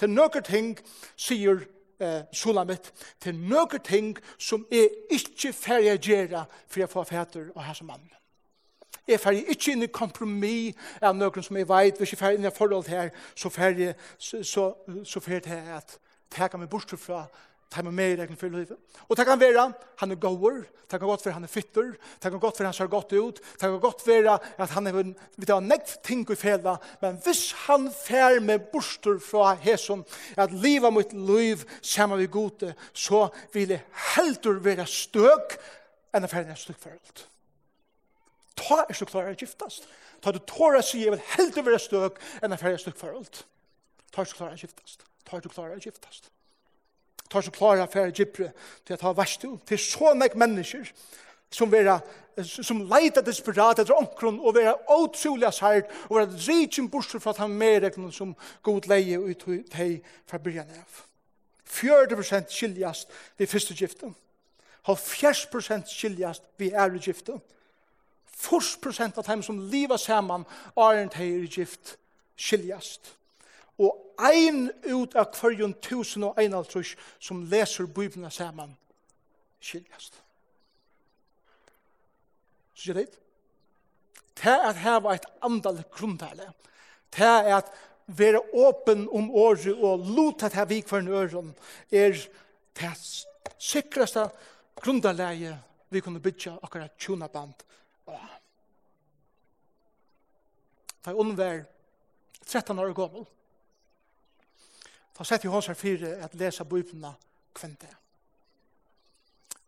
Til 0.01 0.11
noen 0.13 0.45
ting 0.47 0.71
sier 1.17 1.65
eh, 2.01 2.23
Sulamit, 2.33 2.93
til 3.21 3.37
noen 3.37 3.83
ting 3.85 4.15
som 4.39 4.65
er 4.73 4.89
ikke 5.13 5.53
ferdig 5.57 5.93
å 5.93 6.01
gjøre 6.11 6.47
for 6.67 6.83
jeg 6.83 6.93
får 6.93 7.11
ferdig 7.11 7.51
å 7.55 7.67
ha 7.67 7.75
som 7.77 7.91
mann. 7.91 8.07
Jeg 9.07 9.15
er 9.15 9.23
ferdig 9.23 9.45
ikke 9.55 9.75
inn 9.75 9.87
i 9.87 9.91
kompromis 9.93 10.79
av 11.03 11.17
noen 11.17 11.47
som 11.47 11.57
jeg 11.57 11.69
vet, 11.69 11.99
hvis 11.99 12.15
jeg 12.15 12.19
er 12.19 12.25
ferdig 12.25 12.41
inn 12.41 12.51
i 12.51 12.57
forhold 12.57 12.91
her, 12.93 13.13
så 13.35 13.53
ferdig, 13.53 13.95
så, 14.19 14.43
så, 14.43 14.67
så 15.05 15.23
ferdig 15.25 15.51
det 15.51 15.79
at 15.81 15.97
teka 16.31 16.61
meg 16.61 16.71
bort 16.71 16.93
fra 17.01 17.25
ta 17.71 17.85
med 17.87 17.95
meg 17.95 18.15
i 18.15 18.19
regn 18.19 18.39
for 18.39 18.51
livet. 18.51 18.79
Og 19.07 19.17
det 19.17 19.25
kan 19.27 19.39
være 19.39 19.69
han 20.01 20.11
er 20.11 20.19
gåer, 20.19 20.65
det 20.91 20.99
kan 20.99 21.07
godt 21.07 21.25
være 21.25 21.37
han 21.37 21.47
er 21.47 21.53
fytter, 21.53 21.93
det 22.23 22.33
kan 22.33 22.43
godt 22.43 22.59
være 22.59 22.67
han 22.67 22.75
ser 22.75 22.91
godt 22.91 23.13
ut, 23.13 23.39
det 23.39 23.61
kan 23.61 23.79
godt 23.81 24.03
være 24.07 24.39
at 24.59 24.75
han 24.75 24.91
er 24.91 24.97
vi 25.37 25.47
tar 25.47 25.63
nekt 25.63 26.01
ting 26.07 26.25
i 26.27 26.39
fela, 26.39 26.77
men 27.03 27.21
hvis 27.23 27.53
han 27.69 27.87
fer 27.95 28.41
med 28.43 28.67
borster 28.73 29.21
fra 29.23 29.55
hesson, 29.63 30.05
at 30.37 30.53
livet 30.53 30.93
mot 30.93 31.13
liv 31.13 31.63
sammen 31.83 32.19
vi 32.19 32.27
gode, 32.27 32.75
så 32.93 33.29
vil 33.53 33.77
det 33.77 33.83
heldur 34.17 34.59
være 34.65 34.87
støk 34.91 35.61
enn 36.15 36.27
å 36.27 36.31
fer 36.31 36.49
en 36.49 36.59
støk 36.59 36.81
for 36.81 36.91
alt 36.91 37.29
ta 38.61 38.83
er 38.85 38.97
så 38.97 39.09
klar 39.09 39.31
å 39.31 39.37
giftast. 39.37 39.89
Ta 40.21 40.33
du 40.33 40.41
tåra 40.47 40.83
sig, 40.85 41.07
jeg 41.07 41.15
vil 41.15 41.25
heldig 41.35 41.65
være 41.67 41.81
støk 41.81 42.21
enn 42.43 42.53
affære 42.57 42.83
støk 42.83 42.99
forhold. 43.01 43.45
Ta 44.13 44.23
er 44.23 44.29
så 44.29 44.37
klar 44.37 44.53
å 44.53 44.61
giftast. 44.61 45.07
Ta 45.25 45.39
er 45.39 45.47
så 45.47 45.53
klar 45.53 45.73
å 45.73 45.81
giftast. 45.81 46.31
Ta 47.31 47.39
er 47.39 47.47
du 47.47 47.55
klarer 47.55 47.85
å 47.85 47.87
affære 47.87 48.13
gipre 48.15 48.51
til 48.85 48.97
å 48.97 49.01
ta 49.01 49.13
verstu. 49.15 49.53
Det 49.69 49.77
er 49.77 49.85
så 49.85 50.15
nek 50.19 50.35
mennesker 50.39 50.89
som 51.51 51.71
vera 51.71 52.01
som 52.47 52.85
leita 52.89 53.23
desperat 53.23 53.83
etter 53.83 53.95
omkron 53.97 54.39
og 54.41 54.55
vera 54.57 54.73
otroliga 54.95 55.51
sært 55.53 55.91
og 56.09 56.17
vera 56.17 56.41
rikin 56.47 56.89
bursur 56.91 57.21
fra 57.21 57.35
at 57.35 57.43
han 57.43 57.55
medrekna 57.59 58.11
som 58.15 58.33
god 58.67 58.89
leie 58.91 59.19
ut 59.19 59.45
hei 59.77 60.01
fra 60.31 60.41
byrjan 60.43 60.71
av. 60.79 61.05
40% 61.71 62.51
skiljast 62.51 63.13
vi 63.39 63.47
fyrste 63.47 63.77
giften. 63.79 64.15
70% 64.87 65.93
skiljast 65.93 66.47
vi 66.59 66.73
ærlig 66.73 67.05
giften. 67.07 67.39
40% 68.41 69.19
av 69.19 69.27
dem 69.27 69.43
som 69.43 69.59
liva 69.71 69.99
saman 69.99 70.47
er 70.77 71.01
en 71.01 71.13
teir 71.13 71.47
gift 71.49 71.97
skiljast. 72.41 73.15
Og 73.81 73.97
ein 74.21 74.69
ut 74.85 75.15
av 75.17 75.31
kvarjon 75.35 75.75
tusen 75.83 76.25
og 76.29 76.41
ein 76.41 76.57
altrus 76.57 76.95
som 77.21 77.45
leser 77.51 77.89
bøybna 77.89 78.31
saman 78.33 78.75
skiljast. 79.61 80.21
Så 82.75 82.89
sier 82.89 83.01
det? 83.03 83.09
Det 84.41 84.49
er 84.49 84.71
at 84.71 84.81
heva 84.81 85.15
et 85.15 85.27
andal 85.45 85.83
grunntale. 85.93 86.47
Det 87.13 87.27
er 87.27 87.55
at 87.59 87.73
være 88.17 88.41
åpen 88.57 89.09
om 89.13 89.31
året 89.31 89.75
og 89.77 90.07
luta 90.07 90.49
til 90.49 90.69
vi 90.69 90.81
for 90.87 90.99
en 90.99 91.09
øren 91.09 91.51
er 91.93 92.17
det 92.81 92.93
sikreste 93.59 94.29
grunntale 94.81 95.59
vi 95.91 96.01
kunne 96.01 96.21
bytja 96.21 96.57
akkurat 96.63 96.97
tjona 96.99 97.29
band 97.29 97.55
pappa. 98.11 98.41
Da 101.05 101.13
hun 101.13 101.37
var 101.37 101.65
13 102.47 102.79
år 102.79 102.93
gammel, 102.93 103.27
da 105.19 105.25
sette 105.25 105.49
hun 105.49 105.63
seg 105.63 105.77
fire 105.77 106.17
at 106.25 106.35
lese 106.35 106.65
bøyblene 106.65 107.15
kvente. 107.55 107.89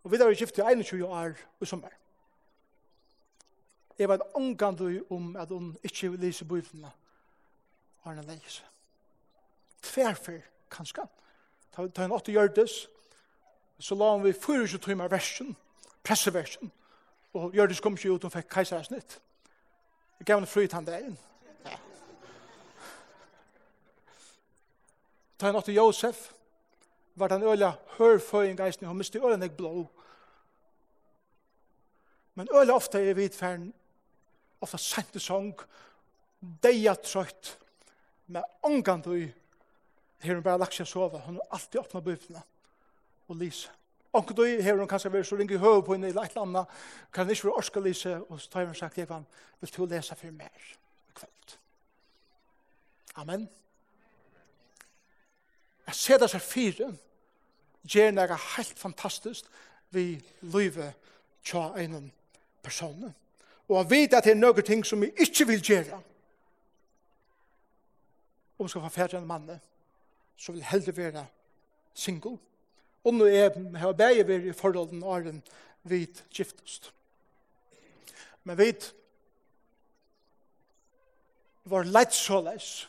Og 0.03 0.12
vi 0.12 0.18
var 0.18 0.32
i 0.32 0.36
gift 0.36 0.59
i 0.59 0.64
21 0.64 1.07
år 1.07 1.36
i 1.61 1.66
sommer. 1.66 1.93
Jeg 3.99 4.09
var 4.09 4.24
omgående 4.34 5.05
om 5.11 5.36
at 5.36 5.49
hun 5.49 5.76
ikke 5.82 6.11
vil 6.11 6.20
lese 6.26 6.45
bøyblene 6.45 6.90
har 8.03 8.14
henne 8.14 8.34
lese. 8.34 8.64
Tverfer, 9.82 10.40
kanskje. 10.70 11.05
Da 11.76 11.86
ta 11.88 12.05
en 12.05 12.14
åtte 12.14 12.32
gjørtes, 12.32 12.86
så 13.78 13.95
la 13.95 14.12
hun 14.12 14.24
vi 14.24 14.32
24 14.32 14.78
timer 14.82 15.09
versen, 15.11 15.57
presseversen, 16.05 16.72
Og 17.33 17.53
Gjørdis 17.53 17.80
kom 17.80 17.97
ikke 17.97 18.12
ut 18.12 18.24
og 18.24 18.33
fikk 18.33 18.49
keisersnitt. 18.53 19.18
Jeg 20.18 20.26
gav 20.26 20.41
henne 20.41 20.51
fryt 20.51 20.72
han 20.76 20.85
dagen. 20.85 21.16
Ta 25.39 25.49
henne 25.49 25.62
til 25.66 25.74
Josef, 25.74 26.28
var 27.14 27.28
den 27.28 27.43
øyla 27.43 27.72
hørføying 27.97 28.59
geisning, 28.59 28.91
og 28.91 28.97
miste 28.97 29.18
øyla 29.18 29.37
nek 29.37 29.57
blå. 29.57 29.87
Men 32.35 32.49
øyla 32.55 32.74
ofta 32.74 33.01
er 33.01 33.14
vidfæren, 33.14 33.72
ofta 34.61 34.78
sent 34.78 35.16
i 35.16 35.18
sång, 35.18 35.57
deia 36.62 36.95
trøyt, 36.95 37.59
med 38.26 38.43
ångan 38.62 39.03
du, 39.03 39.16
her 40.22 40.35
hun 40.35 40.43
bare 40.43 40.62
lagt 40.62 40.78
seg 40.78 40.87
sova, 40.87 41.18
hun 41.26 41.41
har 41.41 41.59
alltid 41.59 41.80
åpna 41.80 42.01
bøyfna 42.01 42.43
og 43.28 43.37
lyset. 43.37 43.82
Onkel 44.12 44.36
du 44.36 44.44
hever 44.44 44.78
hun 44.78 44.88
kanskje 44.88 45.12
vært 45.12 45.26
så 45.26 45.36
ringe 45.36 45.56
i 45.56 45.60
høy 45.60 45.80
på 45.80 45.94
henne 45.94 46.10
i 46.10 46.12
et 46.12 46.18
eller 46.20 46.42
annet. 46.42 46.78
Kan 47.12 47.30
ikke 47.30 47.48
være 47.48 47.56
orske 47.62 47.80
lise. 47.80 48.18
Og 48.28 48.40
så 48.40 48.50
tar 48.50 48.66
hun 48.68 48.74
sagt, 48.74 48.98
Evan, 48.98 49.26
vil 49.60 49.72
du 49.76 49.86
lese 49.86 50.16
for 50.16 50.36
mer 50.36 50.66
kveld? 51.14 51.56
Amen. 53.16 53.48
Jeg 55.86 55.94
ser 55.94 56.20
det 56.20 56.30
seg 56.30 56.44
fire. 56.44 56.92
Gjør 57.88 58.12
noe 58.14 58.38
helt 58.56 58.78
fantastisk 58.78 59.48
vi 59.92 60.20
løyve 60.42 60.92
tja 61.44 61.72
en 61.80 62.12
person. 62.62 63.14
Og 63.68 63.76
jeg 63.78 63.90
vet 63.90 64.14
at 64.14 64.24
det 64.24 64.36
er 64.36 64.40
noen 64.40 64.64
ting 64.64 64.84
som 64.86 65.00
vi 65.00 65.10
ikke 65.20 65.46
vil 65.48 65.64
gjøre. 65.64 65.98
Om 68.58 68.66
vi 68.66 68.70
skal 68.70 68.84
få 68.84 68.88
færre 68.88 69.18
en 69.18 69.26
mann, 69.26 69.50
så 70.36 70.52
vil 70.52 70.64
heldig 70.64 70.96
være 70.96 71.26
single 71.94 72.38
og 73.05 73.14
nå 73.14 73.26
er 73.26 73.50
jeg 73.50 73.55
bare 73.98 74.24
vært 74.28 74.48
i 74.50 74.57
forholden 74.57 75.03
av 75.03 75.24
den 75.26 75.42
vidt 75.90 76.22
giftest. 76.30 76.92
Men 78.44 78.59
vidt 78.59 78.92
var 81.70 81.86
leit 81.86 82.14
såleis. 82.14 82.88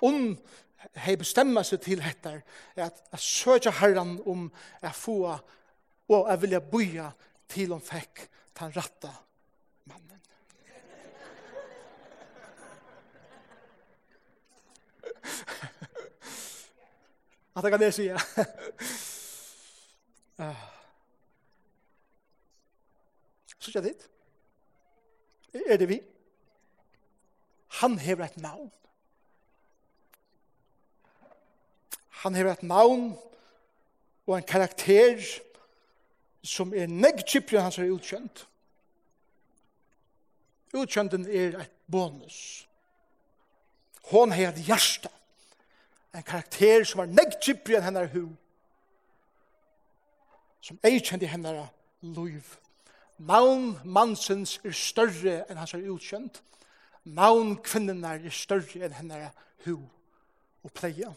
Og 0.00 0.36
hei 1.04 1.16
bestemma 1.20 1.62
seg 1.66 1.82
til 1.84 2.00
hettar 2.02 2.40
at 2.76 3.02
jeg 3.12 3.20
søkja 3.24 3.72
herran 3.82 4.16
om 4.26 4.48
jeg 4.82 4.94
få 4.96 5.18
og 6.10 6.30
jeg 6.30 6.42
vilja 6.42 6.60
boja 6.60 7.10
til 7.50 7.70
han 7.74 7.84
fekk 7.84 8.28
den 8.58 8.72
ratta 8.74 9.12
mannen. 9.90 10.20
Att 17.52 17.64
jag 17.64 17.72
kan 17.72 17.80
det 17.80 17.92
säga. 17.92 18.22
Så 23.58 23.70
jag 23.74 23.84
dit. 23.84 24.08
Er 25.52 25.78
det 25.78 25.86
vi? 25.86 26.02
Han 27.66 27.98
hever 27.98 28.24
et 28.24 28.36
navn. 28.36 28.70
Han 32.08 32.34
hever 32.34 32.52
et 32.52 32.62
navn 32.62 33.18
og 34.26 34.36
en 34.36 34.46
karakter 34.46 35.20
som 36.42 36.74
er 36.74 36.88
negg 36.88 37.24
kjipri 37.26 37.60
hans 37.60 37.78
er 37.78 37.92
utkjent. 37.92 38.46
Utkjenten 40.76 41.26
er 41.26 41.60
et 41.64 41.72
bonus. 41.90 42.66
Hon 44.12 44.32
hever 44.32 44.52
et 44.52 44.66
hjärsta 44.68 45.10
en 46.14 46.22
karakter 46.22 46.84
som 46.84 47.02
var 47.02 47.10
negg 47.10 47.36
djupri 47.42 47.76
enn 47.78 47.86
hennar 47.86 48.10
hu, 48.14 48.26
som 50.60 50.78
ei 50.84 50.98
kjent 50.98 51.24
i 51.24 51.30
hennar 51.30 51.68
luiv. 52.02 52.56
Navn 53.18 53.74
mansens 53.84 54.58
er 54.64 54.74
større 54.76 55.42
enn 55.48 55.60
hans 55.60 55.74
er 55.76 55.84
utkjent. 55.92 56.40
Navn 57.04 57.56
kvinnenar 57.64 58.20
er 58.24 58.34
større 58.34 58.86
enn 58.86 58.96
hennar 58.96 59.30
hu 59.66 59.76
og 60.64 60.72
pleia. 60.76 61.12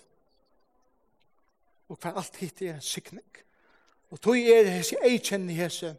Og 1.89 1.99
hva 1.99 2.13
alt 2.19 2.39
hitt 2.39 2.61
er 2.63 2.79
sikning. 2.83 3.27
Og 4.11 4.21
tog 4.21 4.37
er 4.37 4.69
hese 4.69 4.99
ei 5.03 5.17
kjent 5.17 5.51
i 5.51 5.57
hese 5.57 5.95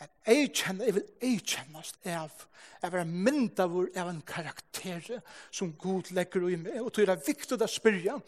at 0.00 0.10
jeg 0.26 0.50
jeg 0.56 0.94
vil 0.94 1.04
eikjennast 1.24 1.96
kjennes 2.04 2.20
av, 2.20 2.46
jeg 2.82 2.92
vil 2.92 3.12
mynda 3.26 3.66
vår 3.70 3.86
av 3.96 4.10
en 4.10 4.22
karakter 4.26 5.20
som 5.50 5.72
Gud 5.72 6.10
legger 6.12 6.48
i 6.50 6.56
meg, 6.60 6.80
og 6.82 6.92
det 6.96 7.08
er 7.08 7.22
viktig 7.26 7.56
å 7.56 7.68
spyrja, 7.70 8.18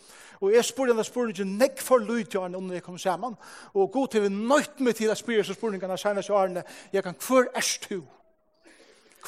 og 0.41 0.55
jeg 0.55 0.65
spør 0.65 0.93
denne 0.93 1.05
spørningen 1.05 1.59
nekk 1.61 1.83
for 1.85 2.01
lydtjørene 2.01 2.57
om 2.57 2.71
jeg 2.73 2.85
kommer 2.87 3.03
sammen, 3.03 3.37
og 3.75 3.93
Gud 3.93 4.17
har 4.17 4.25
vi 4.25 4.33
nøyt 4.33 4.81
meg 4.81 4.97
til 4.97 5.13
å 5.13 5.19
spyrja 5.19 5.45
så 5.45 5.59
spørningene 5.59 5.99
senest 6.01 6.33
i 6.33 6.37
årene, 6.39 6.65
jeg 6.93 7.05
kan, 7.05 7.19
hver 7.29 7.53
erst 7.59 7.91
du? 7.91 8.01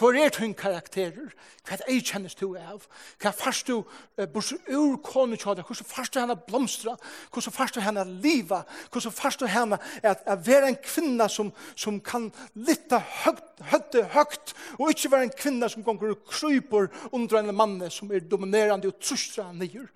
Hvor 0.00 0.16
er 0.16 0.30
tøyn 0.32 0.54
karakterer? 0.56 1.28
Hva 1.68 1.76
er 1.76 1.90
jeg 1.92 2.06
kjennes 2.08 2.32
du 2.38 2.54
av? 2.56 2.86
Hva 3.20 3.28
er 3.28 3.36
fast 3.36 3.68
du 3.68 3.82
uh, 3.82 4.26
bors 4.32 4.48
ur 4.56 4.94
kone 5.04 5.36
tjada? 5.36 5.60
Hvordan 5.60 5.88
fast 5.90 6.14
du 6.14 6.20
henne 6.22 6.36
blomstra? 6.46 6.94
Hvordan 7.28 7.52
fast 7.52 7.74
du 7.76 7.82
henne 7.84 8.06
liva? 8.22 8.62
Hvordan 8.88 9.12
fast 9.12 9.42
du 9.42 9.44
henne 9.44 9.76
at, 10.00 10.22
at 10.24 10.46
være 10.46 10.70
en 10.70 10.78
kvinna 10.80 11.26
som, 11.28 11.50
som 11.76 11.98
kan 12.00 12.30
litta 12.54 13.02
høgt, 13.26 13.60
høgt, 13.72 13.98
høgt 14.14 14.54
og 14.78 14.94
ikke 14.94 15.10
være 15.12 15.26
en 15.28 15.34
kvinna 15.36 15.68
som 15.68 15.84
gonger 15.84 16.14
og 16.14 16.22
kryper 16.30 16.88
under 17.12 17.42
en 17.42 17.52
manne 17.58 17.90
som 17.92 18.08
er 18.08 18.24
dominerande 18.24 18.88
og 18.88 19.02
trustra 19.04 19.50
nyer. 19.52 19.90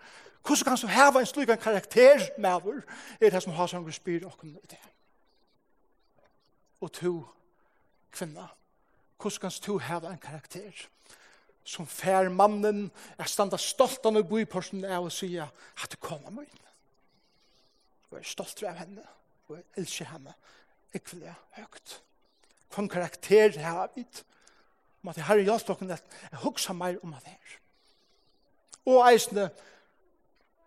Hvordan 0.45 0.69
kan 0.69 0.83
du 0.83 0.93
hava 0.93 1.23
en 1.23 1.31
slik 1.31 1.55
karakter 1.63 2.27
med 2.37 2.51
over? 2.53 2.83
Er 3.21 3.33
det 3.33 3.41
som 3.41 3.57
har 3.57 3.73
sånn 3.73 3.89
spyr 3.89 4.29
og 4.29 4.45
det. 4.69 4.83
Og 6.85 6.93
to 6.93 7.15
kvinna 8.13 8.51
hvordan 9.21 9.41
kan 9.41 9.63
du 9.67 9.79
ha 9.79 10.01
en 10.11 10.19
karakter 10.19 10.89
som 11.65 11.87
fær 11.89 12.29
mannen 12.29 12.91
er 13.17 13.29
standa 13.31 13.57
stolt 13.61 14.05
av 14.05 14.21
bo 14.29 14.39
i 14.39 14.45
personen 14.49 14.85
er 14.85 15.01
og 15.01 15.13
sier 15.13 15.49
at 15.49 15.93
du 15.93 15.97
kommer 15.97 16.31
med 16.31 16.45
inn. 16.45 16.65
Og 18.11 18.19
er 18.21 18.27
stolt 18.29 18.63
av 18.69 18.77
henne, 18.83 19.05
og 19.49 19.57
jeg 19.57 19.65
elsker 19.81 20.11
henne. 20.13 20.35
Jeg 20.93 21.03
vil 21.11 21.25
det 21.25 21.35
høyt. 21.57 22.01
Hvilken 22.69 22.89
karakter 22.93 23.57
jeg 23.57 23.65
har 23.65 23.91
vidt. 23.97 24.25
Om 25.03 25.11
at 25.11 25.17
jeg 25.17 25.29
har 25.29 25.41
hjelpt 25.41 25.71
dere 25.73 25.97
at 25.97 26.19
jeg 26.31 26.43
hukser 26.45 26.77
meg 26.77 27.01
om 27.03 27.17
at 27.17 27.25
det 27.25 27.33
er. 27.33 27.57
Og 28.85 29.01
eisene, 29.09 29.49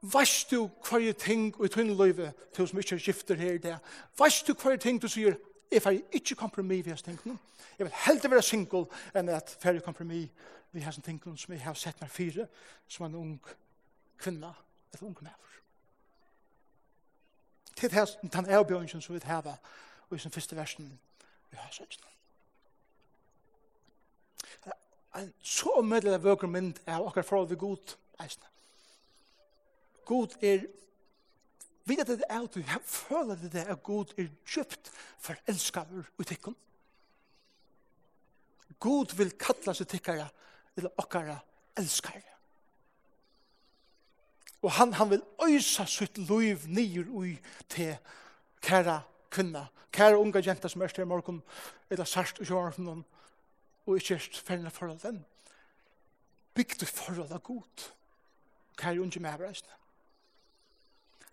Vast 0.01 0.51
du 0.51 0.69
hver 0.85 1.11
ting 1.17 1.55
i 1.63 1.67
tunne 1.67 1.95
løyve, 1.97 2.29
til 2.53 2.67
som 2.67 2.79
ikke 2.79 2.99
skifter 2.99 3.35
her 3.35 3.55
i 3.57 3.61
det? 3.61 3.77
Vast 4.17 4.47
du 4.47 4.53
hver 4.53 4.77
ting 4.77 5.01
du 5.01 5.07
sier, 5.09 5.35
Jeg 5.71 5.81
får 5.81 5.97
ikke 6.11 6.35
kompromis 6.35 6.85
ved 6.85 6.91
hans 6.91 7.01
tingene. 7.01 7.37
Jeg 7.79 7.85
vil 7.85 7.93
heldig 8.05 8.31
være 8.31 8.41
single 8.41 8.85
enn 9.15 9.29
at 9.29 9.57
fer 9.59 9.79
kompromis 9.79 10.29
ved 10.71 10.81
hans 10.81 10.99
tingene 11.03 11.37
som 11.37 11.53
jeg 11.53 11.63
har 11.63 11.73
sett 11.73 12.01
meg 12.01 12.11
fire, 12.11 12.47
som 12.87 13.05
en 13.05 13.15
ung 13.15 13.33
kvinna, 14.17 14.53
eller 14.93 15.07
ung 15.07 15.17
mæver. 15.21 15.57
Til 17.75 17.89
det 17.89 17.97
her, 17.99 18.05
den 18.21 18.49
avbjørnsen 18.49 19.01
som 19.01 19.15
vi 19.15 19.21
har 19.23 19.57
og 20.09 20.15
i 20.15 20.19
sin 20.19 20.31
første 20.31 20.55
versen, 20.55 20.99
vi 21.51 21.57
har 21.57 21.71
sett 21.71 21.99
noen. 22.01 22.13
En 25.17 25.33
så 25.41 25.69
omødelig 25.79 26.23
vøker 26.23 26.47
mynd 26.47 26.77
av 26.85 27.07
akkurat 27.07 27.25
forhold 27.25 27.47
til 27.47 27.57
god 27.57 27.95
eisne. 28.21 28.45
God 30.05 30.35
er 30.41 30.67
Vet 31.87 32.03
at 32.03 32.07
det 32.07 32.25
er 32.29 32.43
at 32.43 32.55
jeg 32.57 32.81
føler 32.83 33.35
det 33.35 33.61
er 33.63 33.75
god 33.75 34.05
Gud 34.05 34.13
er 34.17 34.27
djupt 34.45 34.91
forelskaver 35.23 36.03
og 36.17 36.25
tikkun. 36.25 36.55
God 38.79 39.15
vil 39.17 39.31
kalla 39.39 39.73
seg 39.73 39.87
tikkara 39.87 40.27
eller 40.77 40.99
okkara 40.99 41.37
elskare. 41.79 42.35
Og 44.61 44.71
han, 44.71 44.93
han 44.93 45.09
vil 45.09 45.23
øysa 45.47 45.85
sitt 45.85 46.17
liv 46.17 46.65
nyer 46.67 47.07
ui 47.09 47.37
til 47.69 47.95
kæra 48.61 48.99
kvinna, 49.31 49.67
kæra 49.93 50.17
unga 50.17 50.41
jenta 50.43 50.67
som 50.67 50.81
er 50.81 50.91
styrir 50.91 51.07
morgon, 51.07 51.41
eller 51.89 52.05
sart 52.05 52.39
og 52.39 52.49
jorgen, 52.49 53.05
og 53.85 53.95
ikke 53.95 54.17
erst 54.17 54.41
ferdina 54.43 54.69
forhold 54.69 54.99
den. 54.99 55.23
Bygd 56.53 56.85
forhold 56.85 57.31
av 57.31 57.41
god, 57.41 57.89
kæra 58.77 58.99
unge 58.99 59.21
medreisne. 59.23 59.77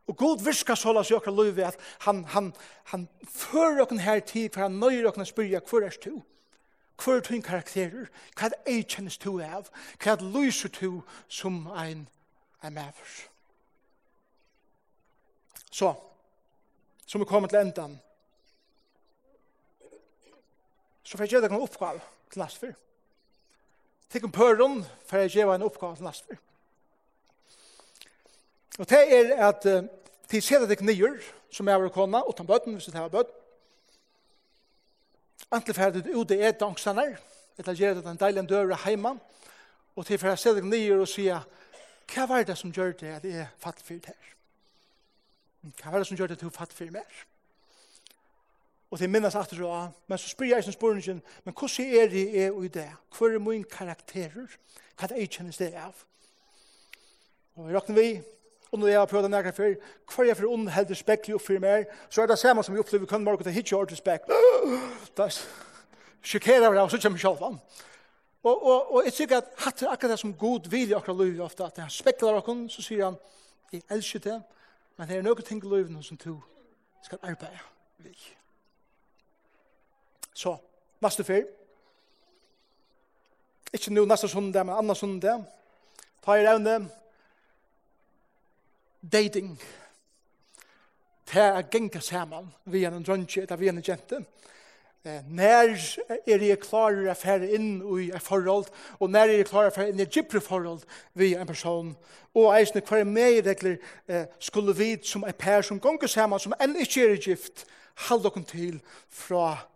Og 0.07 0.17
god 0.17 0.45
virka 0.45 0.77
så 0.77 0.93
las 0.93 1.11
jokra 1.11 1.33
løyvi 1.33 1.63
at 1.65 1.81
han, 2.05 2.25
han, 2.25 2.53
han 2.85 3.09
fører 3.29 3.83
okken 3.83 4.03
her 4.05 4.21
tid 4.21 4.51
for 4.53 4.67
han 4.67 4.81
nøyre 4.81 5.09
okken 5.09 5.27
spyrja 5.27 5.63
hvor 5.65 5.87
er 5.87 5.97
du? 6.05 6.21
Hvor 7.01 7.17
er 7.17 7.21
du 7.21 7.41
karakterer? 7.41 8.11
Hva 8.37 8.51
er 8.51 8.59
ei 8.71 8.83
kjennes 8.83 9.17
du 9.19 9.41
av? 9.43 9.71
Hva 9.99 10.13
er 10.15 10.27
lyser 10.37 10.69
du 10.69 11.03
som 11.29 11.67
ein, 11.73 12.07
ein 12.63 12.75
maver? 12.75 13.15
Så, 15.71 15.95
som 17.07 17.21
vi 17.21 17.27
kommer 17.27 17.49
til 17.49 17.59
endan, 17.59 17.99
så 21.03 21.17
får 21.17 21.25
jeg 21.25 21.35
gjøre 21.35 21.49
deg 21.49 21.57
en 21.57 21.65
oppgave 21.65 22.01
til 22.31 22.41
lastfyr. 22.45 22.77
Tikk 24.13 24.29
om 24.29 24.33
pøren, 24.33 24.85
får 25.09 25.25
jeg 25.25 25.35
gjøre 25.41 25.57
en 25.59 25.67
oppgave 25.67 25.99
til 25.99 26.07
lastfyr. 26.07 26.39
Og 28.79 28.91
det 28.91 29.01
er 29.19 29.49
at 29.49 29.67
uh, 29.67 29.85
til 30.29 30.43
sida 30.43 30.67
deg 30.67 30.83
nyer, 30.83 31.21
som 31.51 31.69
er 31.69 31.89
kona, 31.95 32.25
utan 32.29 32.47
bøtten, 32.47 32.75
hvis 32.75 32.91
det 32.91 32.99
er 32.99 33.09
bøtten, 33.09 33.41
antall 35.51 35.77
ferdig 35.77 36.15
ut 36.15 36.29
det 36.29 36.41
er 36.43 36.57
danksanar, 36.59 37.19
etter 37.59 37.77
gjerra 37.79 38.03
den 38.03 38.19
deilen 38.19 38.49
døra 38.51 38.79
hjemme, 38.87 39.15
og 39.95 40.07
til 40.07 40.19
ferdig 40.19 40.43
sida 40.43 40.59
deg 40.59 40.67
nyer 40.71 41.05
og 41.05 41.09
sier, 41.09 41.45
hva 42.11 42.27
var 42.29 42.43
det 42.45 42.57
som 42.59 42.73
gjør 42.73 42.97
det 43.01 43.13
at 43.15 43.25
jeg 43.25 43.45
er 43.45 43.53
fatt 43.63 43.81
fyrt 43.83 44.11
her? 44.11 44.35
Hva 45.81 45.93
var 45.93 46.03
det 46.03 46.09
som 46.09 46.19
gjør 46.19 46.33
det 46.33 46.37
at 46.41 46.45
du 46.45 46.51
fatt 46.53 46.75
fyrt 46.75 46.93
mer? 46.93 47.23
Og 48.91 48.99
til 48.99 49.11
minnes 49.11 49.35
at 49.35 49.51
du 49.51 49.65
men 50.07 50.19
så 50.19 50.29
spyr 50.29 50.55
jeg 50.55 50.65
som 50.65 50.73
spørningen, 50.73 51.23
men 51.45 51.55
hvordan 51.55 51.87
er 51.87 52.09
det 52.09 52.35
jeg 52.35 52.47
er 52.47 52.63
i 52.63 52.69
det? 52.69 52.91
Hva 53.17 53.31
er 53.31 53.39
min 53.39 53.65
karakterer? 53.65 54.47
Hva 54.97 55.05
er 55.05 55.15
det 55.15 55.19
jeg 55.19 55.31
kjennes 55.31 55.59
det 55.59 55.73
av? 55.75 55.95
Og 57.57 57.67
jeg 57.67 57.77
råkner 57.77 57.97
vi, 57.97 58.23
og 58.75 58.81
når 58.81 58.89
jeg 58.89 58.99
har 58.99 59.07
prøvd 59.07 59.29
å 59.29 59.31
nærkere 59.31 59.55
før, 59.55 59.75
hver 60.11 60.27
jeg 60.27 60.37
for 60.37 60.51
ond 60.51 60.71
helder 60.75 60.99
spekli 60.99 61.35
opp 61.37 61.43
for 61.45 61.63
meg, 61.63 61.85
så 62.11 62.25
er 62.25 62.27
det 62.27 62.37
samme 62.41 62.63
som 62.67 62.75
jeg 62.75 62.83
opplever 62.83 63.07
kun 63.07 63.23
morgen 63.23 63.47
til 63.47 63.55
hitje 63.55 63.77
ordentlig 63.77 64.01
spek. 64.01 64.25
Da 65.15 65.29
sjekkerer 65.31 66.75
jeg, 66.75 66.81
og 66.83 66.91
så 66.91 66.99
kommer 66.99 67.23
jeg 67.23 67.23
selv 67.23 67.45
Og, 68.43 68.67
og, 68.67 68.95
og 68.95 69.05
jeg 69.05 69.13
tykker 69.13 69.37
at 69.37 69.53
hatt 69.63 69.83
er 69.83 69.93
akkurat 69.93 70.11
det 70.11 70.19
som 70.19 70.35
god 70.35 70.67
vil 70.71 70.91
i 70.91 70.97
akkurat 70.99 71.21
livet 71.23 71.41
ofte, 71.41 71.65
at 71.65 71.79
han 71.79 71.91
spekler 71.91 72.41
akkurat, 72.41 72.67
så 72.73 72.83
sier 72.83 73.05
han, 73.05 73.21
jeg 73.73 73.87
elsker 73.91 74.25
det, 74.27 74.41
men 74.97 75.09
det 75.09 75.17
er 75.17 75.23
noen 75.23 75.47
ting 75.47 75.63
i 75.63 75.71
livet 75.77 76.05
som 76.05 76.19
du 76.19 76.35
skal 77.07 77.23
arbeide 77.23 77.63
vi. 78.03 78.17
Så, 80.35 80.57
neste 81.01 81.25
fyr. 81.25 81.47
Ikke 83.71 83.95
nå 83.95 84.03
neste 84.05 84.29
sundag, 84.29 84.67
men 84.67 84.75
andre 84.75 84.99
sundag. 84.99 85.47
Ta 86.27 86.35
i 86.35 86.43
revne, 86.43 86.89
dating, 89.13 89.59
Det 91.33 91.43
er 91.43 91.63
genga 91.71 92.01
saman 92.01 92.51
vi 92.65 92.85
en 92.85 93.03
drøntje 93.03 93.43
eller 93.43 93.57
vi 93.57 93.69
en 93.69 93.83
jente. 93.89 94.25
Når 95.05 95.75
er 96.27 96.43
jeg 96.45 96.61
klar 96.61 96.97
å 96.97 97.15
fære 97.17 97.49
inn 97.57 97.83
i 98.01 98.07
et 98.15 98.23
forhold, 98.23 98.71
og 99.01 99.11
når 99.11 99.33
er 99.33 99.41
jeg 99.43 99.49
klar 99.51 99.69
å 99.69 99.75
fære 99.75 99.93
inn 99.93 100.01
i 100.01 100.07
et 100.07 100.17
gypre 100.17 100.41
forhold 100.41 100.85
vi 101.15 101.35
en 101.35 101.49
person, 101.49 101.91
og 102.35 102.55
eisne 102.57 102.81
hver 102.81 103.05
med 103.05 103.45
regler 103.45 103.77
skulle 104.41 104.77
vi 104.77 104.97
som 105.05 105.25
et 105.29 105.37
par 105.37 105.63
som 105.63 105.81
gonger 105.81 106.09
saman, 106.09 106.41
som 106.41 106.57
enn 106.61 106.77
ikke 106.81 107.05
er 107.05 107.21
gift, 107.21 107.67
halde 108.09 108.31
dere 108.33 108.49
til 108.49 108.81
fra 109.11 109.67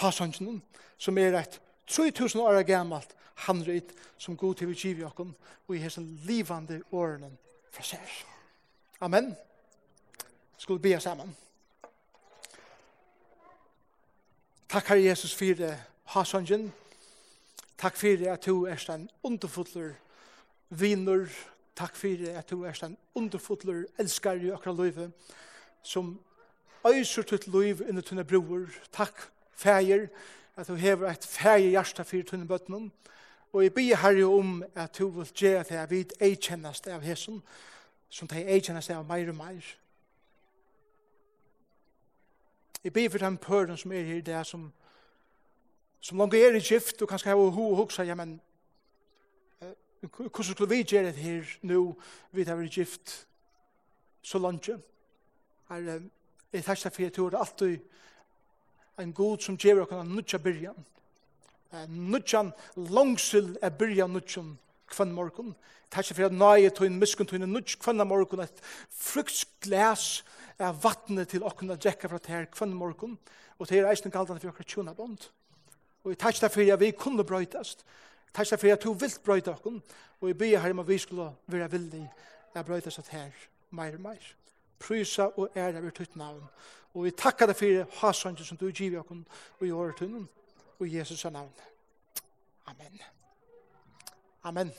Hasangen, 0.00 0.62
som 0.98 1.18
er 1.18 1.36
et 1.42 1.60
3000 1.88 2.40
år 2.40 2.62
gammalt 2.62 3.16
handrit 3.46 3.92
som 4.18 4.36
god 4.36 4.60
til 4.60 4.72
å 4.72 4.76
give 4.76 5.04
dere, 5.04 5.32
og 5.68 5.76
i 5.76 5.84
hessen 5.84 6.08
livande 6.24 6.80
årene 6.92 7.34
fra 7.70 7.84
seg. 7.84 8.39
Amen. 9.02 9.36
Skal 10.56 10.74
vi 10.74 10.78
be 10.78 11.00
sammen. 11.00 11.36
Takk, 14.68 14.88
Herre 14.88 15.02
Jesus, 15.02 15.34
for 15.34 15.54
det 15.56 15.72
hasongen. 16.04 16.72
Takk 17.78 17.96
for 17.96 18.32
at 18.32 18.44
du 18.46 18.66
er 18.68 18.90
en 18.92 19.06
underfotler 19.22 19.94
viner. 20.68 21.32
Takk 21.76 21.96
for 21.96 22.28
at 22.28 22.50
du 22.50 22.66
er 22.68 22.84
en 22.84 22.98
underfotler 23.14 23.86
elskar 23.98 24.36
i 24.36 24.52
akkurat 24.52 24.84
livet, 24.84 25.12
som 25.82 26.20
øyser 26.84 27.22
til 27.22 27.40
liv 27.46 27.80
under 27.88 28.02
tunne 28.02 28.24
broer. 28.24 28.68
Takk, 28.92 29.30
feir, 29.52 30.06
at 30.56 30.68
du 30.68 30.74
hever 30.74 31.08
et 31.08 31.24
feir 31.24 31.72
hjerte 31.72 32.04
for 32.04 32.22
tunne 32.22 32.48
bøttene. 32.48 32.90
Og 33.52 33.62
jeg 33.62 33.74
ber 33.74 33.96
herre 33.96 34.28
om 34.28 34.64
at 34.74 34.98
du 34.98 35.08
vil 35.08 35.32
gjøre 35.34 35.64
det 35.72 35.76
at 35.76 35.90
vi 35.90 36.04
eikjennast 36.20 36.86
av 36.86 37.00
hesen, 37.00 37.40
som 38.10 38.28
de 38.28 38.42
eikjene 38.42 38.82
seg 38.82 38.98
av 38.98 39.06
meir 39.06 39.30
og 39.30 39.38
meir. 39.38 39.64
Jeg 42.84 42.92
ber 42.92 43.10
for 43.12 43.22
den 43.22 43.38
pøren 43.38 43.76
som 43.78 43.92
er 43.92 44.06
her, 44.08 44.20
det 44.24 44.34
er 44.34 44.46
som, 44.48 44.70
som 46.00 46.18
langt 46.18 46.34
er 46.34 46.56
i 46.56 46.62
gift, 46.64 47.02
og 47.02 47.08
kanskje 47.08 47.30
har 47.30 47.36
ho 47.36 47.66
og 47.70 47.76
hoksa, 47.76 48.02
ja, 48.02 48.14
men 48.14 48.40
hvordan 50.00 50.44
skulle 50.44 50.70
vi 50.70 50.82
gjøre 50.82 51.12
det 51.12 51.14
her 51.14 51.56
nå, 51.62 51.80
vi 52.32 52.44
har 52.48 52.56
vært 52.56 52.78
gift 52.78 53.26
så 54.22 54.38
langt? 54.38 54.68
Er, 55.70 56.00
jeg 56.52 56.64
tar 56.64 56.80
seg 56.80 56.94
for 56.94 57.06
at 57.06 57.18
det 57.32 57.38
alltid 57.38 57.78
en 59.00 59.12
god 59.12 59.44
som 59.44 59.58
gjør 59.60 59.84
å 59.84 59.90
kunne 59.90 60.16
nødja 60.16 60.40
byrjan. 60.42 60.86
En 61.76 62.00
nødjan 62.10 62.50
langsil 62.90 63.54
er 63.62 63.70
byrjan 63.70 64.12
nødjan 64.12 64.48
nødjan 64.48 64.69
kvann 64.90 65.12
morgun. 65.14 65.54
Takk 65.90 66.12
for 66.14 66.28
at 66.28 66.34
nøye 66.34 66.70
tøyn, 66.74 66.98
muskun 67.00 67.26
tøyn, 67.26 67.46
nudj 67.48 67.76
kvann 67.82 68.02
morgon 68.06 68.44
et 68.44 68.62
fruktglas 68.90 70.22
av 70.60 70.82
vattnet 70.84 71.32
til 71.32 71.44
okken 71.46 71.72
å 71.72 71.78
drekka 71.80 72.10
fra 72.10 72.20
tær 72.22 72.50
kvann 72.52 72.74
morgon. 72.76 73.18
og 73.58 73.68
det 73.68 73.78
er 73.78 73.90
eisen 73.90 74.10
galdan 74.10 74.40
for 74.40 74.48
okkur 74.48 74.64
tjona 74.64 74.94
bond. 74.96 75.28
Og 76.04 76.10
jeg 76.10 76.18
takk 76.18 76.52
for 76.52 76.72
at 76.72 76.80
vi 76.80 76.90
kunne 76.96 77.24
brøytast, 77.24 77.84
takk 78.32 78.56
for 78.56 78.72
at 78.72 78.82
du 78.82 78.92
vilt 78.92 79.22
brøyta 79.24 79.50
okkur. 79.50 79.80
og 80.20 80.28
jeg 80.28 80.38
byr 80.38 80.58
her 80.58 80.70
om 80.70 80.78
at 80.78 80.88
vi 80.88 80.98
skulle 80.98 81.32
være 81.46 81.70
villig 81.70 82.10
at 82.54 82.66
brøytast 82.66 82.98
at 82.98 83.08
her, 83.08 83.30
meir 83.70 83.94
og 83.94 84.00
meir. 84.00 84.34
Prysa 84.78 85.28
og 85.36 85.56
æra 85.56 85.80
vi 85.80 85.90
tutt 85.90 86.16
navn. 86.16 86.42
Og 86.94 87.04
vi 87.04 87.10
takkar 87.10 87.46
deg 87.46 87.56
for 87.56 87.86
hasandjen 88.00 88.46
som 88.46 88.56
du 88.56 88.70
giv 88.72 88.98
okkur 88.98 89.22
og 89.60 89.66
i 89.66 89.70
åretunnen, 89.70 90.28
og 90.78 90.94
Jesus 90.94 91.24
navn. 91.24 91.52
Amen. 92.66 93.19
Amen. 94.44 94.72